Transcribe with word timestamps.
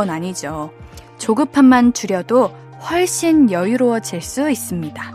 건 0.00 0.08
아니죠. 0.08 0.72
조급함만 1.18 1.92
줄여도 1.92 2.54
훨씬 2.88 3.50
여유로워질 3.50 4.22
수 4.22 4.50
있습니다. 4.50 5.12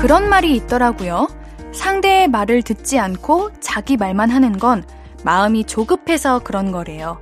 그런 0.00 0.30
말이 0.30 0.54
있더라고요. 0.56 1.28
상대의 1.72 2.28
말을 2.28 2.62
듣지 2.62 2.98
않고 2.98 3.50
자기 3.60 3.98
말만 3.98 4.30
하는 4.30 4.56
건 4.58 4.84
마음이 5.22 5.64
조급해서 5.64 6.38
그런 6.38 6.72
거래요. 6.72 7.20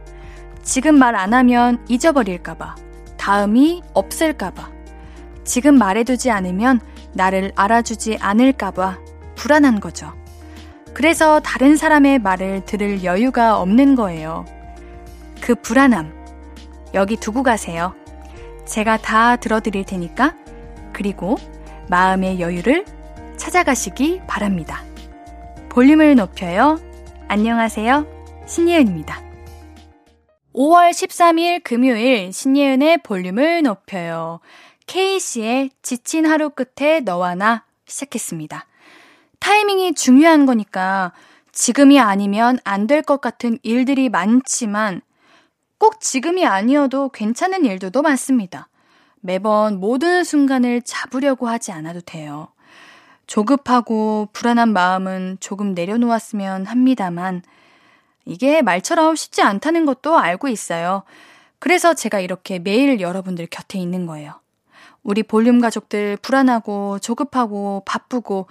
지금 0.63 0.97
말 0.97 1.17
안 1.17 1.35
하면 1.35 1.85
잊어버릴까봐, 1.89 2.77
다음이 3.17 3.83
없을까봐, 3.95 4.64
지금 5.55 5.79
말해두지 5.79 6.33
않으면 6.33 6.81
나를 7.13 7.53
알아주지 7.55 8.19
않을까봐 8.21 8.99
불안한 9.37 9.79
거죠. 9.79 10.13
그래서 10.95 11.39
다른 11.39 11.77
사람의 11.77 12.19
말을 12.19 12.65
들을 12.65 13.05
여유가 13.05 13.61
없는 13.61 13.95
거예요. 13.95 14.45
그 15.41 15.55
불안함, 15.55 16.13
여기 16.95 17.17
두고 17.17 17.45
가세요. 17.45 17.95
제가 18.65 18.97
다 18.97 19.37
들어드릴 19.37 19.85
테니까, 19.85 20.35
그리고 20.93 21.37
마음의 21.89 22.41
여유를 22.41 22.85
찾아가시기 23.37 24.23
바랍니다. 24.27 24.83
볼륨을 25.69 26.17
높여요. 26.17 26.81
안녕하세요. 27.29 28.09
신예은입니다. 28.47 29.23
5월 30.53 30.91
13일 30.91 31.63
금요일 31.63 32.33
신예은의 32.33 32.99
볼륨을 33.05 33.63
높여요. 33.63 34.41
K씨의 34.87 35.71
지친 35.83 36.27
하루 36.27 36.51
끝에 36.51 37.01
너와 37.01 37.35
나 37.35 37.65
시작했습니다. 37.87 38.67
타이밍이 39.41 39.95
중요한 39.95 40.47
거니까 40.47 41.13
지금이 41.53 41.99
아니면 42.01 42.59
안 42.65 42.87
될 42.87 43.03
것 43.03 43.21
같은 43.21 43.59
일들이 43.63 44.09
많지만 44.09 45.01
꼭 45.79 46.01
지금이 46.01 46.47
아니어도 46.47 47.09
괜찮은 47.11 47.65
일들도 47.65 48.03
많습니다. 48.03 48.69
매번 49.21 49.81
모든 49.81 50.23
순간을 50.25 50.83
잡으려고 50.83 51.49
하지 51.49 51.73
않아도 51.73 52.01
돼요. 52.01 52.49
조급하고 53.27 54.29
불안한 54.33 54.73
마음은 54.73 55.39
조금 55.41 55.73
내려놓았으면 55.73 56.67
합니다만, 56.67 57.43
이게 58.27 58.61
말처럼 58.61 59.17
쉽지 59.17 59.41
않다는 59.43 59.87
것도 59.87 60.19
알고 60.19 60.49
있어요. 60.49 61.05
그래서 61.59 61.95
제가 61.95 62.21
이렇게 62.21 62.59
매일 62.59 63.01
여러분들 63.01 63.47
곁에 63.47 63.79
있는 63.79 64.05
거예요. 64.07 64.41
우리 65.05 65.23
볼륨 65.23 65.61
가족들 65.61 66.17
불안하고 66.17 66.99
조급하고 66.99 67.83
바쁘고 67.87 68.47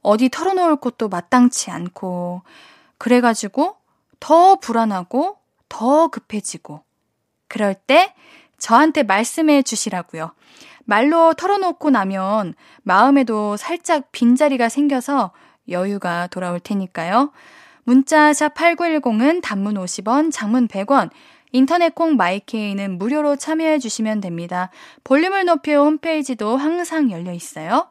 어디 0.00 0.28
털어놓을 0.28 0.76
곳도 0.76 1.08
마땅치 1.08 1.70
않고 1.70 2.42
그래가지고 2.96 3.76
더 4.20 4.54
불안하고 4.56 5.36
더 5.68 6.08
급해지고 6.08 6.82
그럴 7.48 7.74
때 7.74 8.14
저한테 8.58 9.02
말씀해 9.02 9.62
주시라고요. 9.62 10.32
말로 10.84 11.34
털어놓고 11.34 11.90
나면 11.90 12.54
마음에도 12.82 13.56
살짝 13.56 14.12
빈자리가 14.12 14.68
생겨서 14.68 15.32
여유가 15.68 16.28
돌아올 16.28 16.60
테니까요. 16.60 17.32
문자 17.82 18.32
샵 18.32 18.54
8910은 18.54 19.42
단문 19.42 19.74
50원, 19.74 20.32
장문 20.32 20.68
100원, 20.68 21.10
인터넷 21.56 21.94
콩 21.94 22.16
마이케이는 22.16 22.98
무료로 22.98 23.36
참여해 23.36 23.78
주시면 23.78 24.20
됩니다. 24.20 24.70
볼륨을 25.04 25.46
높여 25.46 25.82
홈페이지도 25.82 26.56
항상 26.56 27.10
열려 27.10 27.32
있어요. 27.32 27.88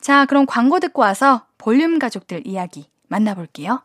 자, 0.00 0.24
그럼 0.24 0.46
광고 0.46 0.80
듣고 0.80 1.02
와서 1.02 1.44
볼륨 1.58 1.98
가족들 1.98 2.46
이야기 2.46 2.86
만나볼게요. 3.08 3.82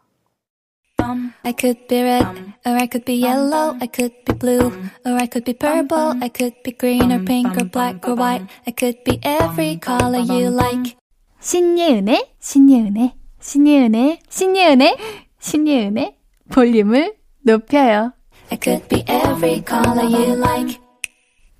I 1.43 1.53
could 1.57 1.87
be 1.87 2.01
red, 2.01 2.25
or 2.65 2.75
I 2.75 2.87
could 2.91 3.05
be 3.05 3.23
yellow, 3.23 3.75
I 3.81 3.87
could 3.87 4.13
be 4.25 4.37
blue, 4.37 4.71
or 5.05 5.15
I 5.15 5.27
could 5.27 5.43
be 5.43 5.53
purple, 5.53 6.15
I 6.21 6.29
could 6.29 6.61
be 6.63 6.77
green 6.77 7.11
or 7.11 7.23
pink 7.23 7.51
or 7.57 7.69
black 7.69 8.07
or 8.07 8.15
white, 8.15 8.45
I 8.67 8.73
could 8.77 9.03
be 9.03 9.19
every 9.23 9.79
color 9.79 10.19
you 10.19 10.49
like. 10.53 10.95
신예은의, 11.39 12.35
신예은의, 12.39 13.13
신예은의, 13.39 14.19
신예은의, 14.29 14.97
신예은의 15.39 16.15
볼륨을 16.51 17.15
높여요. 17.43 18.13
I 18.51 18.57
could 18.61 18.87
be 18.87 19.03
every 19.07 19.63
color 19.65 20.05
you 20.05 20.35
like. 20.35 20.79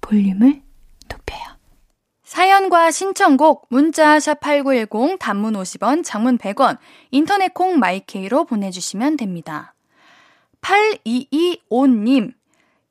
볼륨을 0.01 0.61
높여요. 1.07 1.39
사연과 2.23 2.91
신청곡 2.91 3.67
문자 3.69 4.17
샵8910 4.17 5.19
단문 5.19 5.53
50원, 5.53 6.03
장문 6.03 6.37
100원, 6.37 6.77
인터넷 7.11 7.53
콩 7.53 7.77
마이케이로 7.79 8.45
보내주시면 8.45 9.17
됩니다. 9.17 9.75
8225님, 10.61 12.33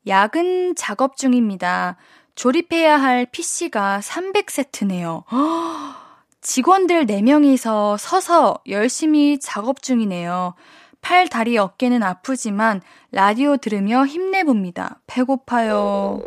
야근 0.07 0.75
작업 0.75 1.17
중입니다. 1.17 1.97
조립해야 2.35 2.97
할 2.97 3.25
PC가 3.25 3.99
300세트네요. 4.01 5.23
직원들 6.41 7.05
4명이서 7.05 7.97
서서 7.97 8.59
열심히 8.67 9.39
작업 9.39 9.81
중이네요. 9.81 10.53
팔, 11.01 11.27
다리, 11.27 11.57
어깨는 11.57 12.03
아프지만 12.03 12.81
라디오 13.11 13.57
들으며 13.57 14.05
힘내봅니다. 14.05 14.99
배고파요. 15.07 16.21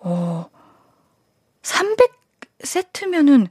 어, 0.00 0.50
300세트면은 1.62 3.48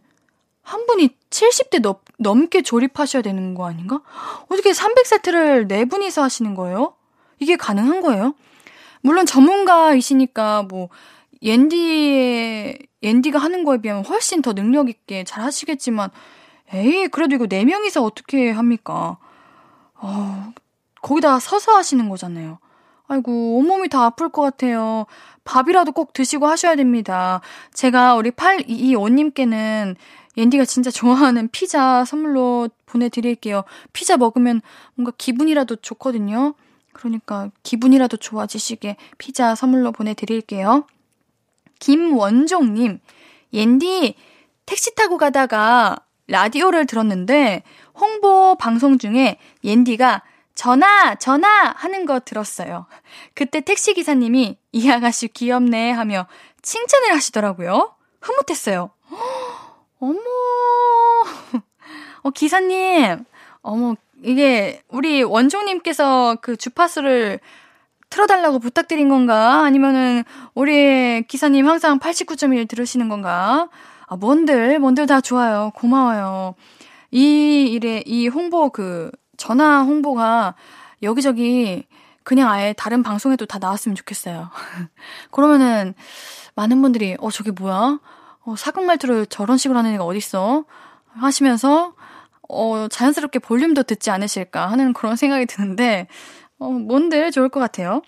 한 0.61 0.85
분이 0.85 1.09
70대 1.29 1.81
넘, 1.81 1.95
넘게 2.17 2.61
조립하셔야 2.61 3.21
되는 3.21 3.53
거 3.53 3.67
아닌가? 3.67 4.01
어떻게 4.49 4.71
300세트를 4.71 5.67
네 5.67 5.85
분이서 5.85 6.23
하시는 6.23 6.55
거예요? 6.55 6.95
이게 7.39 7.55
가능한 7.55 8.01
거예요? 8.01 8.35
물론 9.01 9.25
전문가이시니까 9.25 10.63
뭐 10.63 10.89
옌디의 11.41 12.79
옌디가 13.03 13.37
하는 13.37 13.65
거에 13.65 13.79
비하면 13.79 14.05
훨씬 14.05 14.41
더 14.41 14.53
능력 14.53 14.89
있게 14.89 15.25
잘 15.25 15.43
하시겠지만 15.43 16.09
에이 16.73 17.09
그래도 17.09 17.35
이거 17.35 17.47
네 17.47 17.65
명이서 17.65 18.01
어떻게 18.01 18.49
합니까? 18.49 19.17
어, 20.03 20.53
거기다 21.01 21.39
서서 21.39 21.75
하시는 21.75 22.09
거잖아요. 22.09 22.59
아이고 23.07 23.57
온몸이 23.57 23.87
다 23.89 24.03
아플 24.03 24.29
것 24.29 24.41
같아요. 24.41 25.05
밥이라도 25.45 25.93
꼭 25.93 26.13
드시고 26.13 26.45
하셔야 26.47 26.75
됩니다. 26.75 27.41
제가 27.73 28.15
우리 28.15 28.31
8225님께는 28.31 29.95
옌디가 30.35 30.65
진짜 30.65 30.91
좋아하는 30.91 31.47
피자 31.49 32.03
선물로 32.05 32.69
보내드릴게요. 32.85 33.63
피자 33.93 34.17
먹으면 34.17 34.61
뭔가 34.95 35.13
기분이라도 35.17 35.77
좋거든요. 35.77 36.53
그러니까 36.91 37.49
기분이라도 37.63 38.17
좋아지시게 38.17 38.97
피자 39.17 39.55
선물로 39.55 39.91
보내드릴게요. 39.91 40.85
김원종님, 41.79 42.99
옌디 43.53 44.15
택시 44.65 44.95
타고 44.95 45.17
가다가 45.17 45.97
라디오를 46.27 46.85
들었는데 46.85 47.63
홍보 47.93 48.55
방송 48.55 48.97
중에 48.97 49.37
옌디가 49.63 50.23
전화, 50.55 51.15
전화 51.15 51.73
하는 51.75 52.05
거 52.05 52.19
들었어요. 52.19 52.85
그때 53.33 53.61
택시기사님이 53.61 54.57
이 54.71 54.89
아가씨 54.89 55.27
귀엽네 55.27 55.91
하며 55.91 56.27
칭찬을 56.61 57.13
하시더라고요. 57.13 57.95
흐뭇했어요. 58.21 58.91
어머, 59.99 60.19
어, 62.23 62.29
기사님, 62.31 63.25
어머, 63.61 63.95
이게 64.23 64.81
우리 64.89 65.23
원종님께서 65.23 66.37
그 66.41 66.55
주파수를 66.55 67.39
틀어달라고 68.09 68.59
부탁드린 68.59 69.09
건가? 69.09 69.63
아니면은 69.63 70.23
우리 70.53 71.23
기사님 71.23 71.67
항상 71.67 71.99
89.1 71.99 72.69
들으시는 72.69 73.09
건가? 73.09 73.69
아, 74.05 74.15
뭔들, 74.15 74.79
뭔들 74.79 75.07
다 75.07 75.19
좋아요. 75.19 75.71
고마워요. 75.75 76.55
이 77.13 77.67
일에, 77.71 78.01
이 78.07 78.27
홍보 78.27 78.71
그 78.71 79.11
전화 79.37 79.83
홍보가 79.83 80.55
여기저기 81.03 81.85
그냥 82.23 82.49
아예 82.49 82.73
다른 82.73 83.03
방송에도 83.03 83.45
다 83.45 83.59
나왔으면 83.59 83.95
좋겠어요. 83.95 84.49
그러면은 85.29 85.93
많은 86.55 86.81
분들이 86.81 87.15
어 87.19 87.29
저게 87.29 87.51
뭐야? 87.51 87.99
어 88.45 88.55
사극 88.55 88.85
말투를 88.85 89.27
저런 89.27 89.59
식으로 89.59 89.77
하는 89.77 89.93
애가 89.93 90.03
어딨어? 90.03 90.65
하시면서 91.13 91.93
어 92.49 92.87
자연스럽게 92.89 93.39
볼륨도 93.39 93.83
듣지 93.83 94.09
않으실까 94.09 94.65
하는 94.71 94.93
그런 94.93 95.15
생각이 95.15 95.45
드는데 95.45 96.07
어 96.57 96.67
뭔들 96.71 97.29
좋을 97.29 97.49
것 97.49 97.59
같아요. 97.59 98.01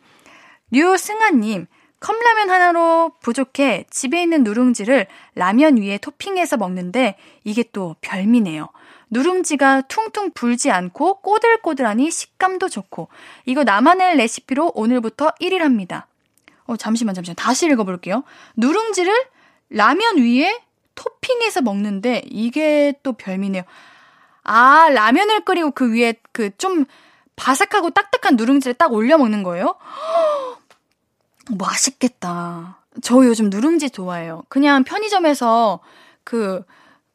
류승아님 0.71 1.67
컵라면 1.99 2.49
하나로 2.49 3.11
부족해 3.21 3.85
집에 3.91 4.23
있는 4.23 4.43
누룽지를 4.43 5.05
라면 5.35 5.77
위에 5.77 5.99
토핑해서 5.99 6.57
먹는데 6.57 7.17
이게 7.43 7.63
또 7.71 7.95
별미네요. 8.01 8.67
누룽지가 9.09 9.81
퉁퉁 9.83 10.31
불지 10.31 10.71
않고 10.71 11.21
꼬들꼬들하니 11.21 12.11
식감도 12.11 12.69
좋고 12.69 13.07
이거 13.45 13.63
나만의 13.63 14.17
레시피로 14.17 14.71
오늘부터 14.75 15.31
1일 15.41 15.59
합니다. 15.59 16.07
어 16.65 16.75
잠시만 16.75 17.13
잠시만 17.15 17.35
다시 17.35 17.67
읽어볼게요. 17.67 18.23
누룽지를 18.55 19.13
라면 19.69 20.17
위에 20.17 20.61
토핑해서 20.95 21.61
먹는데 21.61 22.23
이게 22.25 22.93
또 23.03 23.13
별미네요. 23.13 23.63
아, 24.43 24.89
라면을 24.89 25.43
끓이고 25.43 25.71
그 25.71 25.91
위에 25.93 26.15
그 26.31 26.51
좀 26.57 26.85
바삭하고 27.35 27.91
딱딱한 27.91 28.35
누룽지를 28.35 28.75
딱 28.75 28.93
올려 28.93 29.17
먹는 29.17 29.43
거예요? 29.43 29.75
맛있겠다. 31.51 32.79
저 33.01 33.15
요즘 33.25 33.49
누룽지 33.49 33.89
좋아해요. 33.89 34.43
그냥 34.47 34.83
편의점에서 34.83 35.81
그 36.23 36.63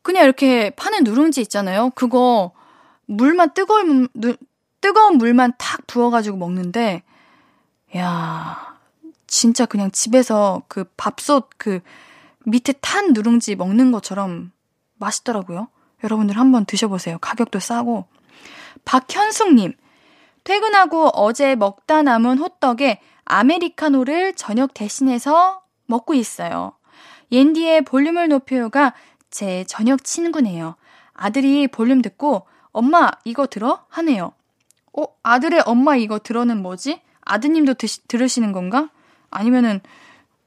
그냥 0.02 0.24
이렇게 0.24 0.70
파는 0.70 1.04
누룽지 1.04 1.40
있잖아요. 1.42 1.90
그거 1.94 2.52
물만 3.06 3.54
뜨거운 3.54 4.08
물, 4.12 4.36
뜨거운 4.80 5.18
물만 5.18 5.52
탁 5.58 5.86
부어가지고 5.86 6.36
먹는데, 6.36 7.02
야 7.96 8.76
진짜 9.26 9.66
그냥 9.66 9.90
집에서 9.90 10.62
그 10.68 10.84
밥솥 10.96 11.50
그 11.56 11.80
밑에 12.44 12.72
탄 12.80 13.12
누룽지 13.12 13.56
먹는 13.56 13.92
것처럼 13.92 14.52
맛있더라고요. 14.98 15.68
여러분들 16.02 16.36
한번 16.36 16.64
드셔보세요. 16.64 17.18
가격도 17.18 17.58
싸고. 17.58 18.06
박현숙님, 18.84 19.74
퇴근하고 20.44 21.08
어제 21.08 21.54
먹다 21.54 22.02
남은 22.02 22.38
호떡에 22.38 23.00
아메리카노를 23.24 24.34
저녁 24.34 24.72
대신해서 24.74 25.62
먹고 25.86 26.14
있어요. 26.14 26.72
옌디의 27.30 27.82
볼륨을 27.82 28.28
높여요가 28.28 28.94
제 29.30 29.64
저녁 29.64 30.04
친구네요. 30.04 30.76
아들이 31.12 31.68
볼륨 31.68 32.02
듣고 32.02 32.46
엄마 32.72 33.10
이거 33.24 33.46
들어? 33.46 33.84
하네요. 33.88 34.32
어, 34.92 35.04
아들의 35.22 35.62
엄마 35.66 35.96
이거 35.96 36.18
들어는 36.18 36.62
뭐지? 36.62 37.00
아드님도 37.22 37.74
드시, 37.74 38.06
들으시는 38.08 38.52
건가? 38.52 38.90
아니면은 39.30 39.80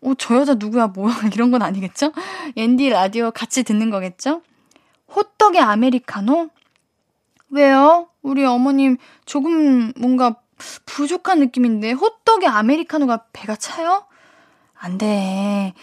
어, 0.01 0.13
저 0.17 0.35
여자 0.35 0.55
누구야 0.55 0.87
뭐야 0.87 1.13
이런 1.33 1.51
건 1.51 1.61
아니겠죠? 1.61 2.11
옌디 2.57 2.89
라디오 2.89 3.31
같이 3.31 3.63
듣는 3.63 3.89
거겠죠? 3.89 4.41
호떡의 5.15 5.61
아메리카노? 5.61 6.49
왜요? 7.49 8.09
우리 8.21 8.43
어머님 8.45 8.97
조금 9.25 9.93
뭔가 9.97 10.35
부족한 10.85 11.39
느낌인데 11.39 11.91
호떡에 11.91 12.47
아메리카노가 12.47 13.25
배가 13.31 13.55
차요? 13.55 14.05
안 14.75 14.97
돼. 14.97 15.73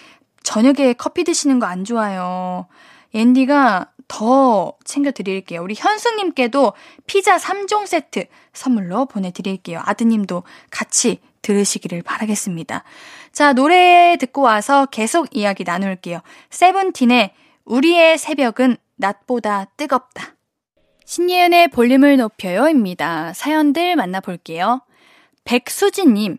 저녁에 0.42 0.94
커피 0.94 1.24
드시는 1.24 1.58
거 1.58 1.66
안 1.66 1.84
좋아요. 1.84 2.66
앤디가 3.14 3.92
더 4.08 4.74
챙겨드릴게요. 4.84 5.62
우리 5.62 5.74
현승님께도 5.76 6.72
피자 7.06 7.36
3종 7.36 7.86
세트 7.86 8.24
선물로 8.52 9.06
보내드릴게요. 9.06 9.80
아드님도 9.84 10.42
같이 10.70 11.20
들으시기를 11.42 12.02
바라겠습니다. 12.02 12.82
자, 13.32 13.52
노래 13.52 14.16
듣고 14.18 14.42
와서 14.42 14.86
계속 14.86 15.28
이야기 15.36 15.64
나눌게요. 15.64 16.20
세븐틴의 16.50 17.32
우리의 17.64 18.18
새벽은 18.18 18.76
낮보다 18.96 19.66
뜨겁다. 19.76 20.34
신예은의 21.04 21.68
볼륨을 21.68 22.16
높여요입니다. 22.16 23.32
사연들 23.32 23.96
만나볼게요. 23.96 24.82
백수진님, 25.44 26.38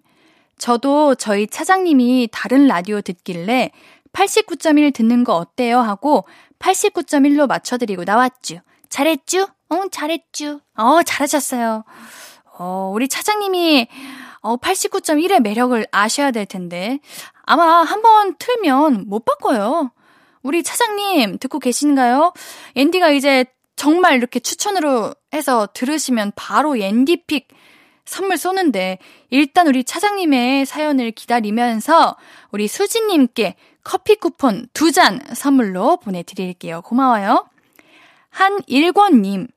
저도 0.57 1.15
저희 1.15 1.47
차장님이 1.47 2.29
다른 2.31 2.67
라디오 2.67 3.01
듣길래 3.01 3.71
89.1 4.13 4.93
듣는 4.93 5.23
거 5.23 5.35
어때요? 5.35 5.79
하고 5.79 6.25
89.1로 6.61 7.47
맞춰드리고 7.47 8.03
나왔쥬. 8.03 8.61
잘했쥬? 8.89 9.47
어, 9.69 9.87
잘했쥬. 9.91 10.59
어, 10.77 11.03
잘하셨어요. 11.03 11.83
어, 12.57 12.91
우리 12.93 13.07
차장님이 13.07 13.87
어, 14.41 14.57
89.1의 14.57 15.39
매력을 15.41 15.85
아셔야 15.91 16.31
될 16.31 16.45
텐데. 16.45 16.99
아마 17.43 17.81
한번 17.83 18.35
틀면 18.37 19.05
못 19.07 19.25
바꿔요. 19.25 19.91
우리 20.43 20.63
차장님 20.63 21.37
듣고 21.37 21.59
계신가요? 21.59 22.33
앤디가 22.75 23.11
이제 23.11 23.45
정말 23.75 24.15
이렇게 24.15 24.39
추천으로 24.39 25.13
해서 25.33 25.67
들으시면 25.73 26.33
바로 26.35 26.77
앤디픽 26.77 27.47
선물 28.11 28.37
쏘는데 28.37 28.97
일단 29.29 29.67
우리 29.67 29.85
차장님의 29.85 30.65
사연을 30.65 31.11
기다리면서 31.11 32.17
우리 32.51 32.67
수진님께 32.67 33.55
커피 33.85 34.15
쿠폰 34.15 34.67
두 34.73 34.91
잔 34.91 35.21
선물로 35.33 35.95
보내드릴게요. 35.97 36.81
고마워요. 36.81 37.47
한일권님, 38.29 39.47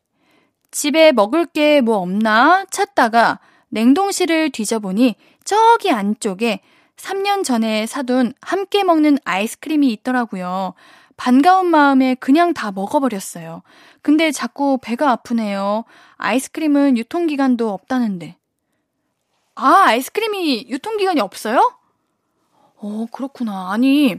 집에 0.71 1.11
먹을 1.11 1.47
게 1.47 1.81
뭐 1.81 1.97
없나 1.97 2.65
찾다가 2.71 3.41
냉동실을 3.71 4.51
뒤져보니 4.51 5.17
저기 5.45 5.91
안쪽에 5.91 6.61
3년 6.97 7.43
전에 7.43 7.87
사둔 7.87 8.35
함께 8.41 8.85
먹는 8.85 9.19
아이스크림이 9.25 9.89
있더라고요. 9.95 10.75
반가운 11.17 11.67
마음에 11.67 12.15
그냥 12.15 12.55
다 12.55 12.71
먹어버렸어요. 12.71 13.63
근데 14.01 14.31
자꾸 14.31 14.79
배가 14.81 15.11
아프네요. 15.11 15.85
아이스크림은 16.19 16.97
유통기간도 16.99 17.73
없다는데. 17.73 18.37
아, 19.55 19.85
아이스크림이 19.87 20.67
유통기간이 20.69 21.21
없어요? 21.21 21.77
어, 22.77 23.07
그렇구나. 23.13 23.71
아니, 23.73 24.17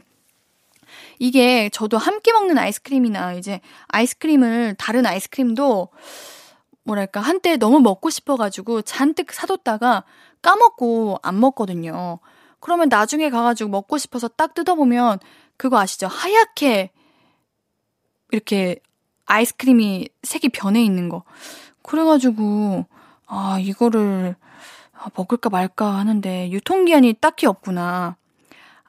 이게 1.20 1.70
저도 1.70 1.98
함께 1.98 2.32
먹는 2.32 2.58
아이스크림이나 2.58 3.34
이제 3.34 3.60
아이스크림을, 3.88 4.76
다른 4.78 5.06
아이스크림도 5.06 5.90
뭐랄까, 6.84 7.20
한때 7.20 7.58
너무 7.58 7.80
먹고 7.80 8.10
싶어가지고 8.10 8.84
잔뜩 8.84 9.34
사뒀다가 9.34 10.04
까먹고 10.42 11.20
안 11.22 11.40
먹거든요. 11.40 12.20
그러면 12.60 12.90
나중에 12.90 13.30
가가지고 13.30 13.70
먹고 13.70 13.98
싶어서 13.98 14.28
딱 14.28 14.54
뜯어보면 14.54 15.20
그거 15.58 15.80
아시죠? 15.80 16.08
하얗게 16.08 16.92
이렇게 18.32 18.80
아이스크림이 19.26 20.10
색이 20.24 20.50
변해 20.50 20.84
있는 20.84 21.10
거. 21.10 21.24
그래가지고, 21.82 22.86
아, 23.28 23.58
이거를 23.60 24.36
아, 25.06 25.10
먹을까 25.16 25.52
말까 25.52 25.86
하는데 25.98 26.50
유통기한이 26.50 27.14
딱히 27.22 27.46
없구나. 27.46 28.16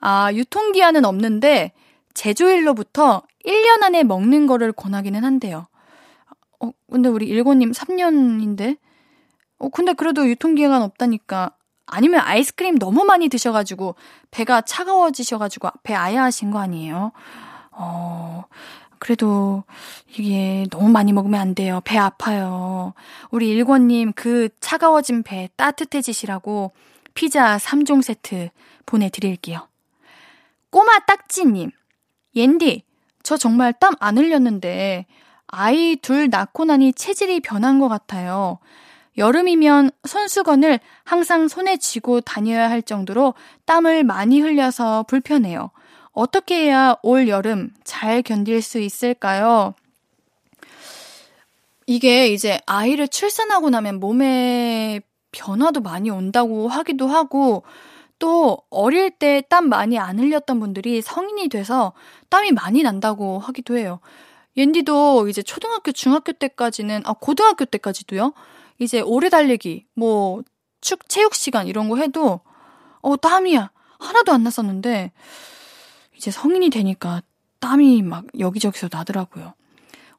아, 0.01 0.33
유통기한은 0.33 1.05
없는데 1.05 1.73
제조일로부터 2.15 3.23
1년 3.45 3.83
안에 3.83 4.03
먹는 4.03 4.47
거를 4.47 4.73
권하기는 4.73 5.23
한대요. 5.23 5.67
어, 6.59 6.71
근데 6.91 7.11
우리 7.11 7.27
일고님 7.27 7.73
3년인데? 7.73 8.79
어, 9.59 9.69
근데 9.69 9.93
그래도 9.93 10.27
유통기한 10.27 10.81
없다니까. 10.83 11.51
아니면 11.85 12.21
아이스크림 12.21 12.79
너무 12.79 13.05
많이 13.05 13.29
드셔가지고 13.29 13.95
배가 14.31 14.63
차가워지셔가지고 14.63 15.69
배 15.83 15.95
아야 15.95 16.25
하신 16.25 16.51
거 16.51 16.59
아니에요? 16.59 17.13
어, 17.73 18.45
그래도 18.99 19.65
이게 20.17 20.67
너무 20.71 20.89
많이 20.89 21.13
먹으면 21.13 21.41
안 21.41 21.55
돼요. 21.55 21.81
배 21.85 21.99
아파요. 21.99 22.95
우리 23.31 23.49
일권님 23.51 24.13
그 24.15 24.49
차가워진 24.61 25.23
배 25.23 25.49
따뜻해지시라고 25.57 26.73
피자 27.15 27.57
3종 27.57 28.03
세트 28.03 28.51
보내드릴게요. 28.87 29.69
꼬마 30.71 30.99
딱지님, 31.01 31.71
옌디, 32.35 32.83
저 33.23 33.37
정말 33.37 33.73
땀 33.73 33.95
안 34.01 34.19
흘렸는데 34.19 35.07
아이 35.49 35.97
둘 35.97 36.29
낳고 36.31 36.65
나니 36.65 36.93
체질이 36.93 37.41
변한 37.41 37.79
것 37.79 37.89
같아요. 37.89 38.59
여름이면 39.17 39.91
손수건을 40.07 40.79
항상 41.05 41.49
손에 41.49 41.79
쥐고 41.79 42.21
다녀야 42.21 42.69
할 42.69 42.83
정도로 42.83 43.35
땀을 43.65 44.05
많이 44.05 44.41
흘려서 44.41 45.05
불편해요. 45.05 45.71
어떻게 46.17 46.65
해야 46.65 46.97
올 47.03 47.29
여름 47.29 47.71
잘 47.85 48.23
견딜 48.23 48.63
수 48.63 48.79
있을까요? 48.81 49.75
이게 51.87 52.29
이제 52.29 52.59
아이를 52.65 53.07
출산하고 53.07 53.69
나면 53.69 54.01
몸에 54.01 55.03
변화도 55.31 55.81
많이 55.83 56.09
온다고 56.09 56.69
하기도 56.69 57.07
하고 57.07 57.65
또 58.19 58.59
어릴 58.71 59.11
때 59.11 59.43
땀 59.51 59.69
많이 59.69 59.99
안 59.99 60.19
흘렸던 60.19 60.59
분들이 60.59 61.03
성인이 61.03 61.51
돼서 61.51 61.93
땀이 62.31 62.53
많이 62.53 62.83
난다고 62.83 63.39
하기도 63.39 63.77
해요. 63.77 64.01
옌디도 64.57 65.29
이제 65.29 65.43
초등학교, 65.43 65.93
중학교 65.93 66.33
때까지는, 66.33 67.03
아, 67.05 67.13
고등학교 67.13 67.67
때까지도요? 67.67 68.33
이제 68.79 69.03
오래 69.03 69.29
달리기, 69.29 69.85
뭐, 69.95 70.43
축, 70.81 71.11
체육 71.11 71.35
시간 71.35 71.67
이런 71.67 71.91
거 71.91 71.99
해도, 71.99 72.41
어, 73.03 73.17
땀이야. 73.19 73.71
하나도 73.99 74.33
안 74.33 74.43
났었는데, 74.45 75.13
이제 76.17 76.31
성인이 76.31 76.71
되니까 76.71 77.23
땀이 77.61 78.03
막 78.03 78.25
여기저기서 78.39 78.89
나더라고요. 78.91 79.55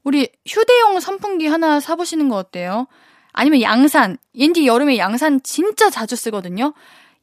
우리 0.04 0.30
휴대용 0.46 1.00
선풍기 1.00 1.48
하나 1.48 1.80
사보시는 1.80 2.30
거 2.30 2.38
어때요? 2.38 2.88
아니면 3.34 3.62
양산. 3.62 4.18
옌디 4.36 4.66
여름에 4.66 4.98
양산 4.98 5.42
진짜 5.44 5.90
자주 5.90 6.16
쓰거든요. 6.16 6.74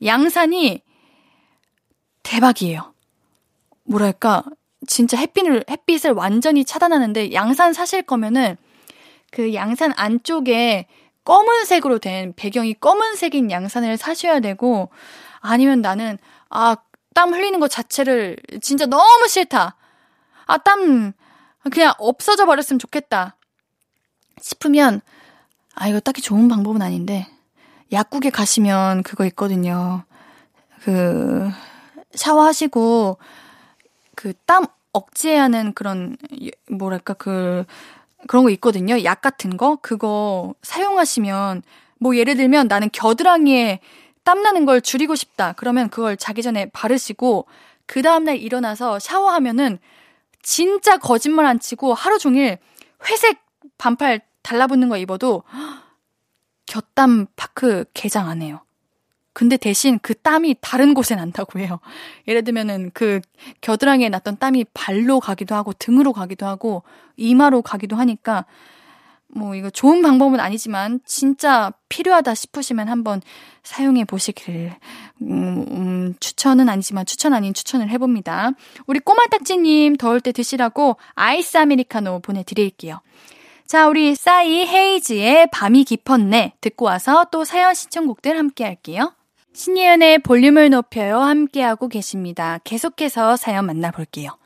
양산이 0.04 0.82
대박이에요. 2.22 2.92
뭐랄까, 3.84 4.44
진짜 4.86 5.16
햇빛을, 5.16 5.64
햇빛을 5.68 6.12
완전히 6.12 6.64
차단하는데 6.64 7.32
양산 7.32 7.72
사실 7.72 8.02
거면은 8.02 8.56
그 9.30 9.54
양산 9.54 9.92
안쪽에 9.96 10.86
검은색으로 11.24 11.98
된 11.98 12.34
배경이 12.36 12.74
검은색인 12.74 13.50
양산을 13.50 13.96
사셔야 13.96 14.40
되고 14.40 14.90
아니면 15.40 15.80
나는 15.80 16.18
아 16.50 16.76
땀 17.14 17.32
흘리는 17.32 17.58
것 17.60 17.70
자체를 17.70 18.36
진짜 18.60 18.86
너무 18.86 19.28
싫다. 19.28 19.76
아, 20.46 20.58
땀 20.58 21.12
그냥 21.70 21.94
없어져 21.98 22.44
버렸으면 22.46 22.78
좋겠다. 22.78 23.36
싶으면 24.40 25.00
아, 25.74 25.88
이거 25.88 26.00
딱히 26.00 26.20
좋은 26.20 26.48
방법은 26.48 26.82
아닌데 26.82 27.28
약국에 27.92 28.30
가시면 28.30 29.02
그거 29.02 29.24
있거든요. 29.26 30.04
그 30.82 31.48
샤워하시고 32.14 33.18
그 34.16 34.32
땀 34.46 34.66
억제하는 34.92 35.74
그런 35.74 36.16
뭐랄까 36.70 37.14
그 37.14 37.64
그런 38.26 38.44
거 38.44 38.50
있거든요. 38.50 39.02
약 39.04 39.20
같은 39.20 39.56
거 39.56 39.76
그거 39.82 40.54
사용하시면 40.62 41.62
뭐 41.98 42.16
예를 42.16 42.36
들면 42.36 42.68
나는 42.68 42.88
겨드랑이에 42.92 43.80
땀 44.24 44.42
나는 44.42 44.64
걸 44.64 44.80
줄이고 44.80 45.14
싶다. 45.14 45.52
그러면 45.52 45.88
그걸 45.88 46.16
자기 46.16 46.42
전에 46.42 46.70
바르시고 46.70 47.46
그 47.86 48.02
다음날 48.02 48.38
일어나서 48.38 48.98
샤워하면은 48.98 49.78
진짜 50.42 50.96
거짓말 50.98 51.46
안 51.46 51.58
치고 51.60 51.94
하루 51.94 52.18
종일 52.18 52.58
회색 53.08 53.42
반팔 53.78 54.20
달라붙는 54.42 54.88
거 54.88 54.96
입어도 54.98 55.42
곁땀 56.66 57.26
파크 57.36 57.84
개장 57.94 58.28
안 58.28 58.42
해요. 58.42 58.60
근데 59.32 59.56
대신 59.56 59.98
그 60.00 60.14
땀이 60.14 60.56
다른 60.60 60.94
곳에 60.94 61.16
난다고 61.16 61.58
해요. 61.58 61.80
예를 62.28 62.44
들면은 62.44 62.90
그 62.94 63.20
겨드랑이에 63.60 64.08
났던 64.08 64.38
땀이 64.38 64.66
발로 64.72 65.18
가기도 65.18 65.54
하고 65.54 65.72
등으로 65.72 66.12
가기도 66.12 66.46
하고 66.46 66.84
이마로 67.16 67.62
가기도 67.62 67.96
하니까 67.96 68.46
뭐 69.34 69.54
이거 69.54 69.68
좋은 69.70 70.00
방법은 70.02 70.40
아니지만 70.40 71.00
진짜 71.04 71.72
필요하다 71.88 72.34
싶으시면 72.34 72.88
한번 72.88 73.20
사용해 73.62 74.04
보시길 74.04 74.72
음, 75.22 75.66
음, 75.70 76.14
추천은 76.20 76.68
아니지만 76.68 77.06
추천 77.06 77.34
아닌 77.34 77.52
추천을 77.52 77.88
해봅니다. 77.90 78.52
우리 78.86 79.00
꼬마 79.00 79.26
딱지님 79.26 79.96
더울 79.96 80.20
때 80.20 80.32
드시라고 80.32 80.96
아이스 81.14 81.56
아메리카노 81.56 82.20
보내드릴게요. 82.20 83.00
자, 83.66 83.88
우리 83.88 84.14
싸이 84.14 84.66
헤이즈의 84.66 85.48
밤이 85.50 85.84
깊었네 85.84 86.54
듣고 86.60 86.84
와서 86.84 87.26
또 87.32 87.44
사연 87.44 87.74
신청곡들 87.74 88.38
함께 88.38 88.64
할게요. 88.64 89.12
신예은의 89.54 90.18
볼륨을 90.18 90.70
높여요 90.70 91.20
함께하고 91.20 91.88
계십니다. 91.88 92.58
계속해서 92.64 93.36
사연 93.36 93.66
만나볼게요. 93.66 94.36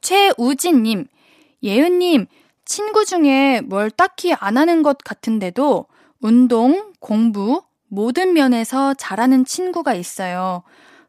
최우진님, 0.00 1.06
예은님, 1.62 2.26
친구 2.68 3.06
중에 3.06 3.62
뭘 3.62 3.90
딱히 3.90 4.34
안 4.34 4.58
하는 4.58 4.82
것 4.82 4.98
같은데도 4.98 5.86
운동, 6.20 6.92
공부, 7.00 7.62
모든 7.88 8.34
면에서 8.34 8.92
잘하는 8.92 9.46
친구가 9.46 9.94
있어요. 9.94 10.62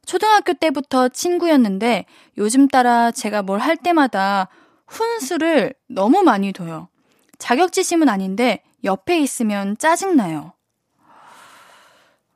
초등학교 0.06 0.54
때부터 0.54 1.10
친구였는데 1.10 2.06
요즘 2.38 2.70
따라 2.70 3.12
제가 3.12 3.42
뭘 3.44 3.60
할 3.60 3.76
때마다 3.76 4.48
훈수를 4.88 5.74
너무 5.90 6.24
많이 6.24 6.54
둬요. 6.54 6.88
자격지심은 7.40 8.08
아닌데 8.08 8.64
옆에 8.86 9.20
있으면 9.20 9.78
짜증나요. 9.78 10.54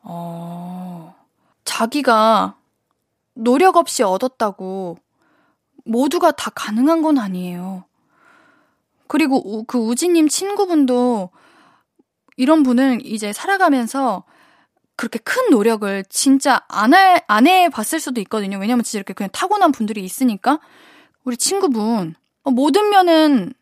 어, 0.02 1.16
자기가 1.64 2.58
노력 3.36 3.78
없이 3.78 4.04
얻었다고 4.04 4.98
모두가 5.86 6.32
다 6.32 6.52
가능한 6.54 7.02
건 7.02 7.18
아니에요. 7.18 7.86
그리고 9.14 9.64
그 9.66 9.78
우지님 9.78 10.28
친구분도 10.28 11.30
이런 12.36 12.64
분은 12.64 13.06
이제 13.06 13.32
살아가면서 13.32 14.24
그렇게 14.96 15.20
큰 15.20 15.52
노력을 15.52 16.04
진짜 16.10 16.66
안 16.68 16.96
해, 16.96 17.22
안 17.28 17.46
해봤을 17.46 18.00
수도 18.00 18.20
있거든요. 18.22 18.58
왜냐면 18.58 18.84
진짜 18.84 18.98
이렇게 18.98 19.14
그냥 19.14 19.30
타고난 19.32 19.72
분들이 19.72 20.04
있으니까. 20.04 20.60
우리 21.26 21.38
친구분, 21.38 22.16
어, 22.42 22.50
모든 22.50 22.90
면은 22.90 23.54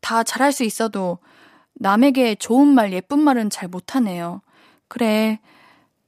다 0.00 0.22
잘할 0.22 0.50
수 0.50 0.64
있어도 0.64 1.18
남에게 1.74 2.36
좋은 2.36 2.66
말, 2.66 2.94
예쁜 2.94 3.18
말은 3.18 3.50
잘 3.50 3.68
못하네요. 3.68 4.40
그래. 4.88 5.40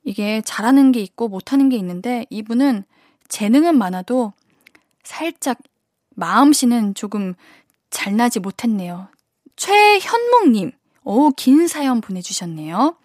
이게 0.02 0.41
잘하는 0.47 0.93
게 0.93 1.00
있고 1.00 1.29
못하는 1.29 1.69
게 1.69 1.76
있는데 1.76 2.25
이분은 2.31 2.85
재능은 3.29 3.76
많아도 3.76 4.33
살짝 5.02 5.59
마음씨는 6.14 6.95
조금 6.95 7.35
잘나지 7.92 8.40
못했네요. 8.40 9.06
최현묵님, 9.54 10.72
오, 11.04 11.30
긴 11.30 11.68
사연 11.68 12.00
보내주셨네요. 12.00 12.96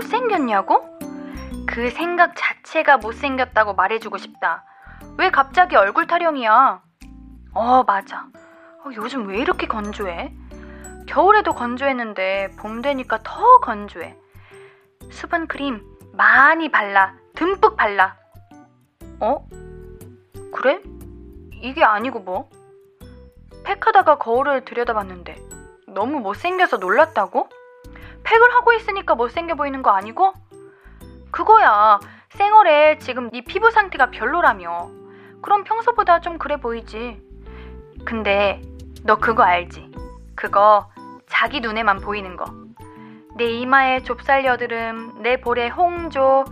못생겼냐고? 0.00 0.82
그 1.66 1.90
생각 1.90 2.32
자체가 2.34 2.96
못생겼다고 2.96 3.74
말해주고 3.74 4.16
싶다. 4.16 4.64
왜 5.18 5.30
갑자기 5.30 5.76
얼굴 5.76 6.06
타령이야? 6.06 6.82
어, 7.52 7.82
맞아. 7.84 8.26
어, 8.82 8.90
요즘 8.94 9.28
왜 9.28 9.38
이렇게 9.38 9.66
건조해? 9.66 10.32
겨울에도 11.06 11.52
건조했는데 11.54 12.52
봄 12.58 12.80
되니까 12.80 13.18
더 13.22 13.58
건조해. 13.58 14.16
수분 15.10 15.46
크림 15.46 15.82
많이 16.12 16.70
발라. 16.70 17.14
듬뿍 17.34 17.76
발라. 17.76 18.16
어? 19.20 19.46
그래? 20.54 20.80
이게 21.60 21.84
아니고 21.84 22.20
뭐? 22.20 22.48
팩하다가 23.64 24.16
거울을 24.16 24.64
들여다봤는데 24.64 25.36
너무 25.88 26.20
못생겨서 26.20 26.78
놀랐다고? 26.78 27.48
팩을 28.24 28.54
하고 28.54 28.72
있으니까 28.72 29.14
못생겨 29.14 29.54
보이는 29.54 29.82
거 29.82 29.90
아니고? 29.90 30.32
그거야. 31.30 31.98
생얼에 32.30 32.98
지금 32.98 33.30
네 33.30 33.42
피부 33.42 33.70
상태가 33.70 34.10
별로라며. 34.10 34.90
그럼 35.42 35.64
평소보다 35.64 36.20
좀 36.20 36.38
그래 36.38 36.56
보이지. 36.56 37.20
근데 38.04 38.60
너 39.04 39.16
그거 39.16 39.42
알지? 39.42 39.90
그거 40.34 40.90
자기 41.26 41.60
눈에만 41.60 42.00
보이는 42.00 42.36
거. 42.36 42.44
내 43.36 43.46
이마에 43.46 44.02
좁쌀 44.02 44.44
여드름, 44.44 45.22
내 45.22 45.40
볼에 45.40 45.68
홍조. 45.68 46.44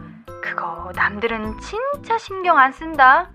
그거 0.43 0.91
남들은 0.95 1.59
진짜 1.61 2.17
신경 2.19 2.59
안 2.59 2.73
쓴다. 2.73 3.31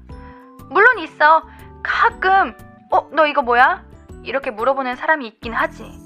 물론 0.69 0.97
있어. 0.99 1.43
가끔, 1.83 2.55
어, 2.91 3.09
너 3.11 3.27
이거 3.27 3.41
뭐야? 3.41 3.83
이렇게 4.23 4.51
물어보는 4.51 4.95
사람이 4.95 5.27
있긴 5.27 5.53
하지. 5.53 6.02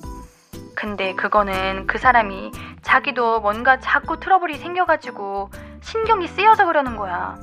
근데 0.77 1.15
그거는 1.15 1.87
그 1.87 1.97
사람이 1.97 2.51
자기도 2.83 3.41
뭔가 3.41 3.79
자꾸 3.79 4.19
트러블이 4.19 4.57
생겨가지고 4.57 5.49
신경이 5.81 6.27
쓰여서 6.27 6.67
그러는 6.67 6.97
거야. 6.97 7.35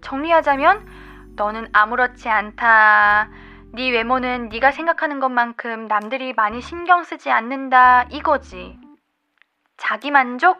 정리하자면 0.00 0.86
너는 1.34 1.70
아무렇지 1.72 2.28
않다. 2.28 3.30
네 3.74 3.90
외모는 3.90 4.50
네가 4.50 4.70
생각하는 4.70 5.18
것만큼 5.18 5.88
남들이 5.88 6.32
많이 6.34 6.60
신경 6.60 7.02
쓰지 7.02 7.32
않는다 7.32 8.04
이거지. 8.10 8.78
자기 9.76 10.12
만족? 10.12 10.58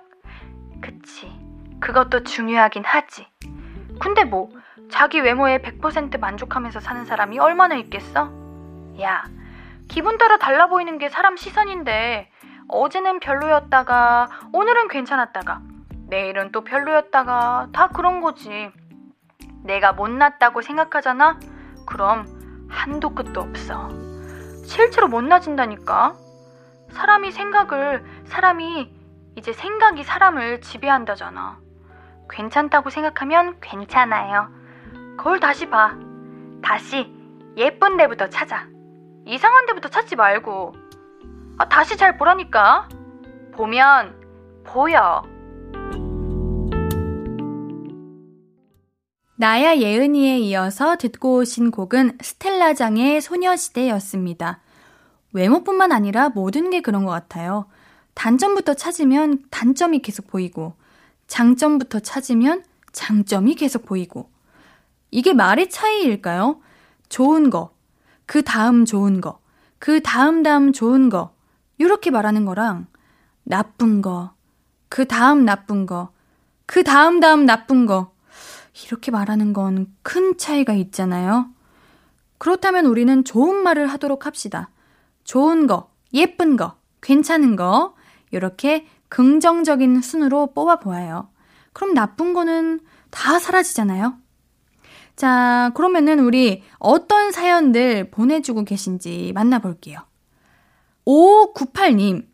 그치. 0.81 1.33
그것도 1.78 2.24
중요하긴 2.24 2.85
하지. 2.85 3.28
근데 4.00 4.24
뭐 4.24 4.50
자기 4.90 5.20
외모에 5.20 5.59
100% 5.59 6.18
만족하면서 6.18 6.81
사는 6.81 7.04
사람이 7.04 7.38
얼마나 7.38 7.76
있겠어? 7.76 8.33
야, 9.00 9.22
기분 9.88 10.18
따라 10.18 10.37
달라 10.37 10.68
보이는 10.68 10.98
게 10.98 11.09
사람 11.09 11.37
시선인데 11.37 12.31
어제는 12.68 13.20
별로였다가 13.20 14.29
오늘은 14.53 14.88
괜찮았다가 14.88 15.61
내일은 16.09 16.53
또 16.53 16.62
별로였다가 16.62 17.68
다 17.72 17.88
그런 17.88 18.20
거지. 18.20 18.70
내가 19.64 19.92
못났다고 19.92 20.62
생각하잖아? 20.62 21.38
그럼 21.87 22.27
한도 22.70 23.14
끝도 23.14 23.40
없어. 23.40 23.88
실제로 24.64 25.09
못나진다니까. 25.09 26.14
사람이 26.90 27.33
생각을, 27.33 28.05
사람이, 28.24 28.90
이제 29.37 29.53
생각이 29.53 30.03
사람을 30.05 30.62
지배한다잖아. 30.62 31.59
괜찮다고 32.31 32.88
생각하면 32.90 33.59
괜찮아요. 33.61 34.48
거울 35.18 35.40
다시 35.40 35.68
봐. 35.68 35.94
다시 36.62 37.12
예쁜 37.57 37.96
데부터 37.96 38.29
찾아. 38.29 38.66
이상한 39.28 39.66
데부터 39.66 39.90
찾지 39.90 40.16
말고. 40.16 40.72
아, 41.58 41.68
다시 41.68 41.98
잘 41.98 42.16
보라니까. 42.16 42.88
보면 43.52 44.18
보여. 44.64 45.22
나야 49.36 49.76
예은이에 49.76 50.38
이어서 50.38 50.96
듣고 50.96 51.36
오신 51.36 51.70
곡은 51.70 52.18
스텔라장의 52.22 53.20
소녀시대였습니다. 53.20 54.60
외모뿐만 55.34 55.92
아니라 55.92 56.30
모든 56.30 56.70
게 56.70 56.80
그런 56.80 57.04
것 57.04 57.10
같아요. 57.10 57.66
단점부터 58.14 58.74
찾으면 58.74 59.44
단점이 59.50 60.00
계속 60.00 60.26
보이고, 60.26 60.74
장점부터 61.26 62.00
찾으면 62.00 62.64
장점이 62.92 63.56
계속 63.56 63.84
보이고. 63.84 64.30
이게 65.10 65.34
말의 65.34 65.68
차이일까요? 65.68 66.60
좋은 67.10 67.50
거, 67.50 67.70
그 68.28 68.42
다음 68.42 68.84
좋은 68.84 69.22
거, 69.22 69.40
그 69.78 70.02
다음 70.02 70.42
다음 70.42 70.74
좋은 70.74 71.08
거, 71.08 71.32
이렇게 71.78 72.10
말하는 72.10 72.44
거랑 72.44 72.86
나쁜 73.42 74.02
거, 74.02 74.34
그 74.90 75.06
다음 75.06 75.46
나쁜 75.46 75.86
거, 75.86 76.10
그 76.66 76.84
다음 76.84 77.20
다음 77.20 77.46
나쁜 77.46 77.86
거, 77.86 78.12
이렇게 78.84 79.10
말하는 79.10 79.54
건 79.54 79.86
큰 80.02 80.36
차이가 80.36 80.74
있잖아요. 80.74 81.48
그렇다면 82.36 82.84
우리는 82.84 83.24
좋은 83.24 83.56
말을 83.62 83.86
하도록 83.86 84.26
합시다. 84.26 84.68
좋은 85.24 85.66
거, 85.66 85.90
예쁜 86.12 86.56
거, 86.56 86.76
괜찮은 87.00 87.56
거, 87.56 87.94
이렇게 88.30 88.86
긍정적인 89.08 90.02
순으로 90.02 90.52
뽑아보아요. 90.52 91.30
그럼 91.72 91.94
나쁜 91.94 92.34
거는 92.34 92.80
다 93.10 93.38
사라지잖아요. 93.38 94.18
자, 95.18 95.72
그러면은 95.74 96.20
우리 96.20 96.62
어떤 96.78 97.33
사연들 97.33 98.09
보내주고 98.12 98.62
계신지 98.62 99.33
만나볼게요. 99.35 99.98
5598님, 101.04 102.24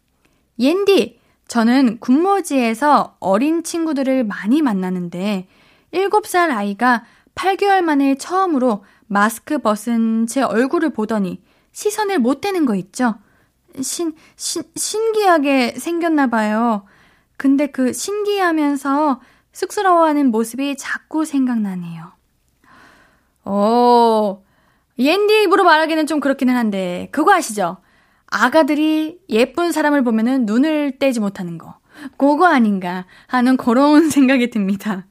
옌디, 0.58 1.18
저는 1.48 1.98
군모지에서 2.00 3.16
어린 3.20 3.62
친구들을 3.62 4.24
많이 4.24 4.60
만나는데 4.60 5.48
7살 5.94 6.50
아이가 6.50 7.06
8개월 7.34 7.80
만에 7.80 8.16
처음으로 8.16 8.84
마스크 9.06 9.56
벗은 9.56 10.26
제 10.26 10.42
얼굴을 10.42 10.90
보더니 10.90 11.42
시선을 11.72 12.18
못 12.18 12.42
대는 12.42 12.66
거 12.66 12.74
있죠? 12.74 13.14
신, 13.80 14.14
신, 14.36 14.62
신기하게 14.76 15.76
생겼나 15.78 16.26
봐요. 16.26 16.84
근데 17.38 17.68
그 17.68 17.94
신기하면서 17.94 19.22
쑥스러워하는 19.52 20.30
모습이 20.30 20.76
자꾸 20.76 21.24
생각나네요. 21.24 22.13
오, 23.44 24.42
옌디 24.98 25.42
입으로 25.44 25.64
말하기는 25.64 26.06
좀 26.06 26.20
그렇기는 26.20 26.54
한데, 26.54 27.08
그거 27.12 27.32
아시죠? 27.34 27.78
아가들이 28.26 29.18
예쁜 29.28 29.70
사람을 29.72 30.02
보면은 30.02 30.46
눈을 30.46 30.98
떼지 30.98 31.20
못하는 31.20 31.58
거. 31.58 31.76
그거 32.16 32.46
아닌가 32.46 33.06
하는 33.26 33.56
그런 33.56 34.08
생각이 34.10 34.50
듭니다. 34.50 35.06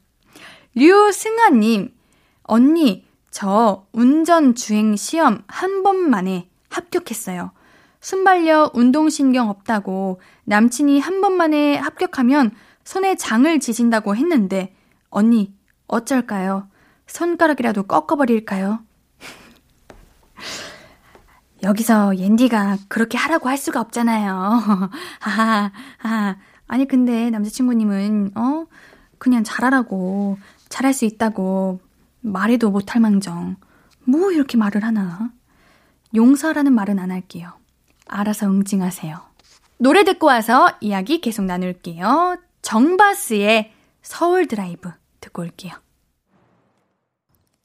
류승아님, 0.74 1.94
언니, 2.42 3.04
저 3.30 3.86
운전 3.92 4.54
주행 4.54 4.96
시험 4.96 5.42
한 5.46 5.82
번 5.82 5.96
만에 6.10 6.48
합격했어요. 6.70 7.52
순발력 8.00 8.76
운동신경 8.76 9.48
없다고 9.48 10.20
남친이 10.44 11.00
한 11.00 11.20
번 11.20 11.32
만에 11.34 11.76
합격하면 11.76 12.50
손에 12.84 13.14
장을 13.16 13.58
지진다고 13.60 14.14
했는데, 14.16 14.74
언니, 15.10 15.54
어쩔까요? 15.86 16.68
손가락이라도 17.06 17.84
꺾어버릴까요? 17.84 18.80
여기서 21.62 22.18
옌디가 22.18 22.78
그렇게 22.88 23.16
하라고 23.16 23.48
할 23.48 23.56
수가 23.56 23.80
없잖아요. 23.80 24.34
하하, 25.20 25.72
하 25.98 26.36
아니, 26.66 26.86
근데 26.86 27.30
남자친구님은, 27.30 28.32
어? 28.36 28.66
그냥 29.18 29.44
잘하라고 29.44 30.38
잘할 30.68 30.92
수 30.92 31.04
있다고 31.06 31.80
말해도 32.20 32.70
못할 32.70 33.00
망정. 33.00 33.56
뭐 34.04 34.30
이렇게 34.32 34.58
말을 34.58 34.84
하나. 34.84 35.30
용서라는 36.14 36.72
말은 36.72 36.98
안 36.98 37.10
할게요. 37.10 37.52
알아서 38.06 38.46
응징하세요. 38.46 39.18
노래 39.78 40.04
듣고 40.04 40.26
와서 40.26 40.70
이야기 40.80 41.20
계속 41.20 41.44
나눌게요. 41.44 42.36
정바스의 42.62 43.72
서울 44.02 44.46
드라이브 44.46 44.90
듣고 45.20 45.42
올게요. 45.42 45.83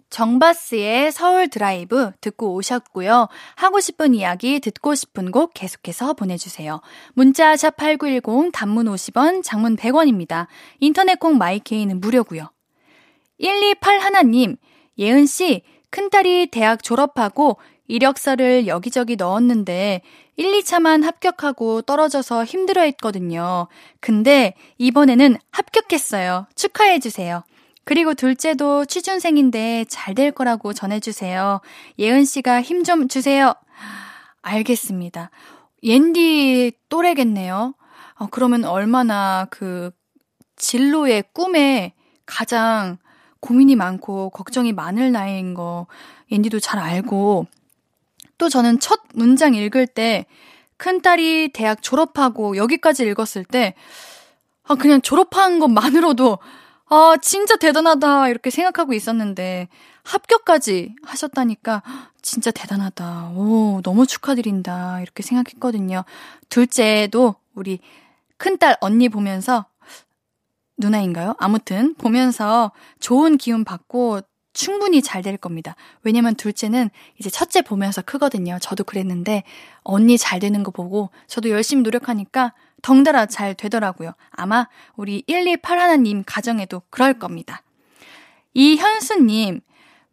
정바스의 0.10 1.12
서울 1.12 1.48
드라이브 1.50 2.12
듣고 2.22 2.54
오셨고요. 2.56 3.28
하고 3.56 3.80
싶은 3.80 4.14
이야기, 4.14 4.60
듣고 4.60 4.96
싶은 4.96 5.32
곡 5.32 5.54
계속해서 5.54 6.14
보내주세요. 6.14 6.82
문자 7.14 7.54
샵8910 7.54 8.52
단문 8.52 8.88
50원, 8.88 9.44
장문 9.44 9.76
100원입니다. 9.76 10.48
인터넷 10.80 11.20
콩 11.20 11.38
마이케이는 11.38 12.02
무료고요. 12.02 12.52
128 13.40 14.00
하나님, 14.00 14.58
예은씨, 14.98 15.64
큰딸이 15.92 16.48
대학 16.52 16.84
졸업하고 16.84 17.58
이력서를 17.88 18.68
여기저기 18.68 19.16
넣었는데 19.16 20.02
1, 20.36 20.62
2차만 20.62 21.04
합격하고 21.04 21.82
떨어져서 21.82 22.46
힘들어 22.46 22.82
했거든요. 22.84 23.68
근데 24.00 24.54
이번에는 24.78 25.38
합격했어요. 25.52 26.48
축하해주세요. 26.56 27.44
그리고 27.90 28.14
둘째도 28.14 28.86
취준생인데 28.86 29.86
잘 29.90 30.14
될 30.14 30.32
거라고 30.32 30.74
전해주세요. 30.74 31.60
예은 31.98 32.24
씨가 32.24 32.62
힘 32.62 32.84
좀 32.84 33.08
주세요. 33.08 33.56
알겠습니다. 34.44 35.32
옌디 35.82 36.74
또래겠네요. 36.90 37.74
어, 38.20 38.28
그러면 38.30 38.64
얼마나 38.66 39.48
그 39.50 39.90
진로의 40.56 41.24
꿈에 41.34 41.94
가장 42.28 43.00
고민이 43.40 43.76
많고 43.76 44.30
걱정이 44.30 44.72
많을 44.72 45.12
나이인 45.12 45.56
거 45.56 45.88
옌디도 46.32 46.60
잘 46.60 46.80
알고 46.80 47.48
또 48.38 48.50
저는 48.50 48.80
첫 48.80 49.00
문장 49.16 49.56
읽을 49.56 49.88
때 49.88 50.28
큰딸이 50.78 51.54
대학 51.54 51.82
졸업하고 51.82 52.56
여기까지 52.56 53.04
읽었을 53.08 53.46
때 53.46 53.74
아, 54.68 54.76
그냥 54.76 55.02
졸업한 55.02 55.60
것만으로도 55.60 56.38
아, 56.90 57.16
진짜 57.22 57.56
대단하다 57.56 58.30
이렇게 58.30 58.50
생각하고 58.50 58.94
있었는데 58.94 59.68
합격까지 60.04 60.96
하셨다니까 61.04 61.84
진짜 62.22 62.52
대단하다. 62.52 63.32
오, 63.36 63.82
너무 63.84 64.08
축하드린다. 64.08 65.02
이렇게 65.02 65.22
생각했거든요. 65.24 66.04
둘째도 66.50 67.36
우리 67.54 67.80
큰딸 68.38 68.78
언니 68.82 69.08
보면서 69.10 69.66
누나인가요? 70.78 71.36
아무튼 71.40 71.94
보면서 71.96 72.72
좋은 73.00 73.38
기운 73.38 73.64
받고 73.64 74.22
충분히 74.54 75.02
잘 75.02 75.22
될 75.22 75.38
겁니다. 75.38 75.76
왜냐면 76.04 76.36
둘째는 76.36 76.90
이제 77.20 77.30
첫째 77.30 77.62
보면서 77.62 78.02
크거든요. 78.02 78.58
저도 78.60 78.84
그랬는데 78.84 79.44
언니 79.84 80.18
잘 80.18 80.40
되는 80.40 80.64
거 80.64 80.72
보고 80.72 81.12
저도 81.28 81.50
열심히 81.50 81.84
노력하니까 81.84 82.54
덩달아 82.82 83.26
잘 83.28 83.54
되더라고요. 83.56 84.14
아마 84.32 84.68
우리 84.96 85.24
1281님 85.28 86.24
가정에도 86.26 86.82
그럴 86.90 87.20
겁니다. 87.20 87.62
이현수님, 88.54 89.62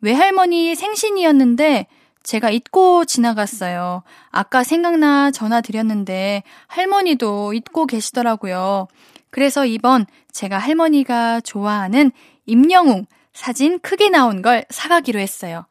외할머니 0.01 0.75
생신이었는데 0.75 1.87
제가 2.23 2.51
잊고 2.51 3.05
지나갔어요. 3.05 4.03
아까 4.31 4.65
생각나 4.65 5.31
전화 5.31 5.61
드렸는데 5.61 6.43
할머니도 6.67 7.53
잊고 7.53 7.87
계시더라고요. 7.87 8.89
그래서 9.31 9.65
이번 9.65 10.07
제가 10.33 10.59
할머니가 10.59 11.41
좋아하는 11.41 12.11
임영웅 12.47 13.07
사진 13.33 13.79
크게 13.79 14.09
나온 14.09 14.43
걸 14.43 14.65
사가기로 14.71 15.21
했어요. 15.21 15.67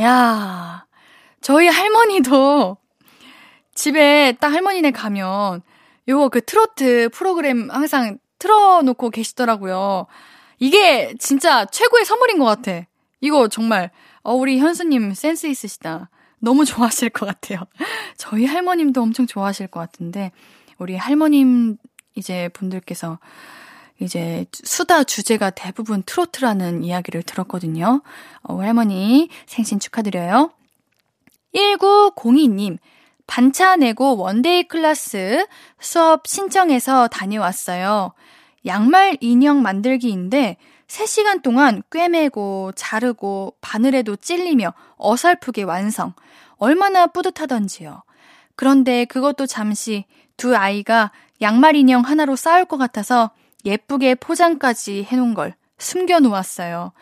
야, 0.00 0.84
저희 1.40 1.68
할머니도 1.68 2.76
집에 3.74 4.36
딱 4.40 4.52
할머니네 4.52 4.90
가면 4.90 5.62
요거 6.08 6.28
그 6.30 6.40
트로트 6.40 7.10
프로그램 7.12 7.70
항상 7.70 8.18
틀어놓고 8.38 9.10
계시더라고요. 9.10 10.06
이게 10.58 11.14
진짜 11.18 11.64
최고의 11.66 12.04
선물인 12.04 12.38
것 12.38 12.44
같아. 12.44 12.86
이거 13.20 13.48
정말, 13.48 13.90
어, 14.22 14.34
우리 14.34 14.58
현수님 14.58 15.14
센스 15.14 15.46
있으시다. 15.46 16.10
너무 16.40 16.64
좋아하실 16.66 17.10
것 17.10 17.26
같아요. 17.26 17.60
저희 18.16 18.46
할머님도 18.46 19.00
엄청 19.00 19.26
좋아하실 19.26 19.68
것 19.68 19.80
같은데, 19.80 20.32
우리 20.78 20.96
할머님 20.96 21.76
이제 22.14 22.48
분들께서 22.52 23.18
이제 24.00 24.46
수다 24.52 25.04
주제가 25.04 25.50
대부분 25.50 26.02
트로트라는 26.04 26.82
이야기를 26.82 27.22
들었거든요. 27.22 28.02
어, 28.42 28.60
할머니 28.60 29.28
생신 29.46 29.78
축하드려요. 29.78 30.50
1902님, 31.54 32.78
반차 33.26 33.76
내고 33.76 34.16
one-day 34.16 34.64
class 34.68 35.46
수업 35.80 36.26
신청해서 36.26 37.08
다녀왔어요. 37.08 38.12
양말 38.66 39.18
인형 39.20 39.62
만들기인데 39.62 40.56
3시간 40.86 41.42
동안 41.42 41.82
꿰매고 41.90 42.72
자르고 42.76 43.56
바늘에도 43.60 44.16
찔리며 44.16 44.74
어설프게 44.96 45.62
완성. 45.62 46.12
얼마나 46.58 47.06
뿌듯하던지요. 47.06 48.02
그런데 48.56 49.04
그것도 49.06 49.46
잠시 49.46 50.04
두 50.36 50.54
아이가 50.54 51.10
양말 51.40 51.76
인형 51.76 52.02
하나로 52.02 52.36
싸울 52.36 52.66
것 52.66 52.76
같아서 52.76 53.30
예쁘게 53.64 54.16
포장까지 54.16 55.04
해놓은 55.04 55.34
걸 55.34 55.54
숨겨놓았어요. 55.78 56.92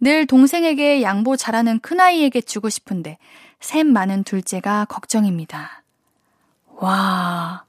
늘 0.00 0.26
동생에게 0.26 1.02
양보 1.02 1.36
잘하는 1.36 1.80
큰아이에게 1.80 2.40
주고 2.40 2.68
싶은데 2.68 3.18
샘 3.60 3.86
많은 3.86 4.24
둘째가 4.24 4.84
걱정입니다. 4.86 5.82
와, 6.76 7.64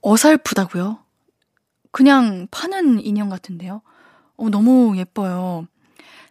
어설프다고요? 0.00 0.98
그냥 1.90 2.46
파는 2.50 3.04
인형 3.04 3.28
같은데요? 3.28 3.82
어, 4.36 4.48
너무 4.50 4.96
예뻐요. 4.96 5.66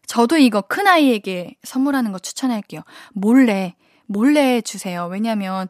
저도 0.05 0.37
이거 0.37 0.61
큰아이에게 0.61 1.55
선물하는 1.63 2.13
거 2.13 2.19
추천할게요. 2.19 2.81
몰래, 3.11 3.75
몰래 4.05 4.61
주세요. 4.61 5.07
왜냐면 5.07 5.67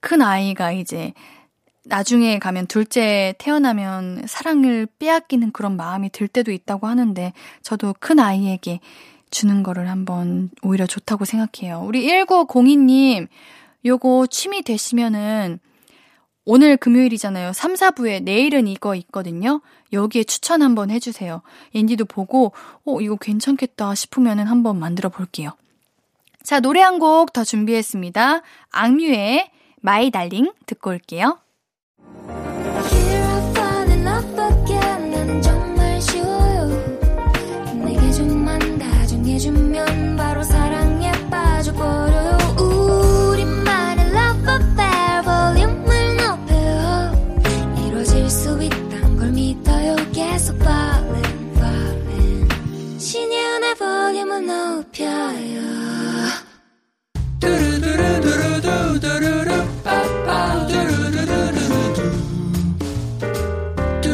큰아이가 0.00 0.72
이제 0.72 1.12
나중에 1.84 2.38
가면 2.38 2.66
둘째 2.66 3.34
태어나면 3.38 4.26
사랑을 4.26 4.86
빼앗기는 4.98 5.52
그런 5.52 5.76
마음이 5.76 6.10
들 6.10 6.28
때도 6.28 6.50
있다고 6.52 6.86
하는데 6.86 7.32
저도 7.62 7.94
큰 7.98 8.18
아이에게 8.18 8.80
주는 9.30 9.62
거를 9.62 9.88
한번 9.88 10.50
오히려 10.62 10.86
좋다고 10.86 11.24
생각해요. 11.24 11.82
우리 11.86 12.06
1902님, 12.08 13.28
요거 13.84 14.26
취미 14.30 14.62
되시면은 14.62 15.60
오늘 16.44 16.76
금요일이잖아요. 16.78 17.52
3, 17.52 17.74
4부에 17.74 18.22
내일은 18.22 18.66
이거 18.66 18.94
있거든요. 18.94 19.60
여기에 19.92 20.24
추천 20.24 20.62
한번 20.62 20.90
해주세요. 20.90 21.42
옌디도 21.74 22.06
보고, 22.06 22.52
어, 22.86 23.00
이거 23.00 23.16
괜찮겠다 23.16 23.94
싶으면은 23.94 24.46
한번 24.46 24.78
만들어 24.78 25.10
볼게요. 25.10 25.50
자, 26.42 26.60
노래 26.60 26.80
한 26.80 26.98
곡 26.98 27.32
더 27.34 27.44
준비했습니다. 27.44 28.40
악뮤의 28.70 29.50
My 29.82 30.10
Darling 30.10 30.50
듣고 30.66 30.90
올게요. 30.90 31.38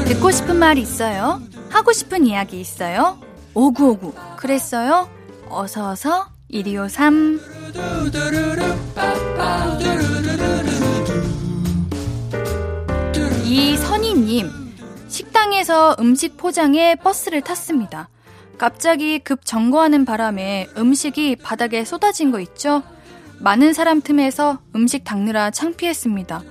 듣고 0.07 0.31
싶은 0.31 0.57
말 0.57 0.79
있어요? 0.79 1.43
하고 1.69 1.93
싶은 1.93 2.27
이야기 2.27 2.59
있어요? 2.61 3.19
오구오구 3.53 4.15
그랬어요? 4.37 5.11
어서어서 5.51 6.29
1253 6.51 7.41
이선희님 13.45 14.51
식당에서 15.09 15.97
음식 16.01 16.37
포장해 16.39 16.97
버스를 16.97 17.43
탔습니다. 17.43 18.09
갑자기 18.59 19.19
급 19.19 19.45
점거하는 19.45 20.05
바람에 20.05 20.69
음식이 20.77 21.37
바닥에 21.37 21.85
쏟아진 21.85 22.31
거 22.31 22.41
있죠? 22.41 22.83
많은 23.41 23.73
사람 23.73 24.01
틈에서 24.01 24.59
음식 24.75 25.05
닦느라 25.05 25.51
창피했습니다. 25.51 26.43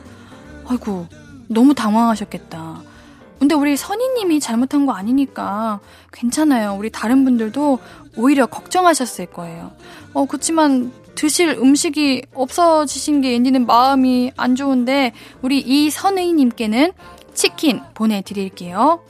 아이고, 0.68 1.08
너무 1.48 1.74
당황하셨겠다. 1.74 2.82
근데 3.40 3.56
우리 3.56 3.76
선희님이 3.76 4.40
잘못한 4.40 4.86
거 4.86 4.94
아니니까 4.94 5.82
괜찮아요. 6.14 6.76
우리 6.78 6.90
다른 6.90 7.26
분들도 7.26 7.80
오히려 8.16 8.46
걱정하셨을 8.46 9.26
거예요. 9.28 9.74
어, 10.14 10.26
그렇지만 10.26 10.94
드실 11.16 11.50
음식이 11.50 12.24
없어지신 12.34 13.22
게 13.22 13.36
앤디는 13.36 13.66
마음이 13.66 14.32
안 14.38 14.56
좋은데 14.56 15.14
우리 15.42 15.60
이선희님께는 15.60 16.94
치킨 17.34 17.82
보내드릴게요. 17.94 19.04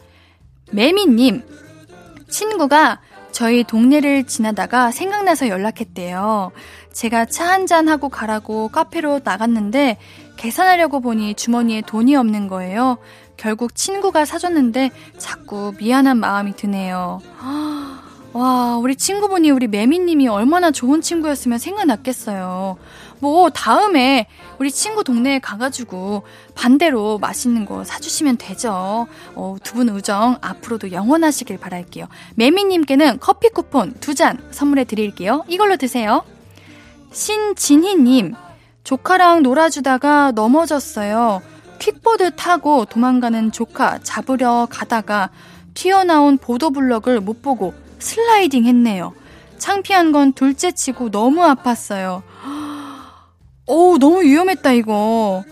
매미님, 0.72 1.44
친구가 2.34 3.00
저희 3.32 3.64
동네를 3.64 4.26
지나다가 4.26 4.92
생각나서 4.92 5.48
연락했대요. 5.48 6.52
제가 6.92 7.26
차 7.26 7.46
한잔 7.46 7.88
하고 7.88 8.10
가라고 8.10 8.70
카페로 8.70 9.22
나갔는데 9.24 9.98
계산하려고 10.36 11.00
보니 11.00 11.36
주머니에 11.36 11.82
돈이 11.82 12.16
없는 12.16 12.48
거예요. 12.48 12.98
결국 13.38 13.76
친구가 13.76 14.26
사줬는데 14.26 14.92
자꾸 15.18 15.74
미안한 15.78 16.18
마음이 16.18 16.56
드네요. 16.56 17.22
와, 18.34 18.78
우리 18.78 18.96
친구분이 18.96 19.52
우리 19.52 19.68
매미님이 19.68 20.28
얼마나 20.28 20.72
좋은 20.72 21.02
친구였으면 21.02 21.60
생각났겠어요. 21.60 22.78
뭐, 23.20 23.50
다음에 23.52 24.28
우리 24.64 24.72
친구 24.72 25.04
동네에 25.04 25.40
가가지고 25.40 26.24
반대로 26.56 27.18
맛있는 27.18 27.66
거 27.66 27.84
사주시면 27.84 28.38
되죠. 28.38 29.08
어, 29.36 29.58
두 29.62 29.74
분 29.74 29.90
우정 29.90 30.38
앞으로도 30.40 30.94
영원하시길 30.94 31.58
바랄게요. 31.58 32.06
매미님께는 32.36 33.20
커피 33.20 33.50
쿠폰 33.50 33.92
두 34.00 34.16
잔 34.16 34.38
선물해 34.52 34.86
드릴게요. 34.86 35.44
이걸로 35.50 35.76
드세요. 35.76 36.24
신진희님, 37.12 38.36
조카랑 38.86 39.44
놀아주다가 39.44 40.32
넘어졌어요. 40.32 41.42
퀵보드 41.80 42.38
타고 42.38 42.86
도망가는 42.86 43.52
조카 43.52 44.00
잡으려 44.00 44.70
가다가 44.72 45.30
튀어나온 45.74 46.38
보도블럭을 46.38 47.20
못 47.20 47.42
보고 47.42 47.74
슬라이딩 48.00 48.64
했네요. 48.64 49.12
창피한 49.58 50.14
건 50.14 50.32
둘째 50.32 50.72
치고 50.72 51.12
너무 51.12 51.42
아팠어요. 51.42 52.22
오, 53.66 53.98
너무 53.98 54.22
위험했다, 54.24 54.74
이거. 54.74 55.44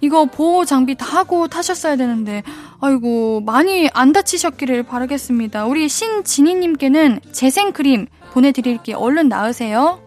이거 0.00 0.24
보호 0.24 0.64
장비 0.64 0.94
다 0.96 1.06
하고 1.06 1.46
타셨어야 1.46 1.96
되는데, 1.96 2.42
아이고, 2.80 3.42
많이 3.42 3.88
안 3.92 4.12
다치셨기를 4.12 4.84
바라겠습니다. 4.84 5.66
우리 5.66 5.88
신진희님께는 5.88 7.20
재생크림 7.32 8.06
보내드릴게요. 8.32 8.96
얼른 8.96 9.28
나으세요. 9.28 10.00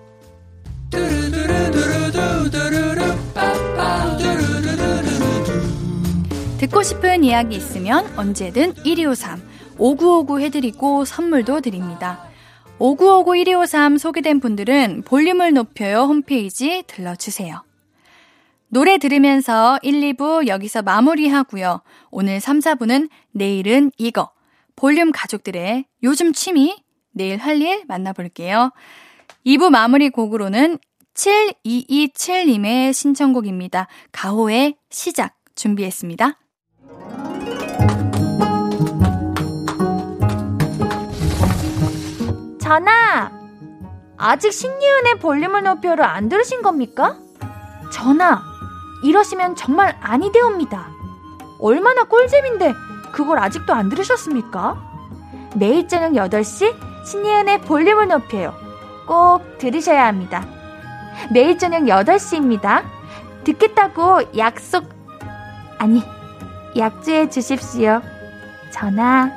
듣고 6.60 6.82
싶은 6.82 7.24
이야기 7.24 7.58
있으면 7.58 8.08
언제든 8.16 8.76
1253, 8.84 9.42
5959 9.78 10.40
해드리고 10.40 11.06
선물도 11.06 11.62
드립니다. 11.62 12.26
5959 12.84 13.46
1253 13.46 13.98
소개된 13.98 14.42
분들은 14.42 15.04
볼륨을 15.06 15.54
높여요 15.54 16.02
홈페이지 16.02 16.84
들러주세요. 16.86 17.64
노래 18.68 18.98
들으면서 18.98 19.80
1, 19.84 20.02
2부 20.02 20.48
여기서 20.48 20.82
마무리하고요. 20.82 21.82
오늘 22.12 22.42
3, 22.42 22.60
4부는 22.60 23.10
내일은 23.32 23.90
이거. 23.98 24.32
볼륨 24.76 25.14
가족들의 25.14 25.86
요즘 26.04 26.34
취미, 26.34 26.76
내일 27.14 27.38
할 27.38 27.62
일 27.62 27.86
만나볼게요. 27.88 28.74
2부 29.46 29.70
마무리 29.70 30.10
곡으로는 30.10 30.78
7227님의 31.14 32.92
신청곡입니다. 32.92 33.88
가호의 34.12 34.76
시작 34.90 35.38
준비했습니다. 35.56 36.38
전화! 42.64 43.30
아직 44.18 44.54
신예은의 44.54 45.20
볼륨을 45.20 45.64
높여를 45.64 46.06
안 46.06 46.30
들으신 46.30 46.62
겁니까? 46.62 47.18
전화! 47.92 48.42
이러시면 49.04 49.58
정말 49.58 49.98
아니 50.00 50.32
되옵니다. 50.32 50.88
얼마나 51.60 52.06
꿀잼인데 52.06 52.74
그걸 53.12 53.40
아직도 53.40 53.74
안 53.74 53.90
들으셨습니까? 53.90 54.82
매일 55.58 55.90
저녁 55.90 56.14
8시 56.14 56.74
신예은의 57.06 57.62
볼륨을 57.64 58.08
높여요. 58.08 58.54
꼭 59.06 59.58
들으셔야 59.58 60.08
합니다. 60.08 60.46
매일 61.34 61.58
저녁 61.58 61.82
8시입니다. 61.82 62.86
듣겠다고 63.44 64.38
약속, 64.38 64.86
아니, 65.80 66.02
약주해 66.78 67.30
주십시오. 67.30 68.02
전화, 68.72 69.30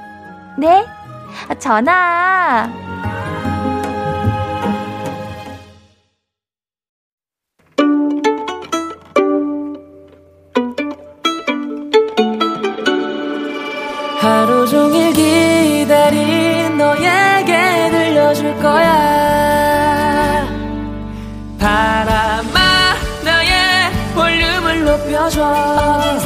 네? 0.58 0.86
전화! 1.58 2.70
하루 14.18 14.66
종일 14.66 15.12
기다린 15.12 16.76
너에게 16.76 17.90
들려줄 17.90 18.56
거야 18.58 20.46
바람아 21.60 22.94
나의 23.24 23.92
볼륨을 24.14 24.84
높여줘 24.84 26.25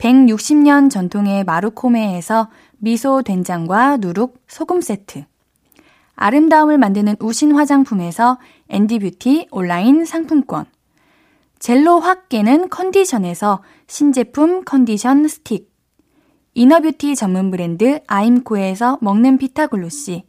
160년 0.00 0.90
전통의 0.90 1.44
마루코메에서 1.44 2.48
미소 2.78 3.22
된장과 3.22 3.98
누룩 3.98 4.42
소금 4.48 4.80
세트, 4.80 5.24
아름다움을 6.14 6.78
만드는 6.78 7.16
우신 7.20 7.52
화장품에서 7.52 8.38
앤디뷰티 8.68 9.48
온라인 9.50 10.06
상품권, 10.06 10.64
젤로 11.58 12.00
확 12.00 12.30
깨는 12.30 12.70
컨디션에서 12.70 13.62
신제품 13.86 14.64
컨디션 14.64 15.28
스틱, 15.28 15.70
inner 16.54 16.81
beauty 16.81 17.14
전문 17.14 17.50
브랜드 17.50 18.00
아임코에서 18.06 18.98
먹는 19.02 19.36
피타글로시, 19.36 20.24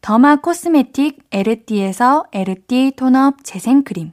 derma 0.00 0.36
cosmetic 0.36 1.28
에르띠에서 1.30 2.24
에르띠 2.32 2.94
tone-up 2.96 3.44
재생크림, 3.44 4.12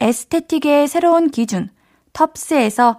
aesthetic의 0.00 0.88
새로운 0.88 1.28
기준 1.28 1.68
텁스에서 2.14 2.98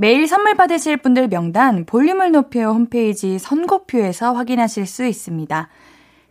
매일 0.00 0.26
선물 0.26 0.54
받으실 0.54 0.96
분들 0.96 1.28
명단 1.28 1.84
볼륨을 1.84 2.32
높여 2.32 2.72
홈페이지 2.72 3.38
선곡표에서 3.38 4.32
확인하실 4.32 4.86
수 4.86 5.04
있습니다. 5.04 5.68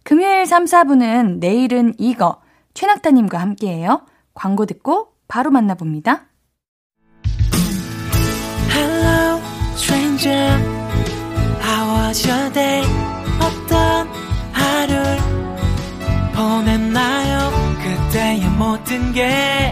금요일 0.02 0.48
3, 0.48 0.66
4부는 0.66 1.38
내일은 1.38 1.94
이거 2.00 2.42
최낙타님과 2.74 3.38
함께해요. 3.38 4.08
광고 4.34 4.66
듣고 4.66 5.10
바로 5.28 5.52
만나봅니다. 5.52 6.26
Hello, 8.72 9.40
stranger. 9.76 10.50
How 11.62 12.08
was 12.08 12.28
your 12.28 12.52
day? 12.52 12.84
어떤 13.40 14.08
하루를 14.52 15.18
보냈나요? 16.34 17.52
그때의 17.84 18.50
모든 18.58 19.14
게 19.14 19.72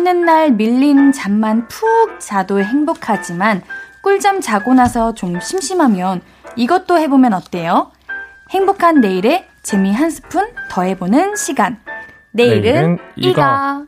쉬는 0.00 0.24
날 0.24 0.52
밀린 0.52 1.12
잠만 1.12 1.68
푹 1.68 2.18
자도 2.20 2.62
행복하지만 2.62 3.60
꿀잠 4.02 4.40
자고 4.40 4.72
나서 4.72 5.12
좀 5.12 5.38
심심하면 5.38 6.22
이것도 6.56 6.98
해보면 6.98 7.34
어때요? 7.34 7.92
행복한 8.48 9.02
내일에 9.02 9.46
재미 9.62 9.92
한 9.92 10.08
스푼 10.08 10.48
더 10.70 10.84
해보는 10.84 11.36
시간. 11.36 11.78
내일은, 12.30 12.62
내일은 12.62 12.98
이거. 13.14 13.30
이거. 13.42 13.86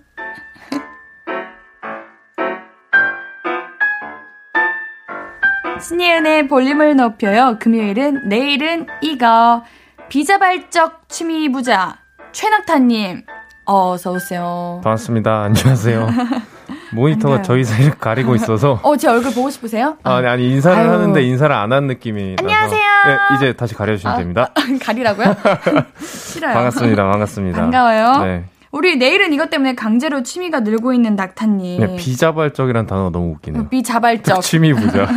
신예은의 5.81 6.49
볼륨을 6.49 6.95
높여요. 6.95 7.57
금요일은 7.59 8.29
내일은 8.29 8.87
이거. 9.01 9.65
비자발적 10.11 11.09
취미 11.09 11.51
부자 11.51 12.03
최낙타님 12.33 13.25
어 13.65 13.97
서 13.97 14.11
오세요. 14.13 14.81
반갑습니다. 14.83 15.43
안녕하세요. 15.43 16.09
모니터가 16.93 17.43
저희 17.43 17.65
사이를 17.65 17.93
가리고 17.99 18.35
있어서. 18.35 18.81
어, 18.83 18.97
제 18.97 19.09
얼굴 19.09 19.33
보고 19.33 19.51
싶으세요? 19.51 19.97
아, 20.03 20.21
네, 20.21 20.29
아니, 20.29 20.51
인사를 20.51 20.77
아유. 20.77 20.91
하는데 20.91 21.23
인사를 21.23 21.55
안 21.55 21.73
한 21.73 21.87
느낌이. 21.87 22.37
안녕하세요. 22.39 22.81
네, 23.07 23.37
이제 23.37 23.53
다시 23.55 23.75
가려주시면 23.75 24.15
아, 24.15 24.19
됩니다. 24.19 24.51
아, 24.55 24.61
가리라고요? 24.85 25.37
싫어요. 26.05 26.53
반갑습니다. 26.55 27.09
반갑습니다. 27.09 27.61
반가워요. 27.61 28.25
네. 28.25 28.45
우리 28.73 28.97
내일은 28.97 29.33
이것 29.33 29.49
때문에 29.51 29.75
강제로 29.75 30.23
취미가 30.23 30.61
늘고 30.61 30.93
있는 30.93 31.15
낙타님. 31.15 31.81
네, 31.81 31.97
비자발적이란 31.97 32.87
단어가 32.87 33.11
너무 33.11 33.33
웃기네요. 33.33 33.69
비자발적. 33.69 34.41
취미 34.43 34.73
부자. 34.75 35.09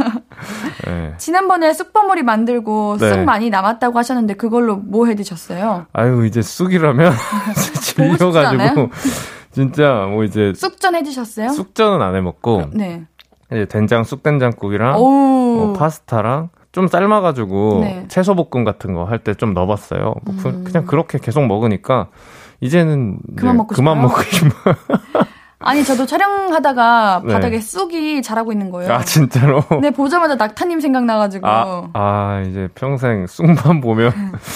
네. 0.85 1.13
지난번에 1.17 1.73
쑥버무리 1.73 2.23
만들고 2.23 2.97
쑥 2.97 3.05
네. 3.05 3.23
많이 3.23 3.49
남았다고 3.49 3.97
하셨는데 3.97 4.35
그걸로 4.35 4.75
뭐 4.77 5.07
해 5.07 5.15
드셨어요? 5.15 5.85
아유, 5.93 6.25
이제 6.25 6.41
쑥이라면 6.41 7.13
질려가지고. 7.81 8.89
진짜 9.51 10.07
뭐 10.11 10.23
이제 10.23 10.51
쑥전 10.55 10.95
해 10.95 11.03
드셨어요? 11.03 11.49
쑥전은 11.49 12.01
안 12.01 12.15
해 12.15 12.21
먹고. 12.21 12.63
네. 12.73 13.05
이제 13.51 13.65
된장 13.65 14.03
쑥된장국이랑 14.03 14.93
뭐 14.93 15.73
파스타랑 15.73 16.49
좀 16.71 16.87
삶아가지고 16.87 17.79
네. 17.81 18.05
채소 18.09 18.35
볶음 18.35 18.65
같은 18.65 18.93
거 18.93 19.05
할 19.05 19.19
때 19.23 19.33
좀 19.35 19.53
넣어봤어요. 19.53 20.15
뭐 20.23 20.35
그, 20.41 20.49
음. 20.49 20.63
그냥 20.65 20.85
그렇게 20.85 21.19
계속 21.19 21.45
먹으니까 21.45 22.07
이제는 22.59 23.19
그만 23.37 23.55
먹고 23.57 23.75
그만 23.75 24.01
먹고 24.01 24.21
싶어. 24.23 24.49
아니 25.59 25.83
저도 25.83 26.05
촬영하다가 26.05 27.21
네. 27.25 27.33
바닥에 27.33 27.59
쑥이 27.59 28.21
자라고 28.21 28.51
있는 28.51 28.69
거예요. 28.69 28.91
아 28.91 29.03
진짜로? 29.03 29.63
네 29.81 29.91
보자마자 29.91 30.35
낙타님 30.35 30.79
생각나가지고. 30.79 31.47
아, 31.47 31.89
아 31.93 32.43
이제 32.47 32.67
평생 32.75 33.27
쑥만 33.27 33.81
보면 33.81 34.11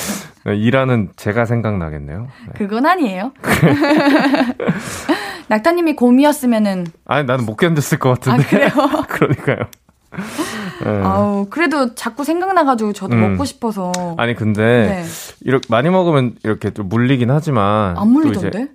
일하는 0.45 1.09
제가 1.15 1.45
생각나겠네요. 1.45 2.27
네. 2.47 2.53
그건 2.55 2.85
아니에요. 2.85 3.31
낙타님이 5.47 5.95
곰이었으면은. 5.95 6.87
아니 7.05 7.25
나는 7.25 7.45
못 7.45 7.57
견뎠을 7.57 7.99
것 7.99 8.19
같은데. 8.19 8.43
아, 8.43 8.47
그래요? 8.49 8.69
그러니까요. 9.07 9.57
네. 10.83 11.01
아우 11.03 11.47
그래도 11.49 11.93
자꾸 11.93 12.23
생각나가지고 12.23 12.93
저도 12.93 13.15
음. 13.15 13.31
먹고 13.31 13.45
싶어서. 13.45 13.91
아니 14.17 14.35
근데 14.35 14.87
네. 14.87 15.03
이렇게 15.41 15.67
많이 15.69 15.89
먹으면 15.89 16.35
이렇게 16.43 16.71
좀 16.71 16.89
물리긴 16.89 17.31
하지만 17.31 17.97
안 17.97 18.07
물리던데? 18.09 18.69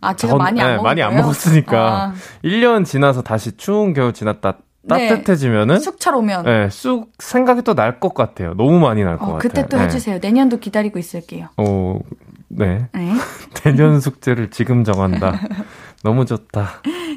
아 0.00 0.14
제가 0.14 0.32
전, 0.32 0.38
많이 0.38 0.60
안 0.60 0.76
네, 0.76 0.82
많이 0.82 1.02
안 1.02 1.14
먹었으니까 1.16 1.78
아. 1.78 2.14
1년 2.44 2.84
지나서 2.84 3.22
다시 3.22 3.56
추운 3.56 3.92
겨울 3.94 4.12
지났다 4.12 4.58
네. 4.82 5.08
따뜻해지면은 5.08 5.74
네. 5.74 5.80
쑥철 5.80 6.14
오면 6.14 6.44
네, 6.44 6.68
쑥 6.70 7.10
생각이 7.18 7.62
또 7.62 7.74
날 7.74 8.00
것 8.00 8.14
같아요. 8.14 8.54
너무 8.56 8.78
많이 8.78 9.02
날것 9.04 9.22
어, 9.22 9.32
같아요. 9.34 9.38
그때 9.40 9.66
또 9.66 9.76
네. 9.76 9.84
해주세요. 9.84 10.18
내년도 10.22 10.58
기다리고 10.58 10.98
있을게요. 10.98 11.48
어, 11.56 11.98
네. 12.48 12.86
네. 12.94 13.12
내년 13.64 14.00
숙제를 14.00 14.50
지금 14.50 14.84
정한다. 14.84 15.38
너무 16.04 16.24
좋다. 16.24 16.68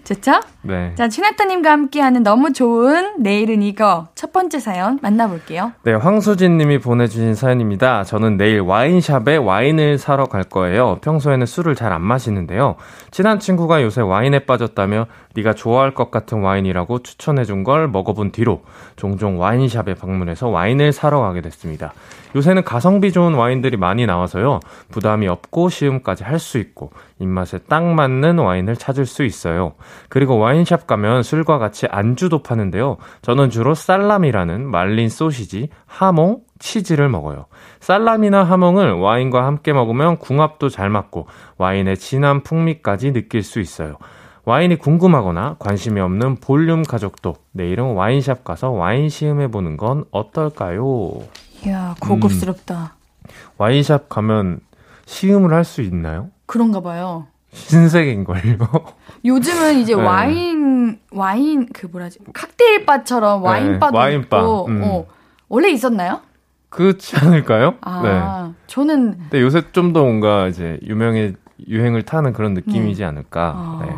좋죠? 0.04 0.42
네. 0.64 0.94
자, 0.96 1.08
친나타님과 1.08 1.72
함께하는 1.72 2.24
너무 2.24 2.52
좋은 2.54 3.22
내일은 3.22 3.62
이거 3.62 4.08
첫 4.16 4.34
번째 4.34 4.60
사연 4.60 4.98
만나볼게요. 5.02 5.74
네, 5.84 5.94
황수진 5.94 6.58
님이 6.58 6.80
보내주신 6.80 7.36
사연입니다. 7.36 8.04
저는 8.04 8.38
내일 8.38 8.62
와인샵에 8.62 9.38
와인을 9.38 10.00
사러 10.00 10.26
갈 10.26 10.44
거예요. 10.44 10.98
평소에는 11.02 11.46
술을 11.46 11.76
잘 11.76 11.92
안 11.92 12.02
마시는데요. 12.02 12.78
친한 13.12 13.40
친구가 13.40 13.84
요새 13.84 14.02
와인에 14.02 14.40
빠졌다며 14.46 15.08
네가 15.36 15.54
좋아할 15.54 15.94
것 15.94 16.12
같은 16.12 16.42
와인이라고 16.42 17.04
추천해준 17.04 17.64
걸 17.64 17.88
먹어본 17.88 18.32
뒤로 18.32 18.64
종종 18.96 19.40
와인샵에 19.40 19.96
방문해서 19.96 20.50
와인을 20.50 20.92
사러 20.92 21.22
가게 21.22 21.42
됐습니다. 21.42 21.94
요새는 22.36 22.64
가성비 22.64 23.12
좋은 23.12 23.34
와인들이 23.34 23.78
많이 23.78 24.06
나와서요. 24.06 24.60
부담이 24.90 25.28
없고 25.28 25.70
시음까지 25.70 26.24
할 26.24 26.42
수 26.42 26.58
있고 26.58 26.92
입맛에 27.20 27.60
딱 27.70 27.84
맞는 27.86 28.40
와인을 28.40 28.76
찾을 28.76 29.06
수 29.06 29.24
있어요. 29.24 29.74
그리고 30.10 30.38
와인샵 30.40 30.88
가면 30.88 31.24
술과 31.24 31.60
같이 31.60 31.86
안주도 31.88 32.42
파는데요. 32.42 32.98
저는 33.22 33.52
주로 33.52 33.76
살람이라는 33.76 34.66
말린 34.66 35.08
소시지, 35.08 35.70
하몽, 35.86 36.42
치즈를 36.60 37.10
먹어요. 37.10 37.46
살람이나 37.80 38.44
하몽을 38.44 38.94
와인과 38.94 39.46
함께 39.46 39.72
먹으면 39.72 40.18
궁합도 40.18 40.70
잘 40.70 40.90
맞고 40.90 41.28
와인의 41.58 41.98
진한 41.98 42.42
풍미까지 42.42 43.14
느낄 43.14 43.44
수 43.44 43.60
있어요. 43.60 43.98
와인이 44.46 44.78
궁금하거나 44.78 45.58
관심이 45.60 46.00
없는 46.02 46.38
볼륨 46.38 46.84
가족도 46.84 47.36
내일은 47.52 47.94
와인샵 47.94 48.44
가서 48.44 48.72
와인 48.72 49.10
시음해 49.10 49.50
보는 49.50 49.78
건 49.78 50.06
어떨까요? 50.12 51.20
이야, 51.66 51.96
고급스럽다. 52.00 52.96
음. 52.96 53.30
와인샵 53.58 54.10
가면 54.10 54.60
시음을 55.06 55.54
할 55.54 55.64
수 55.64 55.82
있나요? 55.82 56.30
그런가 56.48 56.82
봐요. 56.82 57.28
신세계인 57.54 58.24
걸요? 58.24 58.58
요즘은 59.26 59.76
이제 59.80 59.96
네. 59.96 60.02
와인, 60.02 61.00
와인, 61.12 61.68
그 61.72 61.86
뭐라지, 61.86 62.20
칵테일 62.34 62.86
바처럼 62.86 63.44
와인 63.44 63.78
바도 63.80 63.92
네, 63.92 63.98
와인 64.00 64.30
바. 64.30 64.38
있고, 64.40 64.66
음. 64.68 64.82
어, 64.84 65.06
원래 65.50 65.70
있었나요? 65.70 66.22
그렇지 66.70 67.18
않을까요? 67.18 67.76
아, 67.82 68.02
네. 68.48 68.54
저는. 68.68 69.18
근데 69.20 69.42
요새 69.42 69.62
좀 69.74 69.92
더 69.94 70.02
뭔가 70.04 70.48
이제 70.48 70.80
유명해, 70.84 71.34
유행을 71.68 72.04
타는 72.04 72.32
그런 72.34 72.54
느낌이지 72.54 73.04
음. 73.04 73.08
않을까. 73.10 73.54
아. 73.56 73.82
네. 73.86 73.92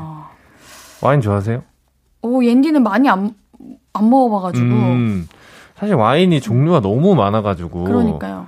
와인 1.03 1.19
좋아하세요? 1.19 1.61
오, 2.21 2.43
옌디는 2.43 2.81
많이 2.81 3.09
안, 3.09 3.35
안 3.91 4.09
먹어봐가지고. 4.09 4.65
음. 4.65 5.27
사실 5.75 5.95
와인이 5.95 6.39
종류가 6.39 6.79
너무 6.79 7.13
많아가지고 7.13 7.83
그러니까요. 7.83 8.47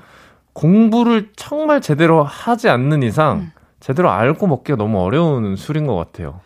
공부를 0.54 1.32
정말 1.36 1.82
제대로 1.82 2.24
하지 2.24 2.70
않는 2.70 3.04
이상 3.04 3.40
음. 3.40 3.52
제대로 3.82 4.10
알고 4.10 4.48
먹기가 4.48 4.78
너무 4.78 5.02
어려운 5.02 5.58
술인 5.58 5.86
것 5.86 5.96
같아요. 5.96 6.40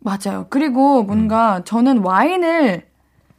맞아요. 0.00 0.46
그리고 0.50 1.04
뭔가 1.04 1.58
음. 1.58 1.64
저는 1.64 1.98
와인을 1.98 2.82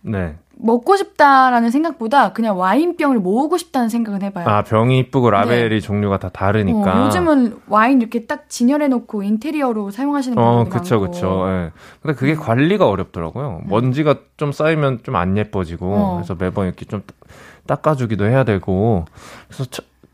네. 0.02 0.36
먹고 0.60 0.98
싶다라는 0.98 1.70
생각보다 1.70 2.34
그냥 2.34 2.58
와인병을 2.58 3.20
모으고 3.20 3.58
싶다는 3.58 3.90
생각은 3.90 4.24
해봐요. 4.24 4.48
아, 4.48 4.64
병이 4.64 4.98
이쁘고 5.00 5.30
라벨이 5.30 5.70
네. 5.70 5.80
종류가 5.80 6.18
다 6.18 6.30
다르니까. 6.30 7.04
어, 7.04 7.06
요즘은 7.06 7.60
와인 7.68 8.02
이렇게 8.02 8.26
딱 8.26 8.50
진열해놓고 8.50 9.24
인테리어로 9.24 9.92
사용하시는 9.92 10.38
어, 10.38 10.42
분들이 10.64 10.76
어, 10.76 10.80
그쵸, 10.80 11.00
많고. 11.00 11.12
그쵸. 11.12 11.46
예. 11.48 11.72
근데 12.02 12.16
그게 12.16 12.34
음. 12.34 12.40
관리가 12.40 12.88
어렵더라고요. 12.90 13.62
음. 13.64 13.70
먼지가 13.70 14.16
좀 14.38 14.52
쌓이면 14.52 15.00
좀 15.04 15.16
안 15.16 15.38
예뻐지고. 15.38 15.94
어. 15.94 16.16
그래서 16.16 16.36
매번 16.36 16.66
이렇게 16.68 16.86
좀 16.86 17.02
닦아주기도 17.68 18.26
해야 18.26 18.44
되고. 18.44 19.06
그래서 19.48 19.66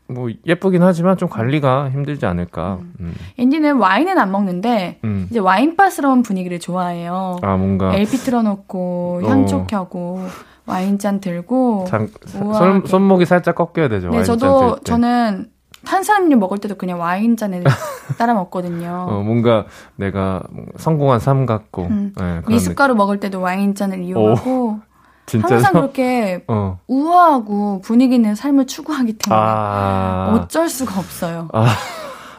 뭐 0.06 0.28
예쁘긴 0.46 0.82
하지만 0.82 1.16
좀 1.16 1.28
관리가 1.28 1.90
힘들지 1.90 2.26
않을까. 2.26 2.78
음. 2.80 2.94
음. 3.00 3.14
앤디는 3.38 3.76
와인은 3.76 4.18
안 4.18 4.30
먹는데 4.30 4.98
음. 5.04 5.26
이제 5.30 5.38
와인바스러운 5.38 6.22
분위기를 6.22 6.58
좋아해요. 6.60 7.38
아 7.42 7.56
뭔가 7.56 7.94
LP 7.94 8.18
틀어놓고 8.18 9.22
어. 9.24 9.28
향초 9.28 9.66
켜고 9.66 10.20
와인잔 10.66 11.20
들고 11.20 11.86
장, 11.88 12.08
손, 12.26 12.84
손목이 12.86 13.24
살짝 13.26 13.54
꺾여야 13.54 13.88
되죠. 13.88 14.10
네, 14.10 14.24
저도 14.24 14.78
저는 14.84 15.48
탄산음료 15.84 16.36
먹을 16.38 16.58
때도 16.58 16.76
그냥 16.76 17.00
와인잔에 17.00 17.62
따라 18.18 18.34
먹거든요. 18.34 19.06
어, 19.08 19.22
뭔가 19.22 19.66
내가 19.96 20.42
성공한 20.76 21.20
삶 21.20 21.46
같고. 21.46 21.84
음. 21.84 22.12
네, 22.16 22.40
미숫가루 22.48 22.94
느낌. 22.94 22.98
먹을 22.98 23.20
때도 23.20 23.40
와인잔을 23.40 24.00
이용하고. 24.02 24.50
오. 24.50 24.80
진짜요? 25.26 25.54
항상 25.54 25.72
그렇게 25.72 26.44
어. 26.48 26.78
우아하고 26.86 27.80
분위기 27.82 28.14
있는 28.14 28.34
삶을 28.34 28.66
추구하기 28.66 29.14
때문에 29.18 29.42
아. 29.42 30.32
어쩔 30.34 30.68
수가 30.68 30.98
없어요. 30.98 31.48
아. 31.52 31.66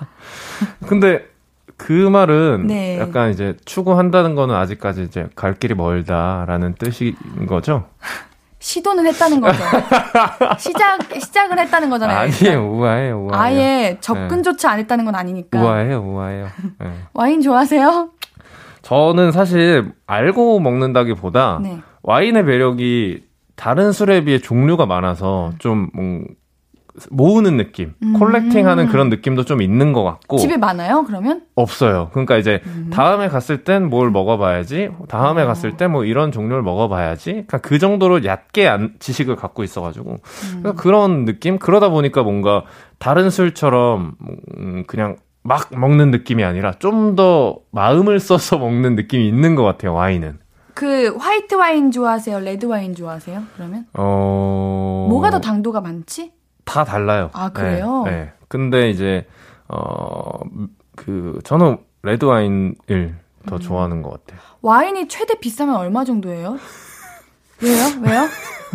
근데 0.88 1.26
그 1.78 1.92
말은 1.92 2.68
네. 2.68 3.00
약간 3.00 3.32
이제 3.32 3.58
추구한다는 3.66 4.36
거는 4.36 4.56
아직까지 4.56 5.04
이제 5.04 5.28
갈 5.36 5.56
길이 5.56 5.74
멀다라는 5.74 6.76
뜻인 6.76 7.16
거죠? 7.48 7.86
시도는 8.60 9.06
했다는 9.08 9.42
거죠. 9.42 9.64
시작 10.58 11.00
시작을 11.14 11.60
했다는 11.60 11.90
거잖아요. 11.90 12.18
아니에요, 12.18 12.72
우아해요, 12.72 13.26
우아해요. 13.26 13.32
아예 13.42 13.98
접근조차 14.00 14.70
네. 14.70 14.74
안 14.74 14.80
했다는 14.80 15.06
건 15.06 15.16
아니니까. 15.16 15.62
우아해요, 15.62 16.00
우아해요. 16.02 16.48
네. 16.80 16.92
와인 17.14 17.42
좋아하세요? 17.42 18.10
저는 18.82 19.32
사실 19.32 19.92
알고 20.08 20.60
먹는다기보다 20.62 21.60
네. 21.62 21.80
와인의 22.08 22.44
매력이 22.44 23.24
다른 23.56 23.92
술에 23.92 24.24
비해 24.24 24.38
종류가 24.38 24.86
많아서 24.86 25.54
좀 25.60 25.90
뭐, 25.94 26.22
모으는 27.10 27.58
느낌, 27.58 27.94
음. 28.04 28.14
콜렉팅하는 28.14 28.88
그런 28.88 29.10
느낌도 29.10 29.44
좀 29.44 29.62
있는 29.62 29.92
것 29.92 30.04
같고 30.04 30.38
집에 30.38 30.56
많아요, 30.56 31.04
그러면? 31.06 31.42
없어요. 31.56 32.10
그러니까 32.14 32.38
이제 32.38 32.62
음. 32.68 32.90
다음에 32.94 33.28
갔을 33.28 33.64
땐 33.66 33.90
뭘 33.90 34.12
먹어봐야지, 34.12 34.92
다음에 35.10 35.42
어. 35.42 35.46
갔을 35.48 35.76
때 35.78 35.88
뭐 35.88 36.06
이런 36.06 36.32
종류를 36.32 36.62
먹어봐야지, 36.64 37.32
그러니까 37.32 37.58
그 37.58 37.80
정도로 37.80 38.24
얕게 38.24 38.68
안- 38.68 38.94
지식을 39.00 39.36
갖고 39.36 39.64
있어가지고 39.64 40.12
음. 40.12 40.60
그러니까 40.62 40.74
그런 40.82 41.26
느낌. 41.26 41.58
그러다 41.60 41.90
보니까 41.90 42.24
뭔가 42.24 42.64
다른 43.00 43.30
술처럼 43.30 44.14
음, 44.58 44.84
그냥 44.88 45.18
막 45.44 45.68
먹는 45.78 46.12
느낌이 46.12 46.44
아니라 46.44 46.72
좀 46.80 47.16
더 47.16 47.58
마음을 47.72 48.20
써서 48.20 48.58
먹는 48.58 48.96
느낌이 48.96 49.28
있는 49.28 49.56
것 49.56 49.64
같아요. 49.64 49.94
와인은. 49.94 50.45
그 50.76 51.16
화이트 51.18 51.56
와인 51.56 51.90
좋아하세요? 51.92 52.40
레드 52.42 52.66
와인 52.68 52.94
좋아하세요? 52.94 53.42
그러면? 53.56 53.88
어. 53.94 55.08
뭐가 55.10 55.32
더 55.32 55.40
당도가 55.42 55.82
많지? 55.82 56.32
다 56.66 56.84
달라요. 56.84 57.32
아, 57.34 57.50
그래요? 57.50 58.04
네, 58.06 58.12
네. 58.12 58.34
근데 58.48 58.90
이제 58.92 59.26
어 59.68 60.40
그 60.96 61.40
저는 61.44 61.78
레드 62.04 62.26
와인을 62.26 62.76
음. 62.92 63.20
더 63.46 63.60
좋아하는 63.60 64.02
것 64.02 64.12
같아요. 64.12 64.40
와인이 64.62 65.08
최대 65.08 65.36
비싸면 65.40 65.76
얼마 65.76 66.04
정도예요? 66.04 66.58
왜요? 67.62 67.84
왜요? 68.02 68.28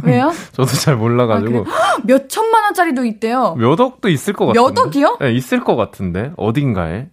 왜요? 0.05 0.33
저도 0.53 0.69
잘 0.69 0.97
몰라가지고 0.97 1.65
몇 2.05 2.29
천만 2.29 2.65
원짜리도 2.65 3.05
있대요. 3.05 3.55
몇 3.59 3.79
억도 3.81 4.09
있을 4.09 4.33
것 4.33 4.47
같은데. 4.47 4.61
몇 4.61 4.79
억이요? 4.87 5.17
네, 5.21 5.33
있을 5.33 5.65
것 5.65 5.77
같은데 5.77 6.33
어딘가에. 6.37 7.09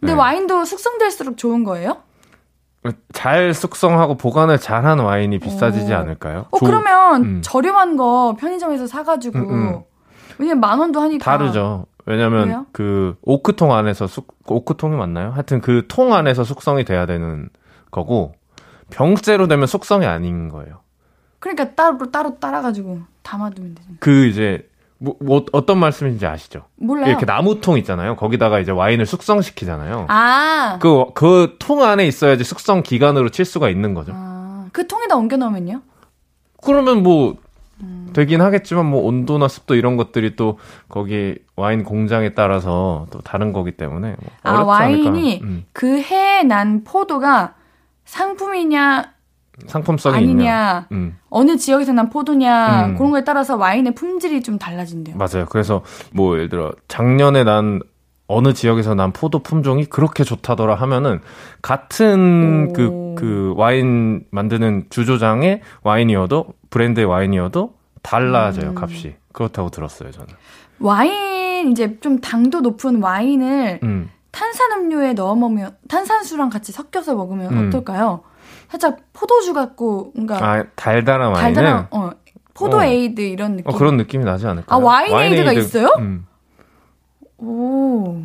근데 0.00 0.14
네. 0.14 0.18
와인도 0.18 0.64
숙성될수록 0.64 1.36
좋은 1.36 1.64
거예요? 1.64 1.98
잘 3.12 3.54
숙성하고 3.54 4.16
보관을 4.16 4.58
잘한 4.58 4.98
와인이 4.98 5.38
비싸지지 5.38 5.92
오. 5.92 5.96
않을까요? 5.96 6.46
어, 6.50 6.58
조- 6.58 6.66
그러면 6.66 7.22
음. 7.24 7.40
저렴한 7.42 7.96
거 7.96 8.36
편의점에서 8.38 8.86
사가지고. 8.86 9.38
음, 9.38 9.50
음. 9.50 9.80
왜냐면 10.38 10.60
만 10.60 10.78
원도 10.78 11.00
하니까. 11.00 11.24
다르죠. 11.24 11.86
왜냐면 12.06 12.48
왜요? 12.48 12.66
그 12.72 13.16
오크통 13.22 13.72
안에서 13.72 14.08
숙 14.08 14.26
오크통이 14.46 14.96
맞나요? 14.96 15.30
하여튼 15.30 15.60
그 15.60 15.86
통 15.86 16.12
안에서 16.14 16.42
숙성이 16.42 16.84
돼야 16.84 17.06
되는 17.06 17.48
거고 17.92 18.32
병째로 18.90 19.46
되면 19.46 19.66
숙성이 19.68 20.06
아닌 20.06 20.48
거예요. 20.48 20.80
그러니까 21.38 21.74
따로 21.74 22.10
따로 22.10 22.38
따라 22.40 22.60
가지고 22.60 23.00
담아두면 23.22 23.74
되잖아요. 23.76 23.96
그 24.00 24.26
이제 24.26 24.68
뭐, 25.02 25.16
뭐 25.20 25.44
어떤 25.52 25.78
말씀인지 25.78 26.24
아시죠? 26.26 26.62
몰라요. 26.76 27.08
이렇게 27.10 27.26
나무통 27.26 27.76
있잖아요. 27.78 28.14
거기다가 28.16 28.60
이제 28.60 28.70
와인을 28.70 29.04
숙성시키잖아요. 29.06 30.06
아. 30.08 30.78
그 30.80 31.06
그 31.14 31.56
통 31.58 31.82
안에 31.82 32.06
있어야지 32.06 32.44
숙성 32.44 32.82
기간으로 32.84 33.30
칠 33.30 33.44
수가 33.44 33.68
있는 33.68 33.94
거죠. 33.94 34.12
아, 34.14 34.66
그 34.72 34.86
통에다 34.86 35.16
옮겨 35.16 35.36
넣으면요? 35.36 35.82
그러면 36.62 37.02
뭐 37.02 37.36
음. 37.80 38.10
되긴 38.12 38.40
하겠지만 38.40 38.86
뭐 38.86 39.02
온도나 39.02 39.48
습도 39.48 39.74
이런 39.74 39.96
것들이 39.96 40.36
또 40.36 40.58
거기 40.88 41.34
와인 41.56 41.82
공장에 41.82 42.34
따라서 42.34 43.06
또 43.10 43.20
다른 43.22 43.52
거기 43.52 43.72
때문에 43.72 44.14
뭐 44.20 44.30
아, 44.44 44.52
어렵지 44.62 44.68
와인이. 44.68 45.40
음, 45.42 45.64
그 45.72 46.00
해에 46.00 46.44
난 46.44 46.84
포도가 46.84 47.54
상품이냐 48.04 49.10
상품성이 49.66 50.16
아니냐, 50.16 50.32
있냐. 50.32 50.86
음, 50.92 51.16
어느 51.30 51.56
지역에서 51.56 51.92
난 51.92 52.10
포도냐 52.10 52.86
음. 52.86 52.96
그런 52.96 53.10
거에 53.10 53.24
따라서 53.24 53.56
와인의 53.56 53.94
품질이 53.94 54.42
좀 54.42 54.58
달라진대요. 54.58 55.16
맞아요. 55.16 55.46
그래서 55.48 55.82
뭐 56.12 56.36
예를 56.36 56.48
들어 56.48 56.72
작년에 56.88 57.44
난 57.44 57.80
어느 58.26 58.54
지역에서 58.54 58.94
난 58.94 59.12
포도 59.12 59.40
품종이 59.40 59.84
그렇게 59.84 60.24
좋다더라 60.24 60.74
하면은 60.74 61.20
같은 61.60 62.68
오. 62.70 62.72
그, 62.72 63.14
그 63.18 63.54
와인 63.56 64.24
만드는 64.30 64.86
주조장의 64.90 65.60
와인이어도 65.82 66.46
브랜드의 66.70 67.06
와인이어도 67.06 67.74
달라져요, 68.02 68.70
음. 68.70 68.74
값이. 68.76 69.16
그렇다고 69.32 69.70
들었어요, 69.70 70.10
저는. 70.10 70.28
와인 70.80 71.70
이제 71.70 71.98
좀 72.00 72.20
당도 72.20 72.60
높은 72.60 73.02
와인을 73.02 73.80
음. 73.82 74.10
탄산음료에 74.32 75.12
넣어 75.12 75.34
먹으면 75.36 75.76
탄산수랑 75.88 76.48
같이 76.48 76.72
섞여서 76.72 77.14
먹으면 77.14 77.52
음. 77.52 77.68
어떨까요? 77.68 78.22
살짝 78.72 78.96
포도주 79.12 79.52
같고 79.52 80.12
뭔가 80.14 80.36
아, 80.42 80.64
달달한 80.74 81.32
와인은 81.34 81.52
달달한 81.54 81.86
어 81.90 82.10
포도 82.54 82.78
어. 82.78 82.82
에이드 82.82 83.20
이런 83.20 83.56
느낌. 83.56 83.70
어, 83.70 83.76
그런 83.76 83.98
느낌이 83.98 84.24
나지 84.24 84.46
않을까요? 84.46 84.78
아, 84.80 84.82
와인 84.82 85.14
에이드가 85.14 85.52
있어요? 85.52 85.88
음. 85.98 86.26
오. 87.38 88.22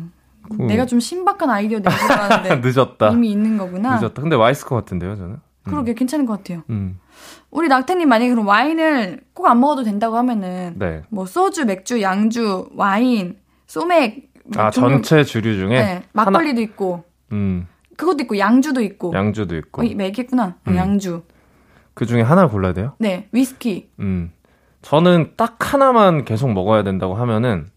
그- 0.50 0.62
내가 0.62 0.86
좀 0.86 1.00
신박한 1.00 1.50
아이디어 1.50 1.80
들어왔는데 1.80 2.60
늦었다. 2.66 3.10
이미 3.10 3.30
있는 3.30 3.58
거구나. 3.58 3.96
늦었다. 4.00 4.22
근데 4.22 4.36
맛있을 4.38 4.66
것 4.68 4.76
같은데요, 4.76 5.16
저는. 5.16 5.30
음. 5.32 5.40
그러게 5.64 5.92
괜찮은 5.92 6.24
것 6.24 6.38
같아요. 6.38 6.62
음. 6.70 6.98
우리 7.50 7.68
낙타님 7.68 8.08
만약에 8.08 8.30
그럼 8.30 8.46
와인을 8.46 9.20
꼭 9.34 9.46
안 9.48 9.60
먹어도 9.60 9.82
된다고 9.82 10.16
하면은 10.16 10.74
네. 10.78 11.02
뭐 11.10 11.26
소주, 11.26 11.66
맥주, 11.66 12.00
양주, 12.00 12.70
와인, 12.74 13.36
소맥, 13.66 14.30
뭐 14.46 14.64
아, 14.64 14.70
종류- 14.70 15.02
전체 15.02 15.24
주류 15.24 15.56
중에 15.56 15.68
네, 15.68 16.02
막걸리도 16.12 16.60
있고 16.62 17.04
음. 17.32 17.66
그것도 17.98 18.22
있고 18.22 18.38
양주도 18.38 18.80
있고. 18.80 19.12
양주도 19.12 19.56
있고. 19.56 19.82
어, 19.82 19.84
이 19.84 19.96
얘기했구나. 19.98 20.44
어, 20.64 20.70
음. 20.70 20.76
양주. 20.76 21.22
그 21.94 22.06
중에 22.06 22.22
하나를 22.22 22.48
골라야 22.48 22.72
돼요? 22.72 22.94
네, 22.98 23.28
위스키. 23.32 23.90
음. 23.98 24.30
저는 24.82 25.32
딱 25.36 25.74
하나만 25.74 26.24
계속 26.24 26.52
먹어야 26.52 26.84
된다고 26.84 27.16
하면은 27.16 27.70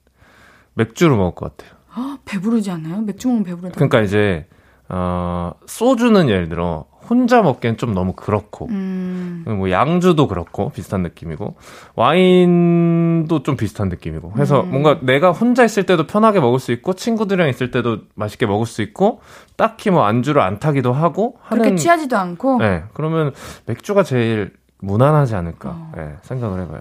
맥주를 0.75 1.17
먹을 1.17 1.33
것 1.33 1.57
같아요. 1.57 1.75
헉, 1.97 2.19
배부르지 2.23 2.69
않아요? 2.69 3.01
맥주 3.01 3.27
먹으면 3.27 3.43
배부르다. 3.43 3.75
그러니까 3.75 4.01
이제 4.01 4.47
어 4.87 5.53
소주는 5.65 6.29
예를 6.29 6.49
들어 6.49 6.85
혼자 7.11 7.41
먹기엔 7.41 7.75
좀 7.75 7.93
너무 7.93 8.13
그렇고 8.13 8.67
음. 8.69 9.43
뭐 9.45 9.69
양주도 9.69 10.29
그렇고 10.29 10.69
비슷한 10.69 11.03
느낌이고 11.03 11.55
와인도 11.95 13.43
좀 13.43 13.57
비슷한 13.57 13.89
느낌이고 13.89 14.35
해서 14.37 14.61
음. 14.61 14.71
뭔가 14.71 14.97
내가 15.01 15.33
혼자 15.33 15.65
있을 15.65 15.85
때도 15.85 16.07
편하게 16.07 16.39
먹을 16.39 16.57
수 16.57 16.71
있고 16.71 16.93
친구들이랑 16.93 17.49
있을 17.49 17.69
때도 17.69 18.03
맛있게 18.15 18.45
먹을 18.45 18.65
수 18.65 18.81
있고 18.81 19.19
딱히 19.57 19.91
뭐 19.91 20.05
안주를 20.05 20.41
안 20.41 20.59
타기도 20.59 20.93
하고 20.93 21.37
그렇게 21.49 21.63
하는 21.65 21.75
취하지도 21.77 22.15
않고 22.17 22.59
네 22.59 22.85
그러면 22.93 23.33
맥주가 23.65 24.03
제일 24.03 24.53
무난하지 24.79 25.35
않을까 25.35 25.69
어. 25.69 25.91
네, 25.97 26.15
생각을 26.21 26.61
해봐요. 26.61 26.79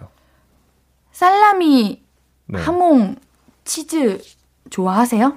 살라미, 1.10 2.02
네. 2.46 2.60
하몽, 2.60 3.16
치즈 3.64 4.18
좋아하세요? 4.70 5.34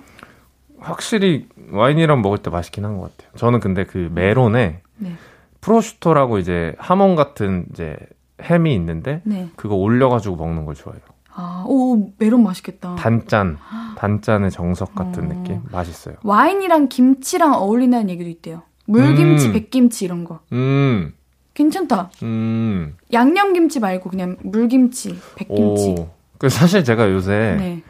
확실히 0.80 1.48
와인이랑 1.72 2.22
먹을 2.22 2.38
때 2.38 2.50
맛있긴 2.52 2.86
한 2.86 2.98
것 3.00 3.18
같아요. 3.18 3.34
저는 3.38 3.60
근데 3.60 3.86
그 3.86 4.10
메론에 4.14 4.83
네. 4.98 5.14
프로슈토라고 5.62 6.40
이제 6.40 6.76
하몽 6.78 7.16
같은 7.16 7.66
이제 7.72 7.98
햄이 8.42 8.74
있는데 8.76 9.22
네. 9.24 9.50
그거 9.56 9.76
올려가지고 9.76 10.36
먹는 10.36 10.66
걸 10.66 10.76
좋아해요. 10.76 11.02
아, 11.36 11.64
오, 11.68 12.12
메론 12.20 12.44
맛있겠다. 12.44 12.96
단짠, 12.96 13.58
단짠의 13.98 14.52
정석 14.52 14.94
같은 14.94 15.26
어. 15.26 15.34
느낌 15.34 15.62
맛있어요. 15.72 16.16
와인이랑 16.24 16.90
김치랑 16.90 17.54
어울린다는 17.56 18.10
얘기도 18.10 18.30
있대요. 18.30 18.64
물김치, 18.86 19.48
음. 19.48 19.54
백김치 19.54 20.06
이런 20.06 20.26
거. 20.26 20.42
음, 20.52 21.14
괜찮다. 21.54 22.12
음, 22.24 22.96
양념김치 23.12 23.80
말고 23.80 24.10
그냥 24.10 24.38
물김치, 24.44 25.18
백김치. 25.36 25.96
오. 25.98 26.10
그 26.38 26.50
사실 26.50 26.84
제가 26.84 27.10
요새 27.10 27.56
네. 27.58 27.84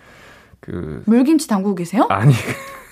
그 0.59 1.01
물김치 1.07 1.47
담그고 1.47 1.75
계세요? 1.75 2.05
아니 2.09 2.33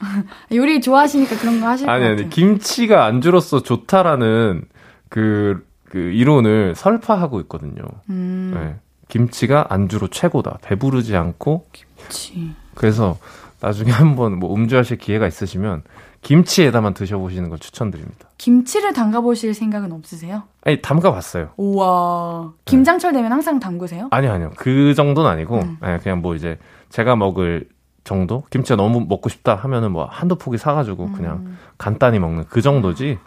요리 0.54 0.80
좋아하시니까 0.80 1.36
그런 1.38 1.60
거 1.60 1.68
하실 1.68 1.88
아니 1.88 2.02
것 2.02 2.06
아니 2.06 2.16
같아요. 2.16 2.30
김치가 2.30 3.04
안주로서 3.06 3.62
좋다라는 3.62 4.64
그, 5.08 5.64
그 5.84 5.98
이론을 5.98 6.74
설파하고 6.74 7.40
있거든요. 7.42 7.82
음, 8.10 8.52
네. 8.54 8.76
김치가 9.08 9.66
안주로 9.70 10.08
최고다. 10.08 10.58
배부르지 10.62 11.16
않고 11.16 11.66
그치. 12.04 12.50
그래서 12.74 13.18
나중에 13.60 13.90
한번 13.90 14.38
뭐 14.38 14.54
음주하실 14.54 14.98
기회가 14.98 15.26
있으시면 15.26 15.82
김치에다만 16.20 16.94
드셔보시는 16.94 17.48
걸 17.48 17.58
추천드립니다. 17.58 18.28
김치를 18.38 18.92
담가보실 18.92 19.54
생각은 19.54 19.92
없으세요? 19.92 20.42
아니 20.62 20.82
담가봤어요. 20.82 21.50
우와. 21.56 22.52
김장철 22.66 23.12
되면 23.12 23.32
항상 23.32 23.58
담그세요? 23.58 24.08
아니요 24.10 24.32
아니요 24.32 24.50
그 24.56 24.94
정도는 24.94 25.30
아니고 25.30 25.58
음. 25.60 25.78
네, 25.80 25.98
그냥 25.98 26.20
뭐 26.20 26.34
이제 26.34 26.58
제가 26.90 27.16
먹을 27.16 27.68
정도 28.08 28.44
김치가 28.48 28.76
너무 28.76 29.04
먹고 29.06 29.28
싶다 29.28 29.54
하면은 29.54 29.92
뭐 29.92 30.06
한두 30.06 30.36
포기 30.36 30.56
사가지고 30.56 31.12
그냥 31.12 31.36
음. 31.44 31.58
간단히 31.76 32.18
먹는 32.18 32.46
그 32.48 32.62
정도지 32.62 33.18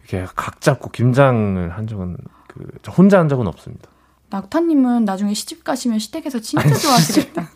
이렇게 0.00 0.26
각 0.36 0.60
잡고 0.60 0.90
김장을 0.90 1.70
한 1.70 1.86
적은 1.86 2.18
그저 2.46 2.92
혼자 2.92 3.18
한 3.18 3.28
적은 3.30 3.46
없습니다. 3.46 3.88
낙타님은 4.28 5.06
나중에 5.06 5.32
시집 5.32 5.64
가시면 5.64 5.98
시댁에서 5.98 6.38
진짜 6.40 6.68
좋아하시겠다. 6.68 7.48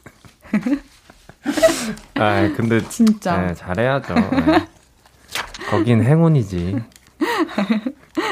아 2.15 2.49
근데 2.57 2.83
진짜. 2.89 3.37
네, 3.43 3.55
잘해야죠. 3.55 4.15
네. 4.15 4.67
거긴 5.71 6.03
행운이지. 6.03 6.83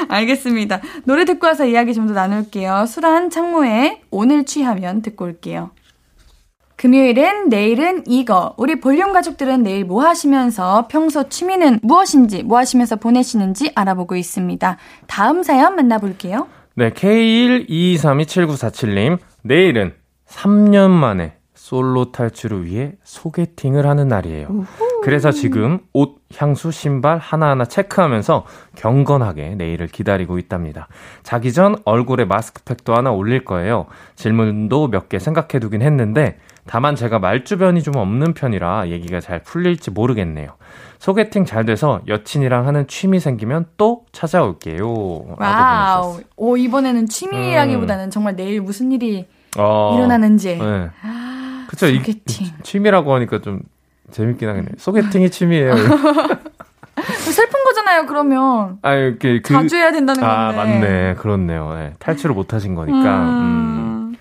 알겠습니다. 0.09 0.81
노래 1.05 1.23
듣고 1.25 1.45
와서 1.47 1.65
이야기 1.65 1.93
좀 1.93 2.07
더 2.07 2.13
나눌게요. 2.13 2.85
술한 2.87 3.29
창모의 3.29 4.01
오늘 4.09 4.43
취하면 4.45 5.01
듣고 5.03 5.25
올게요. 5.25 5.69
금요일은 6.75 7.49
내일은 7.49 8.03
이거. 8.07 8.55
우리 8.57 8.79
볼륨 8.79 9.13
가족들은 9.13 9.61
내일 9.63 9.85
뭐 9.85 10.03
하시면서 10.03 10.87
평소 10.89 11.29
취미는 11.29 11.79
무엇인지 11.81 12.43
뭐 12.43 12.57
하시면서 12.57 12.97
보내시는지 12.97 13.71
알아보고 13.75 14.15
있습니다. 14.15 14.77
다음 15.07 15.43
사연 15.43 15.75
만나볼게요. 15.75 16.47
네, 16.75 16.89
K122327947님. 16.91 19.19
내일은 19.43 19.93
3년 20.27 20.89
만에 20.89 21.37
솔로 21.73 22.11
탈출을 22.11 22.65
위해 22.67 22.91
소개팅을 23.03 23.87
하는 23.87 24.07
날이에요. 24.07 24.45
우후. 24.47 25.01
그래서 25.01 25.31
지금 25.31 25.79
옷, 25.91 26.19
향수, 26.37 26.69
신발 26.71 27.17
하나하나 27.17 27.65
체크하면서 27.65 28.45
경건하게 28.75 29.55
내일을 29.55 29.87
기다리고 29.87 30.37
있답니다. 30.37 30.87
자기 31.23 31.51
전 31.51 31.75
얼굴에 31.83 32.25
마스크팩도 32.25 32.93
하나 32.95 33.11
올릴 33.11 33.43
거예요. 33.43 33.87
질문도 34.15 34.89
몇 34.89 35.09
개 35.09 35.17
생각해 35.17 35.59
두긴 35.59 35.81
했는데 35.81 36.37
다만 36.67 36.95
제가 36.95 37.17
말주변이 37.17 37.81
좀 37.81 37.95
없는 37.97 38.35
편이라 38.35 38.89
얘기가 38.89 39.19
잘 39.19 39.39
풀릴지 39.41 39.89
모르겠네요. 39.91 40.49
소개팅 40.99 41.43
잘 41.43 41.65
돼서 41.65 42.01
여친이랑 42.07 42.67
하는 42.67 42.85
취미 42.87 43.19
생기면 43.19 43.65
또 43.77 44.05
찾아올게요. 44.11 45.35
와우. 45.39 46.19
오, 46.37 46.55
이번에는 46.55 47.07
취미라기보다는 47.07 48.05
음. 48.05 48.09
정말 48.11 48.35
내일 48.35 48.61
무슨 48.61 48.91
일이 48.91 49.25
어, 49.57 49.95
일어나는지. 49.97 50.57
네. 50.57 50.89
아, 51.73 51.75
그쵸. 51.75 51.87
소개팅. 51.87 52.47
이, 52.47 52.51
취미라고 52.63 53.13
하니까 53.15 53.41
좀 53.41 53.61
재밌긴 54.11 54.47
하겠네. 54.47 54.69
소개팅이 54.77 55.29
취미예요. 55.31 55.75
슬픈 57.31 57.63
거잖아요, 57.65 58.05
그러면. 58.05 58.77
아, 58.81 58.93
이렇게 58.93 59.41
그, 59.41 59.53
자주 59.53 59.75
해야 59.75 59.91
된다는 59.91 60.23
아, 60.23 60.47
건데. 60.47 60.61
아, 60.61 60.65
맞네. 60.65 61.15
그렇네요. 61.15 61.73
네. 61.73 61.93
탈출을 61.99 62.35
못 62.35 62.53
하신 62.53 62.75
거니까. 62.75 63.23
음. 63.23 64.13
음. 64.13 64.15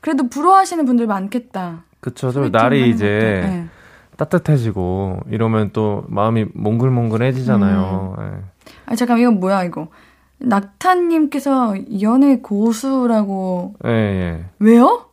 그래도 0.00 0.28
부러워하시는 0.28 0.84
분들 0.84 1.06
많겠다. 1.06 1.84
그쵸. 2.00 2.30
저 2.32 2.48
날이 2.48 2.90
이제 2.90 3.06
네. 3.44 3.66
따뜻해지고 4.16 5.20
이러면 5.30 5.70
또 5.72 6.04
마음이 6.08 6.46
몽글몽글해지잖아요. 6.54 8.16
음. 8.18 8.24
네. 8.24 8.72
아 8.86 8.94
잠깐 8.94 9.18
이건 9.18 9.40
뭐야 9.40 9.64
이거? 9.64 9.88
낙타님께서 10.38 11.76
연애 12.02 12.38
고수라고. 12.38 13.74
예, 13.86 13.90
예. 13.90 14.44
왜요? 14.58 15.05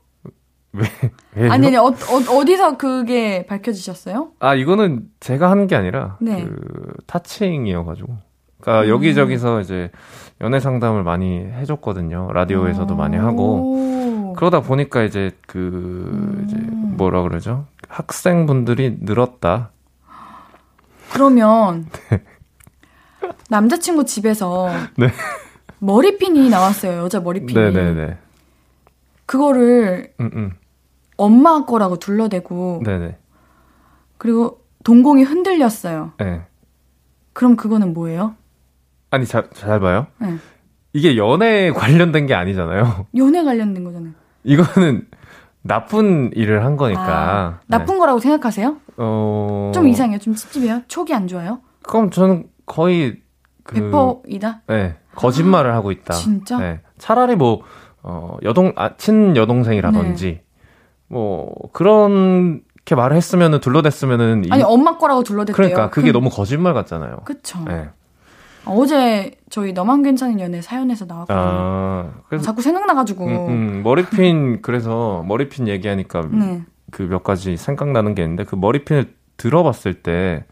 왜? 0.74 0.86
아니, 1.49 1.67
아니, 1.67 1.78
어, 1.78 1.86
어, 1.86 2.45
디서 2.45 2.78
그게 2.78 3.45
밝혀지셨어요? 3.45 4.32
아, 4.39 4.55
이거는 4.55 5.03
제가 5.19 5.49
하는 5.49 5.67
게 5.67 5.76
아니라, 5.76 6.17
네. 6.19 6.43
그, 6.43 6.93
타칭이어가지고. 7.07 8.17
그니까 8.59 8.82
음. 8.84 8.89
여기저기서 8.89 9.61
이제 9.61 9.91
연애 10.41 10.59
상담을 10.59 11.03
많이 11.03 11.39
해줬거든요. 11.39 12.32
라디오에서도 12.34 12.95
많이 12.95 13.17
하고. 13.17 14.34
그러다 14.36 14.61
보니까 14.61 15.03
이제 15.03 15.32
그, 15.47 15.59
음. 16.11 16.45
이제 16.47 16.57
뭐라 16.95 17.21
그러죠? 17.21 17.65
학생분들이 17.88 18.97
늘었다. 19.01 19.71
그러면, 21.11 21.88
네. 22.09 22.24
남자친구 23.49 24.05
집에서 24.05 24.69
네. 24.97 25.09
머리핀이 25.80 26.49
나왔어요. 26.49 27.03
여자 27.03 27.19
머리핀이. 27.19 27.53
네네네. 27.53 28.17
그거를 29.26 30.13
음, 30.19 30.30
음. 30.34 30.51
엄마 31.18 31.66
거라고 31.66 31.97
둘러대고 31.97 32.82
네네. 32.86 33.18
그리고 34.18 34.61
동공이 34.84 35.24
흔들렸어요. 35.24 36.14
네. 36.18 36.41
그럼 37.34 37.55
그거는 37.55 37.93
뭐예요? 37.93 38.36
아니 39.11 39.26
자, 39.26 39.49
잘 39.53 39.80
봐요. 39.80 40.07
네. 40.20 40.38
이게 40.93 41.18
연애 41.18 41.72
관련된 41.72 42.28
게 42.28 42.34
아니잖아요. 42.34 43.07
연애 43.18 43.43
관련된 43.43 43.84
거잖아요. 43.84 44.14
이거는 44.43 45.07
나쁜 45.61 46.32
일을 46.34 46.66
한 46.66 46.78
거니까. 46.78 47.03
아, 47.03 47.59
나쁜 47.68 47.95
네. 47.95 47.99
거라고 47.99 48.20
생각하세요? 48.20 48.78
어... 48.97 49.72
좀 49.74 49.88
이상해요. 49.88 50.20
좀 50.20 50.36
찝찝해요. 50.36 50.84
촉이 50.88 51.14
안 51.14 51.28
좋아요? 51.28 51.61
그럼 51.84 52.11
저는 52.11 52.47
거의 52.66 53.22
그, 53.64 53.76
100%이다? 53.76 54.61
네. 54.68 54.97
거짓말을 55.16 55.72
아, 55.72 55.76
하고 55.76 55.91
있다. 55.91 56.14
진짜? 56.14 56.57
네. 56.57 56.82
차라리 56.97 57.36
뭐, 57.36 57.61
어, 58.01 58.38
여동, 58.43 58.74
아, 58.76 58.95
친 58.97 59.36
여동생이라든지, 59.36 60.26
네. 60.26 60.42
뭐, 61.14 61.53
그렇게 61.72 62.95
말을 62.95 63.16
했으면은, 63.16 63.59
둘러댔으면은. 63.59 64.45
아니, 64.49 64.61
이, 64.61 64.66
엄마 64.66 64.97
거라고 64.97 65.24
둘러댔대요. 65.24 65.55
그러니까, 65.55 65.89
그게 65.89 66.11
그럼, 66.11 66.24
너무 66.24 66.36
거짓말 66.36 66.74
같잖아요. 66.74 67.18
그쵸. 67.26 67.59
네. 67.68 67.89
어제 68.66 69.32
저희 69.49 69.74
너만 69.74 70.03
괜찮은 70.03 70.39
연애 70.39 70.61
사연에서 70.61 71.05
나왔거든요. 71.05 71.38
아, 71.45 72.11
그래서 72.30 72.45
자꾸 72.45 72.61
생각나가지고. 72.61 73.26
음, 73.26 73.49
음, 73.49 73.84
머리핀, 73.84 74.61
그래서 74.61 75.24
머리핀 75.28 75.68
얘기하니까 75.68 76.22
네. 76.32 76.64
그몇 76.91 77.24
가지 77.24 77.57
생각나는 77.57 78.16
게 78.16 78.24
있는데, 78.24 78.45
그 78.45 78.55
머리핀을 78.55 79.14
들어봤을 79.38 79.95
때, 80.01 80.45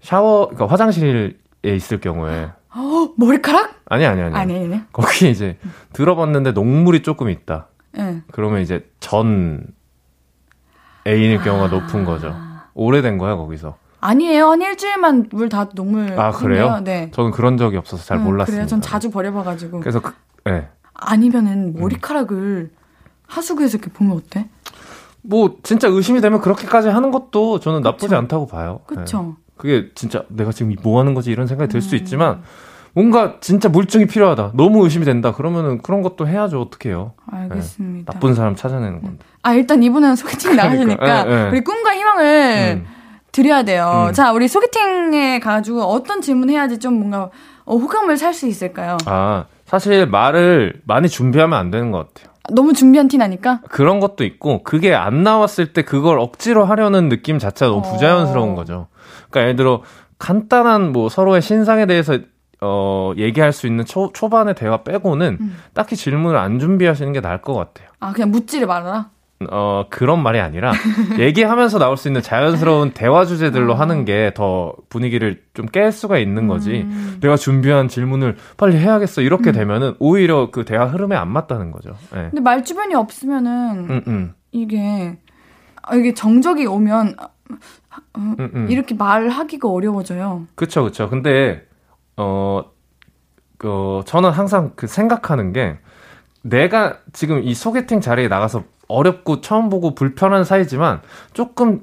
샤워, 0.00 0.46
그러니까 0.48 0.66
화장실 0.66 1.38
있을 1.64 2.00
경우에 2.00 2.48
어, 2.74 3.08
머리카락? 3.16 3.74
아니 3.86 4.06
아니 4.06 4.22
아니. 4.22 4.34
아니 4.34 4.56
아니. 4.56 4.80
거기 4.92 5.30
이제 5.30 5.58
들어봤는데 5.92 6.52
녹물이 6.52 7.02
조금 7.02 7.28
있다. 7.28 7.68
네. 7.92 8.22
그러면 8.32 8.62
이제 8.62 8.88
전 9.00 9.66
애인일 11.06 11.38
아... 11.38 11.42
경우가 11.42 11.68
높은 11.68 12.04
거죠. 12.04 12.34
오래된 12.74 13.18
거야 13.18 13.36
거기서. 13.36 13.76
아니에요. 14.00 14.48
한 14.48 14.60
일주일만 14.62 15.28
물 15.30 15.48
다 15.48 15.68
녹물. 15.74 16.18
아 16.18 16.32
그래요? 16.32 16.80
네. 16.82 17.10
저는 17.12 17.30
그런 17.30 17.56
적이 17.56 17.76
없어서 17.76 18.04
잘 18.04 18.18
응, 18.18 18.24
몰랐어요. 18.24 18.54
그래요. 18.54 18.66
전 18.66 18.80
자주 18.80 19.10
버려봐가지고. 19.10 19.80
그래서 19.80 20.00
그, 20.00 20.12
네. 20.44 20.68
아니면은 20.94 21.74
머리카락을 21.74 22.36
음. 22.36 22.70
하수구에서 23.28 23.78
이렇게 23.78 23.92
보면 23.92 24.16
어때? 24.16 24.48
뭐 25.22 25.56
진짜 25.62 25.86
의심이 25.88 26.20
되면 26.20 26.40
그렇게까지 26.40 26.88
하는 26.88 27.10
것도 27.12 27.60
저는 27.60 27.80
그쵸? 27.80 27.90
나쁘지 27.90 28.14
않다고 28.14 28.46
봐요. 28.48 28.80
그렇죠. 28.86 29.22
네. 29.22 29.32
그게 29.56 29.90
진짜 29.94 30.24
내가 30.28 30.50
지금 30.50 30.74
뭐 30.82 30.98
하는 30.98 31.14
거지 31.14 31.30
이런 31.30 31.46
생각이 31.46 31.70
들수 31.70 31.94
음. 31.94 31.98
있지만 31.98 32.42
뭔가 32.94 33.36
진짜 33.40 33.68
물증이 33.68 34.06
필요하다. 34.06 34.52
너무 34.54 34.82
의심이 34.84 35.04
된다. 35.04 35.32
그러면은 35.32 35.80
그런 35.80 36.02
것도 36.02 36.26
해야죠. 36.26 36.60
어떻게 36.60 36.88
해요? 36.88 37.12
알겠습니다. 37.30 38.12
네. 38.12 38.14
나쁜 38.18 38.34
사람 38.34 38.56
찾아내는 38.56 39.00
건데. 39.00 39.24
아, 39.42 39.54
일단 39.54 39.82
이분은 39.82 40.16
소개팅 40.16 40.56
나가시니까 40.56 40.96
그러니까. 40.96 41.24
네, 41.24 41.42
네. 41.44 41.48
우리 41.50 41.60
꿈과 41.64 41.94
희망을 41.94 42.82
음. 42.82 42.86
드려야 43.32 43.62
돼요. 43.64 44.06
음. 44.08 44.12
자, 44.12 44.32
우리 44.32 44.46
소개팅에 44.48 45.40
가지고 45.40 45.82
어떤 45.82 46.20
질문 46.20 46.50
해야지 46.50 46.78
좀 46.78 46.94
뭔가 46.94 47.30
어, 47.64 47.76
호감을 47.76 48.16
살 48.16 48.34
수 48.34 48.46
있을까요? 48.46 48.96
아, 49.06 49.46
사실 49.64 50.06
말을 50.06 50.80
많이 50.84 51.08
준비하면 51.08 51.58
안 51.58 51.70
되는 51.70 51.90
것 51.90 52.12
같아요. 52.14 52.32
너무 52.50 52.72
준비한 52.72 53.06
티 53.08 53.18
나니까? 53.18 53.60
그런 53.70 54.00
것도 54.00 54.24
있고, 54.24 54.64
그게 54.64 54.94
안 54.94 55.22
나왔을 55.22 55.72
때 55.72 55.82
그걸 55.82 56.18
억지로 56.18 56.64
하려는 56.64 57.08
느낌 57.08 57.38
자체가 57.38 57.70
너무 57.70 57.86
어. 57.86 57.92
부자연스러운 57.92 58.54
거죠. 58.56 58.88
그러니까 59.30 59.40
예를 59.42 59.56
들어 59.56 59.82
간단한 60.18 60.92
뭐 60.92 61.08
서로의 61.08 61.40
신상에 61.40 61.86
대해서 61.86 62.18
어, 62.60 63.12
얘기할 63.16 63.52
수 63.52 63.66
있는 63.66 63.84
초, 63.84 64.12
초반의 64.12 64.54
대화 64.54 64.82
빼고는 64.84 65.38
음. 65.40 65.56
딱히 65.74 65.96
질문을 65.96 66.36
안 66.38 66.58
준비하시는 66.60 67.12
게 67.12 67.20
나을 67.20 67.40
것 67.42 67.54
같아요. 67.54 67.88
아, 68.00 68.12
그냥 68.12 68.30
묻지를 68.30 68.66
말아라? 68.68 69.10
어, 69.50 69.86
그런 69.90 70.22
말이 70.22 70.40
아니라, 70.40 70.72
얘기하면서 71.18 71.78
나올 71.78 71.96
수 71.96 72.08
있는 72.08 72.22
자연스러운 72.22 72.92
대화 72.92 73.24
주제들로 73.24 73.72
어. 73.72 73.76
하는 73.76 74.04
게 74.04 74.30
더 74.34 74.74
분위기를 74.88 75.42
좀 75.54 75.66
깰 75.66 75.90
수가 75.92 76.18
있는 76.18 76.46
거지. 76.48 76.82
음. 76.82 77.18
내가 77.20 77.36
준비한 77.36 77.88
질문을 77.88 78.36
빨리 78.56 78.76
해야겠어. 78.78 79.20
이렇게 79.22 79.50
음. 79.50 79.52
되면은 79.52 79.94
오히려 79.98 80.50
그 80.50 80.64
대화 80.64 80.86
흐름에 80.86 81.16
안 81.16 81.28
맞다는 81.28 81.70
거죠. 81.70 81.90
네. 82.12 82.28
근데 82.30 82.40
말 82.40 82.64
주변이 82.64 82.94
없으면은, 82.94 83.90
음, 83.90 84.02
음. 84.06 84.34
이게, 84.52 85.18
아, 85.82 85.94
이게 85.96 86.14
정적이 86.14 86.66
오면, 86.66 87.16
어, 87.18 87.26
음, 88.18 88.36
음. 88.38 88.66
이렇게 88.70 88.94
말하기가 88.94 89.68
어려워져요. 89.68 90.46
그쵸, 90.54 90.84
그쵸. 90.84 91.08
근데, 91.10 91.66
어, 92.16 92.62
그, 93.58 94.00
저는 94.06 94.30
항상 94.30 94.72
그 94.76 94.86
생각하는 94.86 95.52
게, 95.52 95.78
내가 96.42 96.98
지금 97.12 97.42
이 97.42 97.54
소개팅 97.54 98.00
자리에 98.00 98.28
나가서 98.28 98.64
어렵고 98.92 99.40
처음 99.40 99.68
보고 99.68 99.94
불편한 99.94 100.44
사이지만 100.44 101.00
조금 101.32 101.82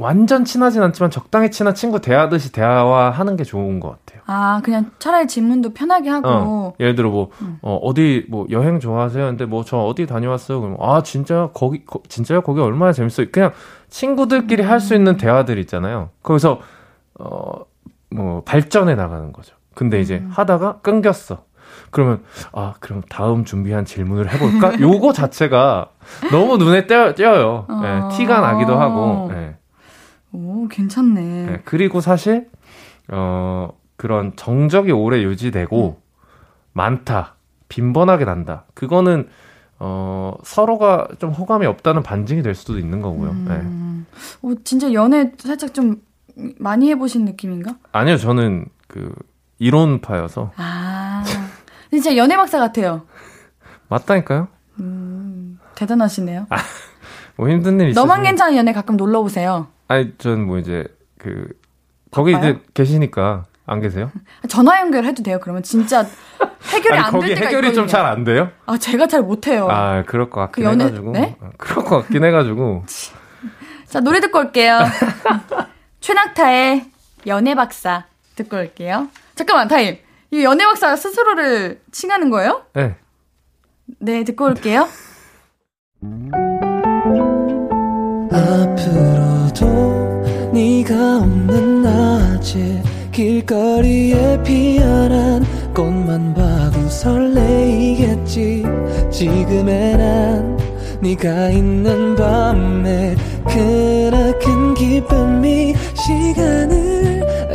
완전 0.00 0.44
친하진 0.44 0.80
않지만 0.82 1.10
적당히 1.10 1.50
친한 1.50 1.74
친구 1.74 2.00
대하듯이 2.00 2.52
대화하는 2.52 3.36
게 3.36 3.42
좋은 3.42 3.80
것 3.80 3.90
같아요. 3.90 4.22
아, 4.26 4.60
그냥 4.62 4.92
차라리 5.00 5.26
질문도 5.26 5.72
편하게 5.74 6.08
하고. 6.10 6.28
어, 6.28 6.74
예를 6.78 6.94
들어 6.94 7.10
뭐, 7.10 7.30
음. 7.42 7.58
어, 7.62 7.74
어디 7.82 8.24
뭐 8.28 8.46
여행 8.50 8.78
좋아하세요? 8.78 9.26
근데 9.26 9.44
뭐 9.44 9.64
저 9.64 9.78
어디 9.78 10.06
다녀왔어요? 10.06 10.60
그럼 10.60 10.76
아, 10.80 11.02
진짜 11.02 11.50
거기, 11.52 11.84
거, 11.84 12.00
진짜요? 12.08 12.42
거기 12.42 12.60
얼마나 12.60 12.92
재밌어요? 12.92 13.26
그냥 13.32 13.50
친구들끼리 13.88 14.62
음. 14.62 14.68
할수 14.68 14.94
있는 14.94 15.16
대화들 15.16 15.58
있잖아요. 15.58 16.10
거기서, 16.22 16.60
어, 17.18 17.50
뭐 18.10 18.42
발전해 18.44 18.94
나가는 18.94 19.32
거죠. 19.32 19.56
근데 19.74 20.00
이제 20.00 20.18
음. 20.18 20.30
하다가 20.32 20.78
끊겼어. 20.80 21.42
그러면 21.90 22.22
아 22.52 22.74
그럼 22.80 23.02
다음 23.08 23.44
준비한 23.44 23.84
질문을 23.84 24.32
해볼까? 24.32 24.78
요거 24.80 25.12
자체가 25.12 25.90
너무 26.30 26.56
눈에 26.58 26.86
띄어, 26.86 27.14
띄어요. 27.14 27.66
어. 27.68 27.80
네, 27.80 28.16
티가 28.16 28.40
나기도 28.40 28.78
하고. 28.78 29.30
네. 29.32 29.56
오 30.32 30.68
괜찮네. 30.68 31.20
네, 31.20 31.60
그리고 31.64 32.00
사실 32.00 32.48
어 33.08 33.70
그런 33.96 34.32
정적이 34.36 34.92
오래 34.92 35.22
유지되고 35.22 36.00
음. 36.00 36.08
많다, 36.72 37.34
빈번하게 37.68 38.24
난다. 38.24 38.64
그거는 38.74 39.28
어, 39.80 40.34
서로가 40.42 41.08
좀 41.18 41.30
호감이 41.30 41.66
없다는 41.66 42.02
반증이 42.02 42.42
될 42.42 42.54
수도 42.54 42.78
있는 42.78 43.00
거고요. 43.00 43.30
음. 43.30 44.06
네. 44.42 44.48
어, 44.48 44.54
진짜 44.64 44.92
연애 44.92 45.32
살짝 45.38 45.72
좀 45.74 46.02
많이 46.58 46.88
해보신 46.90 47.24
느낌인가? 47.24 47.76
아니요, 47.92 48.16
저는 48.16 48.66
그 48.86 49.12
이론파여서. 49.58 50.52
아, 50.56 51.24
진짜 51.90 52.16
연애 52.16 52.36
박사 52.36 52.58
같아요. 52.58 53.02
맞다니까요? 53.88 54.48
음. 54.80 55.58
대단하시네요. 55.74 56.46
아, 56.50 56.56
뭐 57.36 57.48
힘든 57.48 57.80
일 57.80 57.88
있으세요? 57.90 58.04
너만 58.04 58.22
괜찮은 58.22 58.56
연애 58.56 58.72
가끔 58.72 58.96
놀러 58.96 59.20
오세요. 59.20 59.68
아니, 59.88 60.12
전 60.18 60.46
뭐 60.46 60.58
이제 60.58 60.84
그 61.18 61.48
거기 62.10 62.32
바빠요? 62.32 62.50
이제 62.50 62.60
계시니까 62.74 63.44
안 63.66 63.80
계세요? 63.80 64.10
전화 64.48 64.80
연결해도 64.80 65.22
돼요. 65.22 65.38
그러면 65.40 65.62
진짜 65.62 66.04
해결이 66.72 66.98
안 66.98 67.20
될 67.20 67.34
때가 67.34 67.46
해결이 67.46 67.74
좀 67.74 67.86
잘 67.86 68.04
안 68.06 68.24
돼요? 68.24 68.50
아 68.66 68.76
제가 68.76 69.06
잘 69.06 69.22
못해요. 69.22 69.68
아 69.70 70.02
그럴 70.06 70.28
것 70.30 70.40
같긴 70.40 70.64
그 70.64 70.70
연애... 70.70 70.84
해가지고. 70.84 71.12
네? 71.12 71.36
아, 71.40 71.50
그럴 71.56 71.84
것 71.84 71.98
같긴 72.00 72.24
해가지고. 72.24 72.84
자 73.88 74.00
노래 74.00 74.20
듣고 74.20 74.38
올게요. 74.38 74.80
최낙타의 76.00 76.90
연애 77.26 77.54
박사 77.54 78.04
듣고 78.36 78.56
올게요. 78.58 79.08
잠깐만 79.34 79.68
타임. 79.68 79.98
이 80.30 80.44
연애 80.44 80.64
박사가 80.64 80.96
스스로를 80.96 81.80
칭하는 81.90 82.30
거예요? 82.30 82.64
네. 82.74 82.96
네 83.98 84.24
듣고 84.24 84.46
올게요. 84.46 84.88
앞으로도 88.30 90.50
네가 90.52 91.18
없는 91.18 91.82
낮에 91.82 92.82
길거리에 93.12 94.42
피어난 94.42 95.44
꽃만 95.74 96.34
봐도 96.34 96.88
설레이겠지 96.88 98.64
지금의 99.10 99.96
난 99.96 100.58
네가 101.00 101.50
있는 101.50 102.16
밤에 102.16 103.16
그나큰 103.48 104.74
기쁨이 104.74 105.74
시간을 105.94 106.97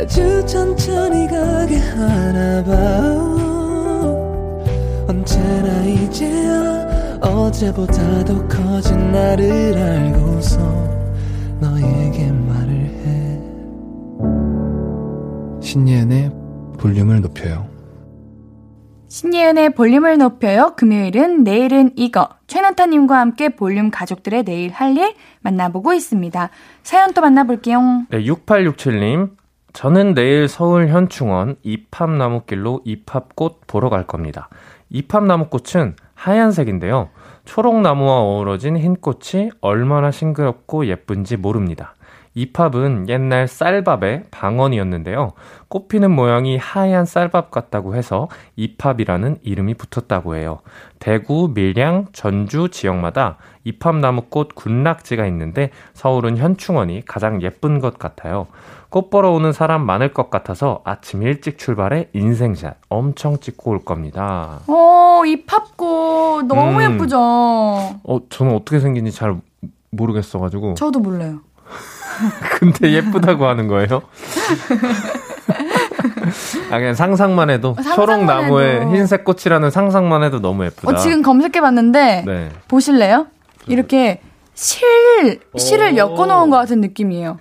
아주 0.04 0.44
천천히 0.44 1.26
가게 1.26 1.78
하나 1.78 2.62
봐 2.62 2.74
언제나 5.08 5.82
이제야 5.84 7.18
어제보다 7.22 8.22
더 8.26 8.46
커진 8.46 9.12
나를 9.12 9.74
알고서 9.74 10.58
너에게 11.58 12.30
말을 12.32 12.74
해 13.00 13.40
신예은의 15.62 16.32
볼륨을 16.78 17.22
높여요 17.22 17.72
신예은의 19.08 19.74
볼륨을 19.74 20.18
높여요. 20.18 20.72
금요일은 20.76 21.44
내일은 21.44 21.92
이거. 21.94 22.30
최난타님과 22.48 23.16
함께 23.16 23.48
볼륨 23.48 23.92
가족들의 23.92 24.42
내일 24.42 24.72
할 24.72 24.96
일 24.96 25.14
만나보고 25.40 25.92
있습니다. 25.94 26.50
사연 26.82 27.12
또 27.14 27.20
만나볼게요. 27.20 28.06
네, 28.10 28.24
6867님. 28.24 29.30
저는 29.74 30.14
내일 30.14 30.46
서울 30.46 30.86
현충원 30.86 31.56
이팝나무길로 31.64 32.82
이팝꽃 32.84 33.66
보러 33.66 33.90
갈 33.90 34.06
겁니다. 34.06 34.48
이팝나무꽃은 34.88 35.96
하얀색인데요. 36.14 37.08
초록나무와 37.44 38.20
어우러진 38.20 38.76
흰 38.76 38.94
꽃이 38.94 39.50
얼마나 39.60 40.12
싱그럽고 40.12 40.86
예쁜지 40.86 41.38
모릅니다. 41.38 41.96
이 42.36 42.52
팝은 42.52 43.08
옛날 43.08 43.48
쌀밥의 43.48 44.24
방언이었는데요. 44.30 45.32
꽃피는 45.68 46.10
모양이 46.10 46.56
하얀 46.56 47.04
쌀밥 47.04 47.50
같다고 47.50 47.96
해서 47.96 48.28
이팝이라는 48.56 49.38
이름이 49.42 49.74
붙었다고 49.74 50.36
해요. 50.36 50.60
대구, 51.00 51.50
밀양, 51.52 52.06
전주 52.12 52.68
지역마다 52.70 53.38
이팝나무꽃 53.64 54.54
군락지가 54.54 55.26
있는데 55.26 55.70
서울은 55.94 56.36
현충원이 56.36 57.02
가장 57.06 57.42
예쁜 57.42 57.80
것 57.80 57.98
같아요. 57.98 58.46
꽃 58.94 59.10
보러 59.10 59.32
오는 59.32 59.52
사람 59.52 59.84
많을 59.84 60.14
것 60.14 60.30
같아서 60.30 60.80
아침 60.84 61.24
일찍 61.24 61.58
출발해 61.58 62.10
인생샷 62.12 62.76
엄청 62.88 63.40
찍고 63.40 63.72
올 63.72 63.84
겁니다. 63.84 64.60
어, 64.68 65.22
이팝꽃 65.26 66.46
너무 66.46 66.78
음. 66.78 66.94
예쁘죠? 66.94 67.18
어, 67.18 68.20
저는 68.28 68.54
어떻게 68.54 68.78
생긴지 68.78 69.10
잘 69.10 69.34
모르겠어가지고. 69.90 70.74
저도 70.74 71.00
몰라요. 71.00 71.40
근데 72.60 72.92
예쁘다고 72.92 73.46
하는 73.46 73.66
거예요? 73.66 74.02
아, 76.70 76.78
그냥 76.78 76.94
상상만 76.94 77.50
해도 77.50 77.74
초록 77.96 78.24
나무에 78.24 78.78
흰색 78.78 79.24
꽃이라는 79.24 79.72
상상만 79.72 80.22
해도 80.22 80.40
너무 80.40 80.66
예쁘다. 80.66 80.92
어, 80.92 80.94
지금 80.98 81.22
검색해 81.22 81.60
봤는데 81.60 82.22
네. 82.24 82.48
보실래요? 82.68 83.26
이렇게 83.66 84.20
실 84.54 85.40
실을 85.56 85.96
엮어 85.96 86.26
놓은 86.26 86.50
것 86.50 86.58
같은 86.58 86.80
느낌이에요. 86.80 87.40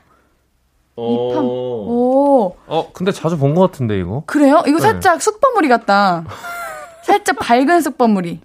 이팜. 0.97 1.43
오. 1.45 2.55
어, 2.67 2.89
근데 2.93 3.11
자주 3.11 3.37
본 3.37 3.53
것 3.55 3.61
같은데 3.71 3.99
이거? 3.99 4.23
그래요? 4.25 4.61
이거 4.67 4.77
네. 4.77 4.81
살짝 4.83 5.21
쑥버무리 5.21 5.67
같다. 5.67 6.23
살짝 7.03 7.37
밝은 7.39 7.81
쑥버무리. 7.81 8.39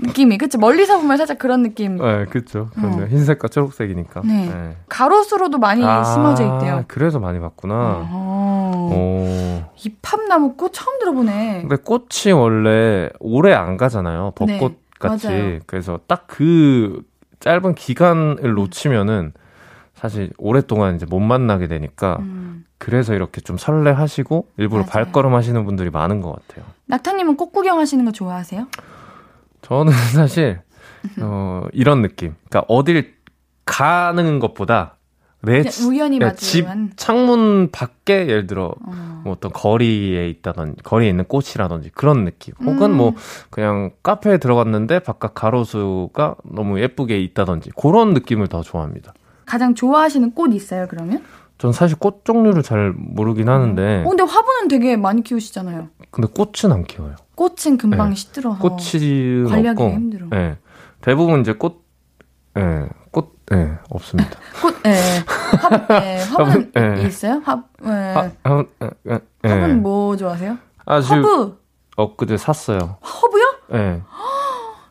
느낌이 0.00 0.38
그쵸 0.38 0.58
멀리서 0.58 0.98
보면 1.00 1.16
살짝 1.16 1.38
그런 1.40 1.62
느낌. 1.64 1.96
네, 1.96 2.24
그렇죠. 2.26 2.68
어. 2.80 3.06
흰색과 3.08 3.48
초록색이니까. 3.48 4.20
네. 4.24 4.46
네. 4.46 4.76
가로수로도 4.88 5.58
많이 5.58 5.84
아, 5.84 6.04
심어져 6.04 6.44
있대요. 6.44 6.84
그래서 6.86 7.18
많이 7.18 7.40
봤구나. 7.40 8.08
오. 8.12 9.64
이 9.76 9.94
팝나무 10.00 10.54
꽃 10.54 10.72
처음 10.72 10.98
들어보네. 11.00 11.62
근데 11.62 11.76
꽃이 11.76 12.32
원래 12.32 13.10
오래 13.18 13.52
안 13.54 13.76
가잖아요. 13.76 14.32
벚꽃 14.36 14.72
네, 14.72 14.78
같이. 15.00 15.26
맞아요. 15.28 15.58
그래서 15.66 15.98
딱 16.06 16.26
그 16.28 17.02
짧은 17.40 17.74
기간을 17.76 18.54
놓치면은 18.54 19.32
사실 19.98 20.30
오랫동안 20.38 20.94
이제 20.94 21.06
못 21.06 21.18
만나게 21.18 21.66
되니까 21.66 22.18
음. 22.20 22.64
그래서 22.78 23.14
이렇게 23.14 23.40
좀 23.40 23.58
설레하시고 23.58 24.46
일부러 24.56 24.82
맞아요. 24.82 24.90
발걸음 24.90 25.34
하시는 25.34 25.64
분들이 25.64 25.90
많은 25.90 26.20
것 26.20 26.32
같아요. 26.32 26.64
낙타님은 26.86 27.36
꽃 27.36 27.50
구경하시는 27.50 28.04
거 28.04 28.12
좋아하세요? 28.12 28.68
저는 29.62 29.92
사실 30.14 30.60
어, 31.20 31.64
이런 31.72 32.02
느낌. 32.02 32.36
그러니까 32.48 32.64
어딜 32.72 33.16
가는 33.64 34.38
것보다 34.38 34.94
내 35.42 35.64
우연히 35.84 36.20
집 36.36 36.66
창문 36.96 37.70
밖에 37.72 38.28
예를 38.28 38.46
들어 38.46 38.74
어. 38.86 39.20
뭐 39.24 39.32
어떤 39.32 39.52
거리에 39.52 40.28
있다든지 40.28 40.82
거리에 40.84 41.08
있는 41.08 41.24
꽃이라든지 41.24 41.90
그런 41.90 42.24
느낌. 42.24 42.54
혹은 42.60 42.92
뭐 42.96 43.08
음. 43.08 43.14
뭐 43.14 43.14
그냥 43.50 43.90
카페에 44.04 44.38
들어갔는데 44.38 45.00
바깥 45.00 45.34
가로수가 45.34 46.36
너무 46.44 46.80
예쁘게 46.80 47.18
있다든지 47.18 47.72
그런 47.76 48.14
느낌을 48.14 48.46
더 48.46 48.62
좋아합니다. 48.62 49.12
가장 49.48 49.74
좋아하시는 49.74 50.32
꽃 50.34 50.52
있어요, 50.54 50.86
그러면? 50.88 51.24
전 51.56 51.72
사실 51.72 51.98
꽃 51.98 52.24
종류를 52.24 52.62
잘 52.62 52.92
모르긴 52.96 53.48
하는데. 53.48 54.04
어, 54.04 54.08
근데 54.08 54.22
화분은 54.22 54.68
되게 54.68 54.96
많이 54.96 55.22
키우시잖아요. 55.22 55.88
근데 56.10 56.28
꽃은 56.32 56.72
안 56.72 56.84
키워요. 56.84 57.16
꽃은 57.34 57.78
금방 57.78 58.10
네. 58.10 58.14
시들어서 58.14 58.58
꽃이 58.58 59.48
관리하기 59.48 59.82
힘들어. 59.82 60.26
네. 60.30 60.56
대부분 61.00 61.40
이제 61.40 61.52
꽃, 61.52 61.84
예, 62.56 62.60
네. 62.62 62.88
꽃, 63.10 63.36
예, 63.52 63.56
네. 63.56 63.72
없습니다. 63.90 64.30
꽃, 64.62 64.74
예. 64.84 64.90
네. 64.90 65.18
화, 65.26 66.04
예, 66.04 66.18
화분 66.22 66.72
네. 66.72 67.02
있어요? 67.06 67.42
화, 67.44 67.62
예. 67.84 67.88
화, 67.88 68.30
화, 68.44 68.64
예. 69.44 69.48
화분 69.48 69.82
뭐 69.82 70.16
좋아하세요? 70.16 70.58
아, 70.86 70.98
허브. 71.00 71.58
엊그제 71.96 72.36
샀어요. 72.36 72.98
허브요? 73.02 73.44
예. 73.74 74.02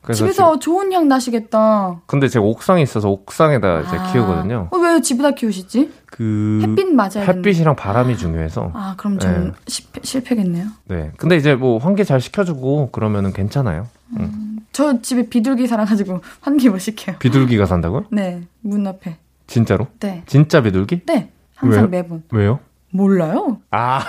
네. 0.08 0.14
집에서 0.14 0.60
지... 0.60 0.66
좋은 0.66 0.92
향 0.94 1.08
나시겠다. 1.08 2.02
근데 2.06 2.28
제가 2.28 2.46
옥상에 2.46 2.82
있어서 2.82 3.10
옥상에다 3.10 3.82
이제 3.82 3.98
아. 3.98 4.12
키우거든요. 4.12 4.70
어, 4.72 4.78
왜 4.78 5.02
집에다 5.02 5.32
키우시지? 5.32 5.92
그 6.06 6.60
햇빛 6.64 6.94
맞아야 6.94 7.26
햇빛이랑 7.26 7.76
바람이 7.76 8.18
중요해서. 8.18 8.72
아 8.74 8.96
그럼 8.98 9.20
전 9.20 9.46
네. 9.46 9.52
실패, 9.68 10.02
실패겠네요. 10.04 10.68
네. 10.86 11.12
근데 11.18 11.36
이제 11.36 11.56
뭐 11.56 11.78
환기 11.78 12.06
잘 12.06 12.22
시켜주고 12.22 12.92
그러면은 12.92 13.34
괜찮아요. 13.34 13.88
음. 14.12 14.18
응. 14.20 14.66
저 14.72 15.02
집에 15.02 15.28
비둘기 15.28 15.68
살아가지고 15.68 16.22
환기 16.42 16.70
못 16.70 16.80
시켜요. 16.80 17.18
비둘기가 17.20 17.66
산다고요? 17.66 18.06
네. 18.12 18.44
문 18.62 18.86
앞에. 18.88 19.18
진짜로? 19.48 19.88
네. 20.00 20.24
진짜 20.26 20.62
비둘기? 20.62 21.06
네. 21.06 21.32
항상 21.56 21.84
왜요? 21.84 21.90
매번. 21.90 22.24
왜요? 22.32 22.60
몰라요. 22.92 23.60
아. 23.72 24.02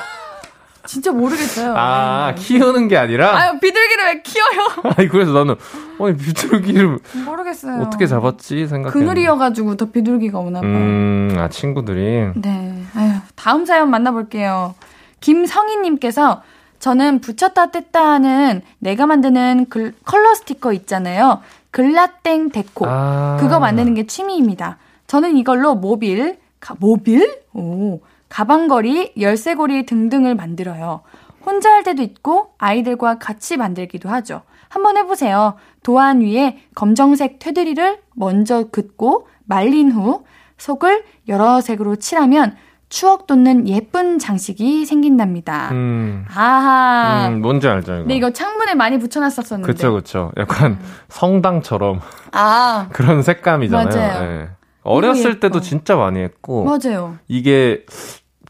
진짜 0.88 1.12
모르겠어요. 1.12 1.74
아, 1.76 2.34
네. 2.34 2.42
키우는 2.42 2.88
게 2.88 2.96
아니라? 2.96 3.36
아유, 3.36 3.58
비둘기를 3.60 4.04
왜 4.06 4.22
키워요? 4.22 4.94
아니, 4.96 5.08
그래서 5.08 5.32
나는, 5.32 5.56
아니, 6.00 6.16
비둘기를. 6.16 6.98
모르겠어요. 7.24 7.82
어떻게 7.82 8.06
잡았지? 8.06 8.66
생각해. 8.66 8.92
그늘이어가지고 8.92 9.76
더 9.76 9.86
비둘기가 9.86 10.38
오나 10.38 10.60
봐요. 10.60 10.70
음, 10.70 11.34
아, 11.38 11.48
친구들이. 11.48 12.32
네. 12.36 12.82
아유, 12.94 13.12
다음 13.34 13.64
사연 13.64 13.90
만나볼게요. 13.90 14.74
김성희님께서 15.20 16.42
저는 16.78 17.20
붙였다 17.20 17.70
뗐다 17.70 17.96
하는 17.96 18.62
내가 18.78 19.06
만드는 19.06 19.66
글, 19.68 19.94
컬러 20.04 20.34
스티커 20.34 20.72
있잖아요. 20.72 21.40
글라땡 21.70 22.50
데코. 22.50 22.86
아. 22.88 23.36
그거 23.40 23.58
만드는 23.58 23.94
게 23.94 24.06
취미입니다. 24.06 24.78
저는 25.06 25.36
이걸로 25.36 25.74
모빌, 25.74 26.38
가, 26.60 26.74
모빌? 26.78 27.42
오. 27.52 28.00
가방걸이, 28.28 29.14
열쇠고리 29.18 29.86
등등을 29.86 30.34
만들어요. 30.34 31.00
혼자 31.44 31.70
할 31.72 31.82
때도 31.82 32.02
있고 32.02 32.52
아이들과 32.58 33.18
같이 33.18 33.56
만들기도 33.56 34.08
하죠. 34.08 34.42
한번 34.68 34.96
해보세요. 34.96 35.54
도안 35.82 36.20
위에 36.20 36.58
검정색 36.74 37.38
테두리를 37.38 37.98
먼저 38.14 38.64
긋고 38.70 39.28
말린 39.44 39.90
후 39.92 40.24
속을 40.58 41.04
여러 41.28 41.60
색으로 41.60 41.96
칠하면 41.96 42.56
추억 42.90 43.26
돋는 43.26 43.68
예쁜 43.68 44.18
장식이 44.18 44.86
생긴답니다. 44.86 45.68
음. 45.72 46.24
아하. 46.34 47.28
음, 47.28 47.42
뭔지 47.42 47.68
알죠, 47.68 47.92
이거. 47.92 48.00
근데 48.02 48.14
이거 48.16 48.30
창문에 48.30 48.74
많이 48.74 48.98
붙여놨었었는데. 48.98 49.70
그쵸, 49.72 49.92
그쵸. 49.92 50.32
약간 50.38 50.72
음. 50.72 50.78
성당처럼 51.08 52.00
아, 52.32 52.88
그런 52.92 53.22
색감이잖아요. 53.22 53.88
맞아요. 53.96 54.22
예. 54.40 54.48
어렸을. 54.82 55.38
때도 55.38 55.60
진짜 55.60 55.96
많이 55.96 56.18
했고 56.20 56.64
맞아요. 56.64 57.18
이게 57.28 57.84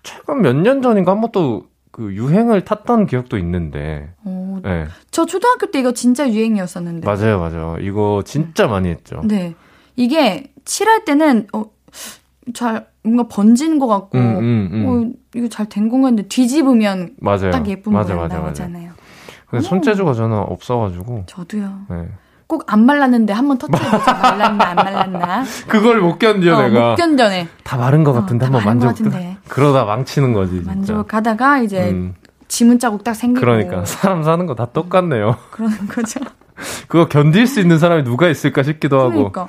최근 0.05 0.41
몇 0.43 0.55
년 0.55 0.83
전인가 0.83 1.11
한번 1.13 1.31
또 1.33 1.65
그 1.99 2.15
유행을 2.15 2.65
탔던 2.65 3.07
기억도 3.07 3.37
있는데. 3.39 4.09
오, 4.25 4.61
예. 4.65 4.87
저 5.11 5.27
초등학교 5.27 5.73
때 5.73 5.81
이거 5.81 5.93
진짜 5.93 6.31
유행이었었는데. 6.31 7.05
맞아요, 7.05 7.41
맞아요. 7.41 7.77
이거 7.81 8.23
진짜 8.25 8.69
많이 8.69 8.89
했죠. 8.89 9.21
네. 9.25 9.57
이게 9.97 10.53
칠할 10.65 11.05
때는 11.05 11.49
어, 11.53 11.65
잘 12.55 12.87
뭔가 13.03 13.25
번지는 13.27 13.81
것 13.81 13.89
같고 13.89 14.17
음, 14.17 14.39
음, 14.39 14.71
음. 14.73 14.87
어, 14.87 15.13
이거 15.35 15.49
잘 15.49 15.67
된 15.69 15.89
건가 15.89 16.07
했는데 16.07 16.29
뒤집으면 16.29 17.17
맞아요. 17.19 17.51
딱 17.51 17.67
예쁜 17.67 17.93
맞아, 17.93 18.15
모양 18.15 18.29
맞아. 18.29 18.43
나오잖아요. 18.43 18.93
근데 19.49 19.65
손재주가 19.65 20.13
저는 20.15 20.37
없어가지고. 20.39 21.25
저도요. 21.27 21.81
네. 21.91 22.09
꼭 22.49 22.65
안 22.67 22.87
말랐는데 22.87 23.33
한 23.35 23.47
번 23.47 23.59
터트려보죠. 23.59 24.05
말랐나 24.23 24.65
안 24.71 24.77
말랐나. 24.77 25.45
그걸 25.69 26.01
못 26.01 26.19
견뎌, 26.19 26.57
어, 26.57 26.63
내가. 26.63 26.91
못 26.91 26.97
견뎌내. 26.97 27.47
다 27.63 27.77
마른 27.77 28.03
것 28.05 28.13
같은데 28.15 28.49
다 28.51 28.59
한번? 28.59 28.79
같은데. 28.81 29.37
그러다 29.49 29.85
망치는 29.85 30.33
거지, 30.33 30.53
진짜. 30.55 30.71
만져 30.71 31.03
가다가 31.03 31.59
이제 31.59 31.91
음, 31.91 32.15
지문 32.49 32.79
자국 32.79 33.05
딱 33.05 33.13
생기고 33.15 33.41
그러니까 33.41 33.85
사람 33.85 34.23
사는 34.23 34.47
거 34.47 34.55
다 34.55 34.65
똑같네요. 34.67 35.37
그러는 35.51 35.77
거죠. 35.89 36.21
그거 36.89 37.07
견딜 37.07 37.47
수 37.47 37.61
있는 37.61 37.79
사람이 37.79 38.03
누가 38.05 38.29
있을까 38.29 38.63
싶기도 38.63 38.99
하고. 38.99 39.31
그러니까 39.31 39.49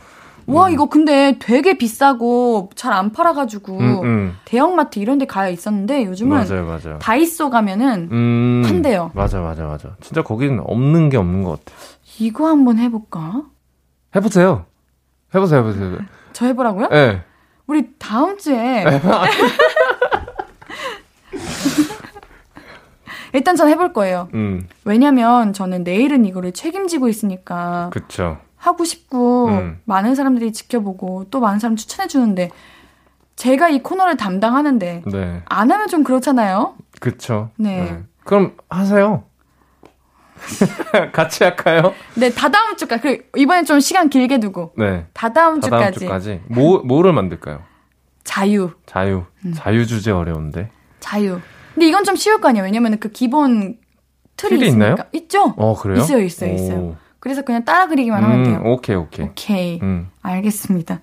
와 0.50 0.70
이거 0.70 0.86
근데 0.88 1.38
되게 1.40 1.78
비싸고 1.78 2.70
잘 2.76 2.94
안 2.94 3.12
팔아가지고 3.12 3.78
음, 3.78 4.04
음. 4.04 4.38
대형마트 4.46 5.00
이런 5.00 5.18
데 5.20 5.26
가야 5.26 5.50
있었는데 5.50 6.06
요즘은 6.06 6.38
맞아요, 6.38 6.66
맞아요. 6.66 7.00
다이소 7.00 7.50
가면은 7.50 8.10
음, 8.12 8.64
판대요. 8.66 9.12
맞아, 9.14 9.40
맞아, 9.42 9.66
맞아. 9.66 9.96
진짜 10.02 10.22
거기는 10.24 10.60
없는 10.66 11.10
게 11.10 11.18
없는 11.18 11.44
것 11.44 11.64
같아요. 11.64 11.78
이거 12.20 12.48
한번 12.48 12.78
해볼까? 12.80 13.44
해보세요. 14.16 14.66
해보세요, 15.36 15.60
해보세요. 15.60 15.98
저 16.34 16.46
해보라고요? 16.48 16.88
예. 16.92 16.96
네. 16.96 17.22
우리 17.68 17.90
다음 18.00 18.38
주에 18.38 18.84
일단 23.34 23.56
전 23.56 23.70
해볼 23.70 23.94
거예요. 23.94 24.28
음, 24.34 24.68
왜냐면 24.86 25.54
저는 25.54 25.84
내일은 25.84 26.26
이거를 26.26 26.52
책임지고 26.52 27.08
있으니까 27.08 27.90
그쵸. 27.94 28.38
하고 28.60 28.84
싶고 28.84 29.48
음. 29.48 29.80
많은 29.86 30.16
사람들이 30.16 30.52
지켜보고 30.52 31.26
또 31.32 31.40
많은 31.40 31.60
사람 31.60 31.76
추천해 31.76 32.08
주는데 32.08 32.52
제가 33.36 33.70
이 33.70 33.82
코너를 33.82 34.18
담당하는데 34.18 35.04
네. 35.10 35.42
안 35.46 35.72
하면 35.72 35.88
좀 35.88 36.04
그렇잖아요. 36.04 36.76
그쵸. 37.00 37.50
네. 37.56 38.04
그럼 38.26 38.56
하세요. 38.70 39.24
같이 41.14 41.44
할까요? 41.44 41.94
네, 42.16 42.30
다다음 42.32 42.76
주까지. 42.76 43.02
그 43.02 43.40
이번엔 43.40 43.66
좀 43.66 43.80
시간 43.80 44.10
길게 44.10 44.40
두고 44.40 44.74
네. 44.78 45.06
다다음 45.14 45.60
다 45.62 45.70
다음 45.70 45.82
주까지 45.94 46.00
주까지. 46.00 46.42
뭐, 46.48 46.80
뭐를 46.84 47.14
만들까요? 47.14 47.62
자유, 48.24 48.72
자유. 48.86 49.24
음. 49.46 49.54
자유 49.56 49.88
주제 49.88 50.12
어려운데. 50.12 50.70
자유. 51.00 51.40
근데 51.74 51.88
이건 51.88 52.04
좀 52.04 52.16
쉬울 52.16 52.42
거 52.42 52.50
아니에요. 52.50 52.66
왜냐면 52.66 53.00
그 53.00 53.10
기본 53.10 53.78
틀이, 54.36 54.60
틀이. 54.60 54.70
있나요? 54.70 54.96
있죠. 55.14 55.54
어, 55.58 55.76
그래요? 55.76 55.98
있어요, 56.02 56.22
있어요, 56.24 56.52
오. 56.52 56.56
있어요. 56.56 56.98
그래서 57.20 57.42
그냥 57.42 57.66
따라 57.66 57.88
그리기만 57.88 58.24
하면 58.24 58.44
돼요. 58.44 58.62
음, 58.64 58.68
오케이, 58.68 58.96
오케이. 58.96 59.26
오케이. 59.26 59.80
음, 59.82 60.08
알겠습니다. 60.22 61.00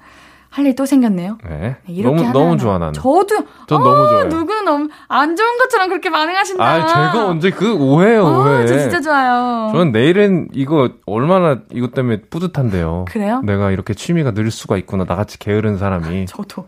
할 0.48 0.64
일 0.64 0.74
또 0.74 0.86
생겼네요. 0.86 1.36
네. 1.46 1.76
네, 1.86 2.02
너무, 2.02 2.16
하나하나. 2.16 2.32
너무 2.32 2.56
좋아, 2.56 2.78
나는. 2.78 2.94
저도 2.94 3.26
전 3.66 3.78
어, 3.82 3.84
너무 3.84 4.08
좋아요. 4.08 4.24
누구는 4.28 4.64
너무 4.64 4.88
안 5.06 5.36
좋은 5.36 5.58
것처럼 5.58 5.90
그렇게 5.90 6.08
반응하신다. 6.08 6.64
아, 6.64 6.86
제가 6.86 7.26
언제 7.26 7.50
그 7.50 7.74
오해요, 7.74 8.24
어, 8.24 8.40
오해. 8.42 8.66
저 8.66 8.78
진짜 8.78 9.02
좋아요. 9.02 9.68
저는 9.72 9.92
내일은 9.92 10.48
이거 10.54 10.88
얼마나 11.04 11.58
이것 11.72 11.92
때문에 11.92 12.22
뿌듯한데요. 12.30 13.04
그래요? 13.06 13.42
내가 13.44 13.70
이렇게 13.70 13.92
취미가 13.92 14.30
늘 14.30 14.50
수가 14.50 14.78
있구나. 14.78 15.04
나같이 15.06 15.38
게으른 15.38 15.76
사람이. 15.76 16.24
저도 16.26 16.66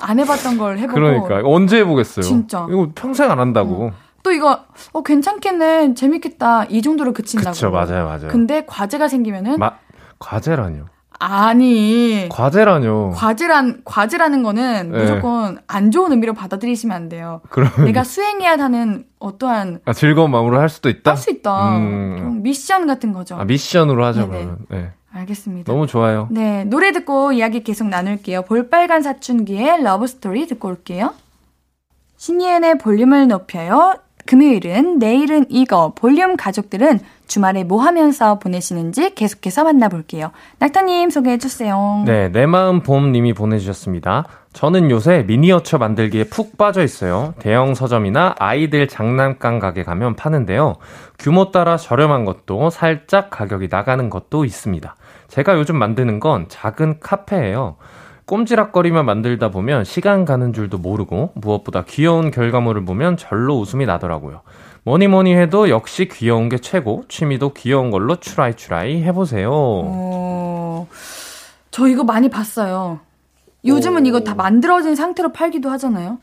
안 0.00 0.20
해봤던 0.20 0.56
걸 0.58 0.78
해보고 0.78 0.94
그러니까 0.94 1.40
언제 1.44 1.78
해보겠어요? 1.78 2.22
진짜. 2.22 2.64
이거 2.70 2.90
평생 2.94 3.28
안 3.28 3.40
한다고. 3.40 3.90
또 4.24 4.32
이거 4.32 4.64
어 4.92 5.02
괜찮겠네 5.02 5.94
재밌겠다 5.94 6.64
이 6.64 6.82
정도로 6.82 7.12
그친다고. 7.12 7.52
그쵸, 7.52 7.70
맞아요, 7.70 8.06
맞아요. 8.06 8.28
근데 8.28 8.64
과제가 8.66 9.06
생기면은 9.06 9.58
마, 9.58 9.74
과제라뇨. 10.18 10.86
아니 11.20 12.26
과제라뇨. 12.30 13.12
과제란 13.14 13.82
과제라는 13.84 14.42
거는 14.42 14.90
네. 14.92 14.98
무조건 14.98 15.58
안 15.68 15.90
좋은 15.90 16.10
의미로 16.10 16.32
받아들이시면 16.32 16.96
안 16.96 17.08
돼요. 17.08 17.40
그럼 17.50 17.70
내가 17.84 18.02
수행해야 18.02 18.52
하는 18.52 19.04
어떠한 19.20 19.80
아, 19.84 19.92
즐거운 19.92 20.30
마음으로 20.30 20.58
할 20.58 20.68
수도 20.70 20.88
있다. 20.88 21.12
할 21.12 21.18
수 21.18 21.30
있다. 21.30 21.76
음. 21.76 22.40
미션 22.42 22.86
같은 22.86 23.12
거죠. 23.12 23.36
아, 23.36 23.44
미션으로 23.44 24.04
하죠, 24.06 24.20
네네. 24.22 24.30
그러면. 24.32 24.58
네. 24.70 24.90
알겠습니다. 25.12 25.70
너무 25.72 25.86
좋아요. 25.86 26.28
네, 26.30 26.64
노래 26.64 26.90
듣고 26.92 27.32
이야기 27.32 27.62
계속 27.62 27.86
나눌게요. 27.88 28.42
볼빨간 28.42 29.02
사춘기의 29.02 29.82
Love 29.82 30.06
Story 30.08 30.46
듣고 30.48 30.68
올게요. 30.68 31.12
신예은의 32.16 32.78
볼륨을 32.78 33.28
높여요. 33.28 33.94
금요일은 34.26 34.98
내일은 34.98 35.46
이거 35.48 35.92
볼륨 35.94 36.36
가족들은 36.36 37.00
주말에 37.26 37.64
뭐 37.64 37.82
하면서 37.82 38.38
보내시는지 38.38 39.14
계속해서 39.14 39.64
만나볼게요. 39.64 40.30
낙타님 40.58 41.10
소개해 41.10 41.38
주세요. 41.38 42.02
네, 42.06 42.30
내 42.30 42.46
마음 42.46 42.82
봄님이 42.82 43.32
보내주셨습니다. 43.32 44.26
저는 44.52 44.90
요새 44.90 45.24
미니어처 45.26 45.78
만들기에 45.78 46.24
푹 46.24 46.56
빠져 46.56 46.82
있어요. 46.82 47.34
대형 47.40 47.74
서점이나 47.74 48.36
아이들 48.38 48.86
장난감 48.88 49.58
가게 49.58 49.82
가면 49.82 50.16
파는데요. 50.16 50.76
규모 51.18 51.50
따라 51.50 51.76
저렴한 51.76 52.24
것도 52.24 52.70
살짝 52.70 53.30
가격이 53.30 53.68
나가는 53.70 54.08
것도 54.08 54.44
있습니다. 54.44 54.94
제가 55.28 55.54
요즘 55.58 55.76
만드는 55.76 56.20
건 56.20 56.46
작은 56.48 57.00
카페예요. 57.00 57.76
꼼지락거리만 58.26 59.04
만들다 59.04 59.50
보면 59.50 59.84
시간 59.84 60.24
가는 60.24 60.52
줄도 60.52 60.78
모르고 60.78 61.32
무엇보다 61.34 61.84
귀여운 61.86 62.30
결과물을 62.30 62.84
보면 62.84 63.16
절로 63.16 63.58
웃음이 63.58 63.86
나더라고요. 63.86 64.40
뭐니 64.84 65.08
뭐니 65.08 65.34
해도 65.34 65.68
역시 65.68 66.08
귀여운 66.08 66.48
게 66.48 66.58
최고. 66.58 67.04
취미도 67.08 67.52
귀여운 67.54 67.90
걸로 67.90 68.16
추라이 68.16 68.54
추라이 68.54 69.02
해보세요. 69.02 69.50
어, 69.52 70.88
저 71.70 71.86
이거 71.88 72.04
많이 72.04 72.28
봤어요. 72.28 73.00
요즘은 73.64 74.04
이거 74.06 74.20
다 74.20 74.34
만들어진 74.34 74.94
상태로 74.94 75.32
팔기도 75.32 75.70
하잖아요. 75.70 76.18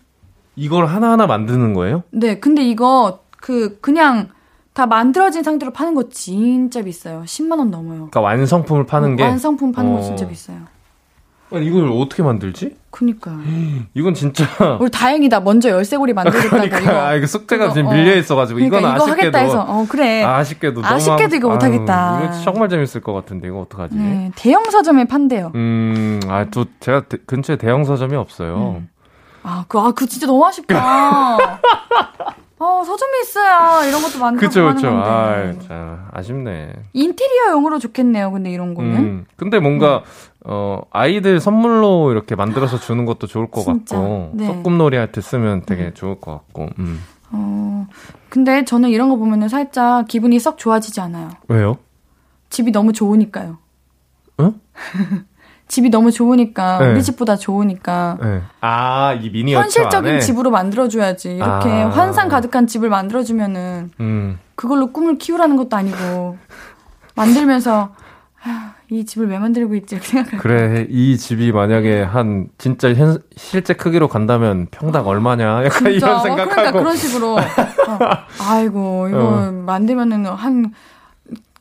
이걸 0.56 0.86
하나하나 0.86 1.26
만드는 1.28 1.74
거예요? 1.74 2.04
네, 2.12 2.40
근데 2.40 2.62
이거 2.64 3.22
그 3.38 3.80
그냥 3.82 4.30
다 4.74 4.86
만들어진 4.86 5.42
상태로 5.44 5.74
파는 5.74 5.96
거 5.96 6.10
진짜 6.10 6.84
비싸요. 6.84 7.24
10만 7.26 7.58
원 7.58 7.72
넘어요. 7.72 8.10
그러니까 8.12 8.22
완성품을 8.22 8.86
파는 8.86 9.16
게 9.16 9.24
완성품 9.24 9.72
파는 9.72 9.94
거 9.94 10.00
어. 10.00 10.02
진짜 10.02 10.28
비싸요. 10.28 10.60
아니, 11.54 11.66
이걸 11.68 11.90
어떻게 11.92 12.24
만들지? 12.24 12.76
그니까요. 12.92 13.38
이건 13.94 14.14
진짜 14.14 14.46
우리 14.80 14.90
다행이다. 14.90 15.40
먼저 15.42 15.70
열쇠고리 15.70 16.14
만들겠다고 16.14 16.64
이거. 16.66 16.76
그러니까 16.78 17.08
아, 17.08 17.16
이거 17.16 17.26
숙제가 17.28 17.66
그거, 17.66 17.74
지금 17.74 17.90
어. 17.90 17.94
밀려 17.94 18.16
있어가지고 18.16 18.58
그러니까 18.58 18.80
이건 18.80 18.92
이거 18.96 19.04
아쉽게도 19.04 19.12
하겠다 19.38 19.38
해서 19.40 19.66
어 19.68 19.86
그래. 19.90 20.24
아쉽게도 20.24 20.82
아쉽게도 20.84 21.36
이거 21.36 21.50
못하겠다. 21.50 22.18
아유, 22.18 22.26
이거 22.26 22.34
정말 22.44 22.70
재밌을 22.70 23.02
것 23.02 23.14
같은데 23.14 23.48
이거 23.48 23.60
어떡하지? 23.62 23.96
네, 23.96 24.32
대형 24.36 24.64
서점에 24.70 25.06
판대요. 25.06 25.52
음, 25.56 26.20
아, 26.28 26.46
또 26.52 26.66
제가 26.80 27.02
대- 27.08 27.18
근처에 27.26 27.56
대형 27.58 27.84
서점이 27.86 28.16
없어요. 28.16 28.78
음. 28.80 28.90
아, 29.44 29.66
그, 29.68 29.80
아, 29.80 29.92
그 29.92 30.06
진짜 30.06 30.28
너무 30.28 30.46
아쉽다. 30.46 31.38
어, 32.60 32.84
서점이 32.86 33.12
있어야 33.24 33.86
이런 33.88 34.02
것도 34.04 34.20
만들고 34.20 34.48
그쵸, 34.48 34.62
하는 34.62 34.76
그쵸. 34.76 34.88
건데. 34.92 35.10
아, 35.10 35.68
자, 35.68 36.08
아쉽네. 36.14 36.74
인테리어용으로 36.94 37.80
좋겠네요. 37.80 38.32
근데 38.32 38.52
이런 38.52 38.76
거는. 38.76 38.96
음, 38.98 39.26
근데 39.36 39.58
뭔가 39.60 40.04
어 40.46 40.82
아이들 40.92 41.40
선물로 41.40 42.12
이렇게 42.12 42.36
만들어서 42.36 42.80
주는 42.80 43.06
것도 43.06 43.28
좋을 43.28 43.52
것 43.52 43.62
진짜, 43.64 43.96
같고 43.98 44.32
네. 44.34 44.48
소꿉놀이 44.48 44.98
할 44.98 45.12
때 45.12 45.22
쓰면 45.22 45.64
되게 45.66 45.94
좋을 45.94 46.20
것 46.20 46.32
같고. 46.32 46.70
음. 46.80 47.00
어, 47.32 47.88
근데 48.30 48.66
저는 48.66 48.90
이런 48.90 49.10
거 49.10 49.16
보면은 49.18 49.48
살짝 49.50 50.08
기분이 50.08 50.40
썩 50.40 50.58
좋아지지 50.58 51.00
않아요. 51.02 51.30
왜요? 51.48 51.78
집이 52.50 52.72
너무 52.72 52.92
좋으니까요. 52.92 53.58
응? 54.40 54.56
집이 55.68 55.90
너무 55.90 56.12
좋으니까 56.12 56.80
네. 56.80 56.92
우리 56.92 57.04
집보다 57.04 57.38
좋으니까 57.38 58.18
네. 58.22 58.42
아, 58.60 59.14
이 59.14 59.30
미니어처 59.30 59.62
현실적인 59.62 60.12
안에? 60.12 60.20
집으로 60.20 60.52
만들어줘야지. 60.52 61.36
이렇게 61.36 61.70
아. 61.70 61.90
환상 61.90 62.28
가득한 62.28 62.68
집을 62.68 62.90
만들어주면은 62.90 63.92
음. 64.02 64.40
그걸로 64.56 64.92
꿈을 64.92 65.18
키우라는 65.18 65.56
것도 65.56 65.78
아니고 65.78 66.38
만들면서 67.16 67.92
아, 67.96 68.01
이 68.92 69.06
집을 69.06 69.30
왜 69.30 69.40
만들고 69.40 69.74
있지 69.76 69.96
이렇게 69.96 70.10
생각할 70.10 70.40
그래 70.40 70.86
이 70.90 71.18
집이 71.18 71.54
만약에 71.54 72.02
한 72.04 72.50
진짜 72.58 72.94
현, 72.94 73.20
실제 73.38 73.74
크기로 73.74 74.10
간다면 74.10 74.68
평당 74.70 75.08
얼마냐 75.08 75.64
약간 75.64 75.92
진짜 75.92 76.08
이런 76.08 76.16
어, 76.18 76.20
생각하고 76.20 76.50
그러니까 76.56 76.80
그런 76.80 76.96
식으로 76.98 77.38
어, 77.40 78.00
아이고 78.42 79.08
이거 79.08 79.18
어. 79.48 79.52
만들면은 79.52 80.26
한 80.26 80.74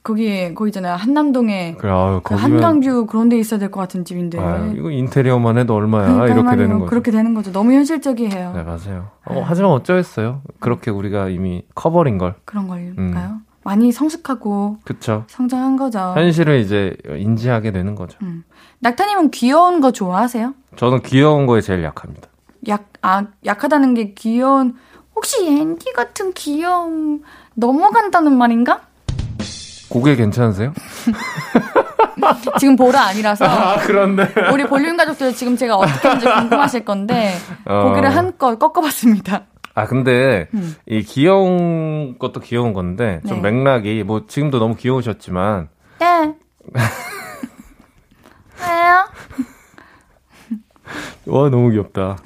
거기 0.02 0.54
거기 0.54 0.70
있잖아요 0.70 0.94
한남동에 0.96 1.76
그래, 1.78 1.92
아유, 1.92 2.20
그 2.24 2.34
한강뷰 2.34 3.06
그런 3.06 3.28
데 3.28 3.38
있어야 3.38 3.60
될 3.60 3.70
것 3.70 3.78
같은 3.80 4.04
집인데. 4.04 4.40
아유, 4.40 4.74
이거 4.76 4.90
인테리어만 4.90 5.58
해도 5.58 5.74
얼마야 5.74 6.06
그러니까 6.14 6.34
이렇게. 6.34 6.56
되는 6.56 6.78
거죠. 6.80 6.90
그렇게 6.90 7.10
되는 7.12 7.34
거죠. 7.34 7.52
너무 7.52 7.72
현실적이에요. 7.74 8.52
네 8.56 8.62
맞아요. 8.64 9.10
어, 9.26 9.44
하지만 9.46 9.70
어쩌겠어요. 9.72 10.40
그렇게 10.58 10.90
우리가 10.90 11.28
이미 11.28 11.62
커버린 11.76 12.16
걸. 12.18 12.34
그런 12.46 12.66
걸까요? 12.66 13.36
많이 13.62 13.92
성숙하고 13.92 14.78
그쵸. 14.84 15.24
성장한 15.28 15.76
거죠. 15.76 16.14
현실을 16.16 16.60
이제 16.60 16.96
인지하게 17.08 17.72
되는 17.72 17.94
거죠. 17.94 18.18
음. 18.22 18.44
낙타님은 18.80 19.30
귀여운 19.30 19.80
거 19.80 19.90
좋아하세요? 19.92 20.54
저는 20.76 21.02
귀여운 21.02 21.46
거에 21.46 21.60
제일 21.60 21.84
약합니다. 21.84 22.28
약, 22.68 22.84
아, 23.02 23.24
약하다는 23.44 23.94
게 23.94 24.14
귀여운, 24.14 24.74
혹시 25.14 25.46
앤디 25.46 25.92
같은 25.92 26.32
귀여움 26.32 27.22
넘어간다는 27.54 28.36
말인가? 28.36 28.80
고개 29.88 30.14
괜찮으세요? 30.16 30.72
지금 32.58 32.76
보라 32.76 33.00
아니라서. 33.08 33.44
아 33.48 33.76
그런데. 33.78 34.32
우리 34.52 34.64
볼륨 34.64 34.96
가족들 34.96 35.34
지금 35.34 35.56
제가 35.56 35.76
어떻게 35.76 36.08
하는지 36.08 36.26
궁금하실 36.26 36.84
건데, 36.84 37.34
어. 37.66 37.88
고개를 37.88 38.14
한껏 38.14 38.58
꺾어봤습니다. 38.58 39.42
아 39.80 39.86
근데 39.86 40.46
음. 40.52 40.76
이 40.86 41.02
귀여운 41.02 42.18
것도 42.18 42.40
귀여운 42.40 42.74
건데 42.74 43.22
좀 43.26 43.40
네. 43.40 43.50
맥락이 43.50 44.04
뭐 44.04 44.26
지금도 44.26 44.58
너무 44.58 44.76
귀여우셨지만 44.76 45.70
네. 46.00 46.34
왜요? 48.60 49.06
와 51.26 51.48
너무 51.48 51.70
귀엽다. 51.70 52.18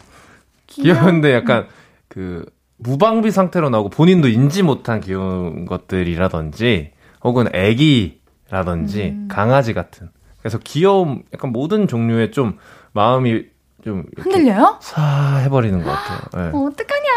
귀여워. 0.67 1.01
귀여운데 1.01 1.33
약간 1.33 1.69
그 2.09 2.45
무방비 2.79 3.31
상태로 3.31 3.71
나오고 3.71 3.91
본인도 3.91 4.27
인지 4.27 4.65
못한 4.65 5.01
귀여운 5.01 5.65
것들이라든지 5.65 6.91
혹은 7.23 7.47
애기라든지 7.55 9.03
음. 9.11 9.29
강아지 9.31 9.75
같은 9.75 10.11
그래서 10.41 10.59
귀여움 10.59 11.23
약간 11.33 11.53
모든 11.53 11.87
종류의 11.87 12.33
좀 12.33 12.59
마음이 12.93 13.45
좀 13.85 14.07
흔들려요? 14.17 14.79
사 14.81 15.37
해버리는 15.37 15.83
것 15.83 15.91
같아요. 15.91 16.19
네. 16.51 16.57
어, 16.57 16.65
어떡하냐. 16.67 17.14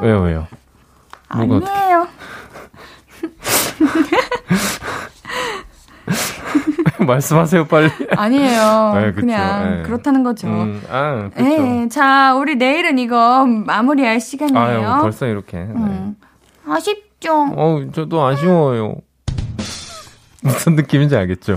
왜요 0.00 0.22
왜요? 0.22 0.46
아니에요. 1.28 2.08
말씀하세요 7.06 7.66
빨리. 7.66 7.90
아니에요. 8.16 8.92
네. 8.94 9.12
그냥 9.12 9.76
네. 9.76 9.82
그렇다는 9.82 10.22
거죠. 10.22 10.46
음, 10.46 10.82
아. 10.90 11.30
예, 11.38 11.88
자, 11.88 12.34
우리 12.34 12.56
내일은 12.56 12.98
이거 12.98 13.44
마무리할 13.46 14.20
시간이에요. 14.20 14.90
아유 14.90 15.02
벌써 15.02 15.26
이렇게. 15.26 15.58
네. 15.58 15.72
음. 15.74 16.16
아쉽죠. 16.66 17.46
어 17.56 17.84
저도 17.92 18.24
아쉬워요. 18.24 18.96
무슨 20.42 20.76
느낌인지 20.76 21.16
알겠죠? 21.16 21.56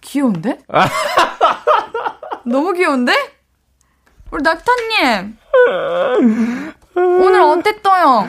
귀여운데? 0.00 0.58
너무 2.44 2.72
귀여운데? 2.72 3.12
우리 4.30 4.42
낙타님. 4.42 5.36
오늘 6.98 7.40
어땠어요? 7.42 8.28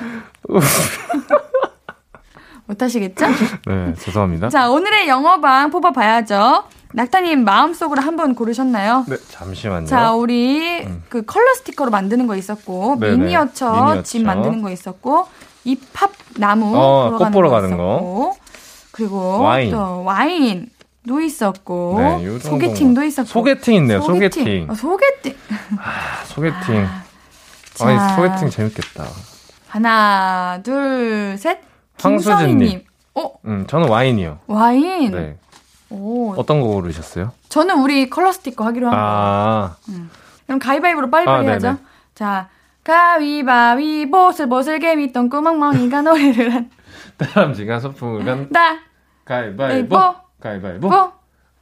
못하시겠죠? 2.65 3.25
네 3.67 3.93
죄송합니다. 3.97 4.49
자, 4.49 4.69
오늘의 4.69 5.07
영어방 5.07 5.71
뽑아봐야죠. 5.71 6.63
낙타님 6.93 7.43
마음속으로 7.43 8.01
한 8.01 8.15
번 8.15 8.35
고르셨나요? 8.35 9.05
네 9.07 9.15
잠시만요. 9.29 9.85
자, 9.87 10.11
우리 10.13 10.85
그 11.07 11.23
컬러 11.23 11.53
스티커로 11.55 11.89
만드는 11.91 12.27
거 12.27 12.35
있었고, 12.35 12.97
네네. 12.99 13.17
미니어처 13.17 13.71
미니어처. 13.71 14.03
집 14.03 14.23
만드는 14.23 14.61
거 14.61 14.69
있었고, 14.71 15.27
이팝 15.65 16.11
나무 16.37 16.75
어, 16.75 17.09
보러 17.11 17.17
꽃 17.17 17.31
보러 17.31 17.49
거 17.49 17.55
가는 17.55 17.69
있었고, 17.69 18.37
그리고 18.91 19.39
와인. 19.41 19.71
또 19.71 20.03
와인 20.03 20.69
도 21.07 21.21
있었고, 21.21 21.95
네, 21.99 22.39
소개팅도 22.39 23.01
것 23.01 23.07
있었고, 23.07 23.29
소개팅 23.29 23.75
있네요. 23.75 24.01
소개팅. 24.01 24.67
어, 24.69 24.73
소개팅. 24.75 25.35
아, 25.77 26.23
소개팅. 26.25 26.87
자. 27.79 27.87
아니 27.87 28.15
소개팅 28.15 28.49
재밌겠다. 28.49 29.05
하나, 29.67 30.59
둘, 30.63 31.37
셋. 31.37 31.59
황수진님. 32.01 32.83
어, 33.15 33.31
음 33.45 33.65
저는 33.67 33.89
와인이요. 33.89 34.39
와인. 34.47 35.11
네. 35.11 35.37
오, 35.89 36.33
어떤 36.37 36.61
거 36.61 36.67
고르셨어요? 36.67 37.31
저는 37.49 37.79
우리 37.79 38.09
컬러 38.09 38.31
스티커 38.31 38.65
하기로 38.65 38.87
한 38.87 38.91
거. 38.93 38.97
아 39.01 39.75
그럼 40.45 40.59
가위바위보로 40.59 41.09
빨리빨리 41.09 41.49
아, 41.49 41.53
하죠. 41.53 41.77
자, 42.15 42.49
가위바위 42.83 44.09
보 44.09 44.31
슬보슬 44.31 44.79
개미 44.79 45.11
똥 45.11 45.29
구멍멍이가 45.29 46.01
노래를 46.03 46.53
한다. 46.53 46.75
다람쥐가 47.17 47.79
소풍을 47.79 48.49
가위바위보. 49.25 49.97
네, 49.97 50.13
가위바위보. 50.41 50.89
보. 50.89 50.95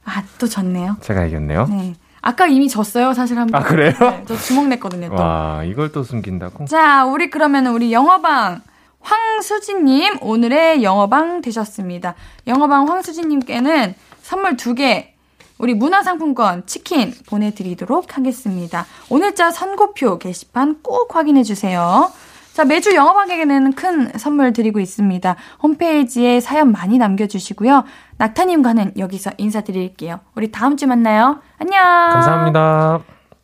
아, 0.04 0.22
또 0.38 0.46
졌네요. 0.46 0.96
제가 1.00 1.24
이겼네요. 1.26 1.66
네. 1.66 1.94
아까 2.20 2.46
이미 2.46 2.68
졌어요, 2.68 3.14
사실 3.14 3.38
한 3.38 3.46
번. 3.46 3.60
아 3.60 3.64
그래요? 3.64 3.92
네, 3.98 4.24
저 4.26 4.36
주먹 4.36 4.66
냈거든요, 4.68 5.08
또. 5.08 5.22
와 5.22 5.62
이걸 5.64 5.92
또 5.92 6.02
숨긴다고? 6.02 6.66
자, 6.66 7.04
우리 7.04 7.30
그러면은 7.30 7.72
우리 7.72 7.92
영어방 7.92 8.60
황수진님 9.00 10.18
오늘의 10.20 10.82
영어방 10.82 11.40
되셨습니다. 11.40 12.14
영어방 12.46 12.88
황수진님께는 12.88 13.94
선물 14.22 14.56
두 14.56 14.74
개, 14.74 15.14
우리 15.58 15.74
문화상품권 15.74 16.66
치킨 16.66 17.14
보내드리도록 17.26 18.16
하겠습니다. 18.16 18.86
오늘자 19.08 19.50
선고표 19.50 20.18
게시판 20.18 20.78
꼭 20.82 21.14
확인해 21.16 21.42
주세요. 21.42 22.10
자, 22.52 22.64
매주 22.64 22.94
영어방에게는 22.94 23.72
큰 23.74 24.10
선물 24.18 24.52
드리고 24.52 24.80
있습니다. 24.80 25.36
홈페이지에 25.62 26.40
사연 26.40 26.72
많이 26.72 26.98
남겨주시고요. 26.98 27.84
낙타님과는 28.18 28.92
여기서 28.98 29.30
인사드릴게요. 29.38 30.20
우리 30.34 30.50
다음 30.50 30.76
주 30.76 30.86
만나요. 30.86 31.40
안녕. 31.58 31.82
감사합니다. 32.12 33.00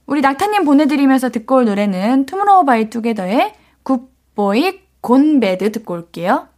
우리 0.07 0.21
낙타님 0.21 0.65
보내드리면서 0.65 1.31
듣고 1.31 1.57
올 1.57 1.65
노래는 1.65 2.27
투모로우 2.27 2.65
바이 2.65 2.91
투게더의 2.91 3.55
Good 3.85 4.40
Boy 4.40 4.81
Gone 5.01 5.42
Bad 5.42 5.73
듣고 5.73 5.95
올게요. 5.95 6.49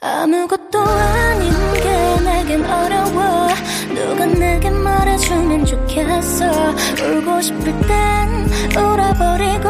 아무것도 0.00 0.80
아닌 0.80 1.50
게 1.82 2.24
내겐 2.24 2.64
어려워 2.64 3.48
누가 3.94 4.26
내게 4.26 4.68
말해주면 4.68 5.64
좋겠어 5.64 6.44
울고 7.00 7.40
싶을 7.40 7.64
땐 7.80 8.46
울어버리고 8.76 9.68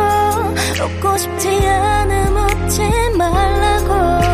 웃고 0.83 1.17
싶지 1.19 1.49
않음 1.69 2.37
웃지 2.37 2.83
말라고 3.17 4.34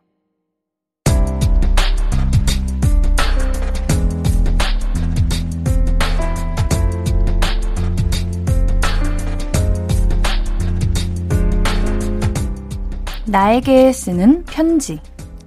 나에게 13.31 13.93
쓰는 13.93 14.43
편지. 14.43 14.99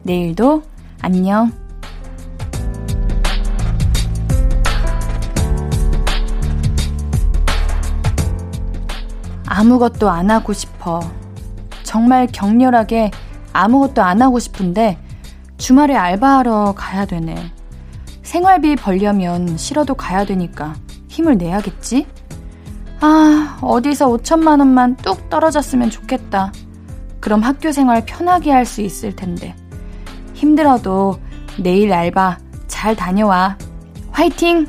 내일도 0.04 0.62
안녕. 1.02 1.52
아무것도 9.46 10.08
안 10.08 10.30
하고 10.30 10.54
싶어. 10.54 11.00
정말 11.82 12.26
격렬하게 12.26 13.10
아무것도 13.52 14.00
안 14.00 14.22
하고 14.22 14.38
싶은데 14.38 14.98
주말에 15.58 15.94
알바하러 15.94 16.72
가야 16.74 17.04
되네. 17.04 17.52
생활비 18.22 18.76
벌려면 18.76 19.58
싫어도 19.58 19.94
가야 19.94 20.24
되니까 20.24 20.74
힘을 21.08 21.36
내야겠지? 21.36 22.06
아, 23.02 23.58
어디서 23.60 24.08
5천만 24.08 24.60
원만 24.60 24.96
뚝 24.96 25.28
떨어졌으면 25.28 25.90
좋겠다. 25.90 26.50
그럼 27.24 27.40
학교 27.40 27.72
생활 27.72 28.04
편하게 28.04 28.50
할 28.50 28.66
수 28.66 28.82
있을 28.82 29.16
텐데. 29.16 29.54
힘들어도 30.34 31.18
내일 31.58 31.90
알바 31.90 32.36
잘 32.66 32.94
다녀와. 32.94 33.56
화이팅! 34.10 34.66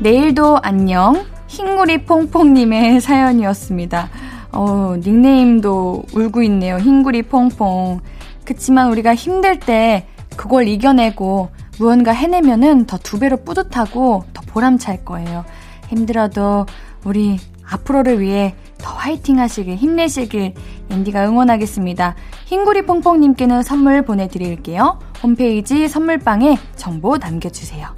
내일도 0.00 0.58
안녕. 0.62 1.24
흰구리 1.46 2.04
퐁퐁님의 2.04 3.00
사연이었습니다. 3.02 4.10
어, 4.52 4.96
닉네임도 4.98 6.04
울고 6.12 6.42
있네요. 6.42 6.76
흰구리 6.76 7.22
퐁퐁. 7.22 8.00
그치만 8.44 8.90
우리가 8.90 9.14
힘들 9.14 9.58
때 9.58 10.06
그걸 10.36 10.68
이겨내고 10.68 11.48
무언가 11.80 12.12
해내면은 12.12 12.84
더 12.84 12.98
두 12.98 13.18
배로 13.18 13.38
뿌듯하고 13.38 14.24
더 14.34 14.42
보람찰 14.42 15.02
거예요. 15.02 15.46
힘들어도 15.88 16.66
우리 17.04 17.38
앞으로를 17.66 18.20
위해 18.20 18.54
더 18.76 18.92
화이팅 18.92 19.38
하시길, 19.38 19.76
힘내시길, 19.76 20.52
앤디가 20.90 21.26
응원하겠습니다. 21.26 22.16
흰구리 22.44 22.84
퐁퐁님께는 22.84 23.62
선물 23.62 24.02
보내드릴게요. 24.02 24.98
홈페이지 25.22 25.88
선물방에 25.88 26.58
정보 26.76 27.16
남겨주세요. 27.16 27.88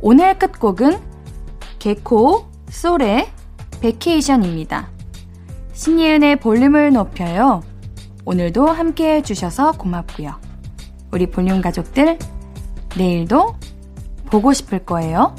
오늘 0.00 0.38
끝곡은 0.38 1.00
개코, 1.80 2.46
솔의 2.70 3.28
베케이션입니다. 3.80 4.88
신예은의 5.72 6.36
볼륨을 6.36 6.92
높여요. 6.92 7.64
오늘도 8.24 8.68
함께 8.68 9.16
해주셔서 9.16 9.72
고맙고요. 9.72 10.34
우리 11.10 11.26
볼륨 11.26 11.60
가족들, 11.60 12.18
내일도 12.96 13.54
보고 14.26 14.52
싶을 14.52 14.84
거예요. 14.84 15.34